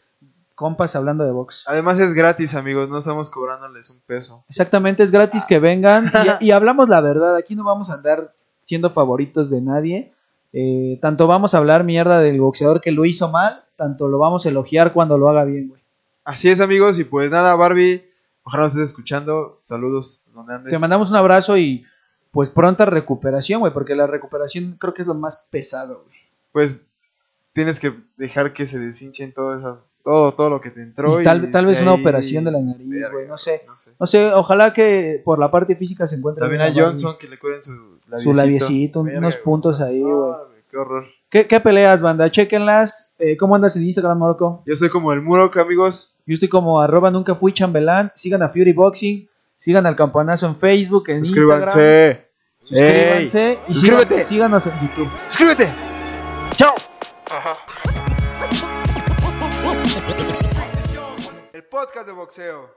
compas 0.54 0.96
hablando 0.96 1.24
de 1.24 1.30
box. 1.30 1.64
Además 1.68 2.00
es 2.00 2.14
gratis, 2.14 2.54
amigos, 2.54 2.88
no 2.88 2.98
estamos 2.98 3.30
cobrándoles 3.30 3.90
un 3.90 4.00
peso. 4.00 4.44
Exactamente, 4.48 5.04
es 5.04 5.12
gratis 5.12 5.44
que 5.46 5.60
vengan 5.60 6.12
y, 6.40 6.46
y 6.46 6.50
hablamos 6.50 6.88
la 6.88 7.00
verdad. 7.00 7.36
Aquí 7.36 7.54
no 7.54 7.62
vamos 7.62 7.90
a 7.90 7.94
andar 7.94 8.34
siendo 8.60 8.90
favoritos 8.90 9.50
de 9.50 9.60
nadie. 9.62 10.12
Eh, 10.52 10.98
tanto 11.02 11.26
vamos 11.26 11.54
a 11.54 11.58
hablar 11.58 11.84
mierda 11.84 12.20
del 12.20 12.40
boxeador 12.40 12.80
que 12.80 12.92
lo 12.92 13.04
hizo 13.04 13.30
mal, 13.30 13.64
tanto 13.76 14.08
lo 14.08 14.18
vamos 14.18 14.46
a 14.46 14.48
elogiar 14.48 14.92
cuando 14.92 15.18
lo 15.18 15.28
haga 15.28 15.44
bien, 15.44 15.68
güey. 15.68 15.82
Así 16.24 16.48
es, 16.48 16.60
amigos, 16.60 16.98
y 16.98 17.04
pues 17.04 17.30
nada, 17.30 17.54
Barbie, 17.54 18.04
ojalá 18.42 18.64
nos 18.64 18.72
estés 18.72 18.88
escuchando. 18.88 19.60
Saludos, 19.62 20.26
donde 20.34 20.54
andes. 20.54 20.70
Te 20.70 20.78
mandamos 20.78 21.10
un 21.10 21.16
abrazo 21.16 21.56
y 21.56 21.84
pues 22.30 22.50
pronta 22.50 22.84
recuperación, 22.84 23.60
güey, 23.60 23.72
porque 23.72 23.94
la 23.94 24.06
recuperación 24.06 24.76
creo 24.78 24.94
que 24.94 25.02
es 25.02 25.08
lo 25.08 25.14
más 25.14 25.48
pesado, 25.50 26.04
güey. 26.04 26.18
Pues 26.52 26.86
tienes 27.52 27.80
que 27.80 27.94
dejar 28.16 28.52
que 28.52 28.66
se 28.66 28.78
deshinchen 28.78 29.32
todas 29.32 29.60
esas, 29.60 29.84
todo, 30.10 30.32
todo 30.32 30.48
lo 30.50 30.60
que 30.60 30.70
te 30.70 30.80
entró. 30.82 31.20
Y 31.20 31.24
tal, 31.24 31.50
tal 31.50 31.66
vez 31.66 31.80
una 31.82 31.92
ahí- 31.92 32.00
operación 32.00 32.44
de 32.44 32.50
la 32.52 32.60
nariz, 32.60 32.88
Verga, 32.88 33.10
güey, 33.10 33.28
no 33.28 33.36
sé. 33.36 33.62
No 33.66 33.76
sé. 33.76 33.90
No 34.00 34.06
sé, 34.06 34.32
ojalá 34.32 34.72
que 34.72 35.20
por 35.24 35.38
la 35.38 35.50
parte 35.50 35.76
física 35.76 36.06
se 36.06 36.16
encuentre 36.16 36.40
También 36.40 36.62
bien 36.72 36.84
a. 36.84 36.88
Johnson 36.88 37.16
que 37.20 37.28
le 37.28 37.38
cuiden 37.38 37.62
su 37.62 37.72
labiecito. 38.08 38.22
Su 38.22 38.34
labiecito, 38.34 39.02
Verga, 39.02 39.18
unos 39.18 39.36
puntos 39.36 39.80
ahí, 39.80 40.00
güey. 40.00 40.32
Qué 40.70 40.76
horror. 40.76 41.06
¿Qué, 41.30 41.46
qué 41.46 41.60
peleas, 41.60 42.00
banda? 42.00 42.30
Chequenlas. 42.30 43.14
Eh, 43.18 43.36
¿Cómo 43.36 43.54
andas 43.54 43.76
en 43.76 43.84
Instagram, 43.84 44.18
Morocco? 44.18 44.62
Yo 44.66 44.74
soy 44.76 44.88
como 44.88 45.12
el 45.12 45.20
Muro, 45.20 45.50
amigos. 45.60 46.14
Yo 46.26 46.34
estoy 46.34 46.48
como 46.48 46.80
arroba 46.80 47.10
nunca 47.10 47.34
fui 47.34 47.52
chambelán. 47.52 48.10
Sigan 48.14 48.42
a 48.42 48.48
Fury 48.48 48.72
Boxing. 48.72 49.28
Sigan 49.58 49.84
al 49.86 49.96
campanazo 49.96 50.46
en 50.46 50.56
Facebook, 50.56 51.08
en 51.10 51.18
Instagram. 51.18 51.68
Suscríbanse. 51.70 52.24
Suscríbanse. 52.62 53.58
Y 53.68 53.74
suscríbete. 53.74 54.14
sigan- 54.16 54.26
síganos 54.26 54.66
en 54.66 54.72
YouTube. 54.80 55.08
Suscríbete. 55.28 55.68
Chao. 56.54 56.74
Podcast 61.68 62.06
de 62.06 62.12
boxeo. 62.12 62.70